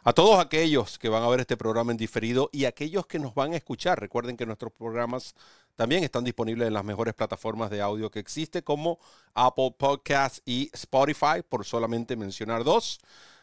a 0.04 0.12
todos 0.12 0.38
aquellos 0.38 0.98
que 0.98 1.08
van 1.08 1.22
a 1.22 1.28
ver 1.28 1.40
este 1.40 1.56
programa 1.56 1.90
en 1.90 1.96
diferido 1.96 2.50
y 2.52 2.66
aquellos 2.66 3.06
que 3.06 3.18
nos 3.18 3.34
van 3.34 3.54
a 3.54 3.56
escuchar. 3.56 3.98
Recuerden 3.98 4.36
que 4.36 4.44
nuestros 4.44 4.70
programas 4.70 5.34
también 5.76 6.04
están 6.04 6.24
disponibles 6.24 6.68
en 6.68 6.74
las 6.74 6.84
mejores 6.84 7.14
plataformas 7.14 7.70
de 7.70 7.80
audio 7.80 8.10
que 8.10 8.18
existe, 8.18 8.62
como 8.62 8.98
Apple 9.32 9.74
Podcasts 9.78 10.42
y 10.44 10.70
Spotify, 10.74 11.42
por 11.48 11.64
solamente 11.64 12.16
mencionar 12.16 12.64
dos. 12.64 13.00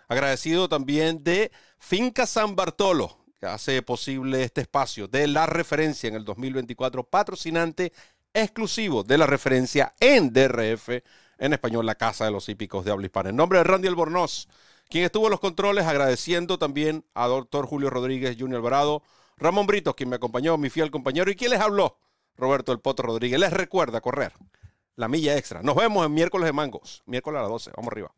Agradecido 0.08 0.70
también 0.70 1.24
de 1.24 1.52
Finca 1.80 2.28
San 2.28 2.56
Bartolo, 2.56 3.18
que 3.40 3.48
hace 3.48 3.82
posible 3.82 4.44
este 4.44 4.62
espacio 4.62 5.08
de 5.08 5.26
la 5.26 5.48
referencia 5.48 6.10
en 6.10 6.16
el 6.16 6.24
2024, 6.24 7.04
patrocinante 7.04 7.92
exclusivo 8.36 9.04
de 9.04 9.18
la 9.18 9.26
referencia 9.26 9.96
en 10.00 10.32
DRF, 10.32 10.90
en 11.40 11.54
español, 11.54 11.88
la 11.88 11.96
Casa 11.96 12.26
de 12.26 12.32
los 12.32 12.48
Hípicos 12.50 12.86
de 12.86 12.92
Habla 12.92 13.08
Hispana. 13.08 13.30
En 13.30 13.36
nombre 13.36 13.58
de 13.58 13.64
Randy 13.64 13.88
Albornoz, 13.88 14.48
quien 14.92 15.06
estuvo 15.06 15.26
en 15.28 15.32
los 15.32 15.40
controles, 15.40 15.86
agradeciendo 15.86 16.60
también 16.60 17.06
a 17.14 17.26
doctor 17.26 17.66
Julio 17.66 17.90
Rodríguez, 17.90 18.36
Junior 18.38 18.58
Alvarado, 18.58 19.02
Ramón 19.38 19.66
Brito, 19.66 19.96
quien 19.96 20.10
me 20.10 20.18
acompañó, 20.18 20.58
mi 20.58 20.70
fiel 20.70 20.92
compañero, 20.92 21.32
y 21.32 21.36
quien 21.36 21.52
les 21.52 21.62
habló, 21.62 21.98
Roberto 22.36 22.74
El 22.74 22.82
Poto 22.82 23.02
Rodríguez. 23.02 23.40
Les 23.40 23.54
recuerda 23.54 24.02
correr 24.02 24.34
la 24.98 25.08
milla 25.08 25.38
extra. 25.38 25.64
Nos 25.64 25.76
vemos 25.78 26.06
en 26.06 26.14
miércoles 26.14 26.46
de 26.46 26.52
mangos, 26.52 27.04
miércoles 27.06 27.40
a 27.40 27.44
las 27.44 27.50
12. 27.50 27.72
Vamos 27.78 27.92
arriba. 27.92 28.14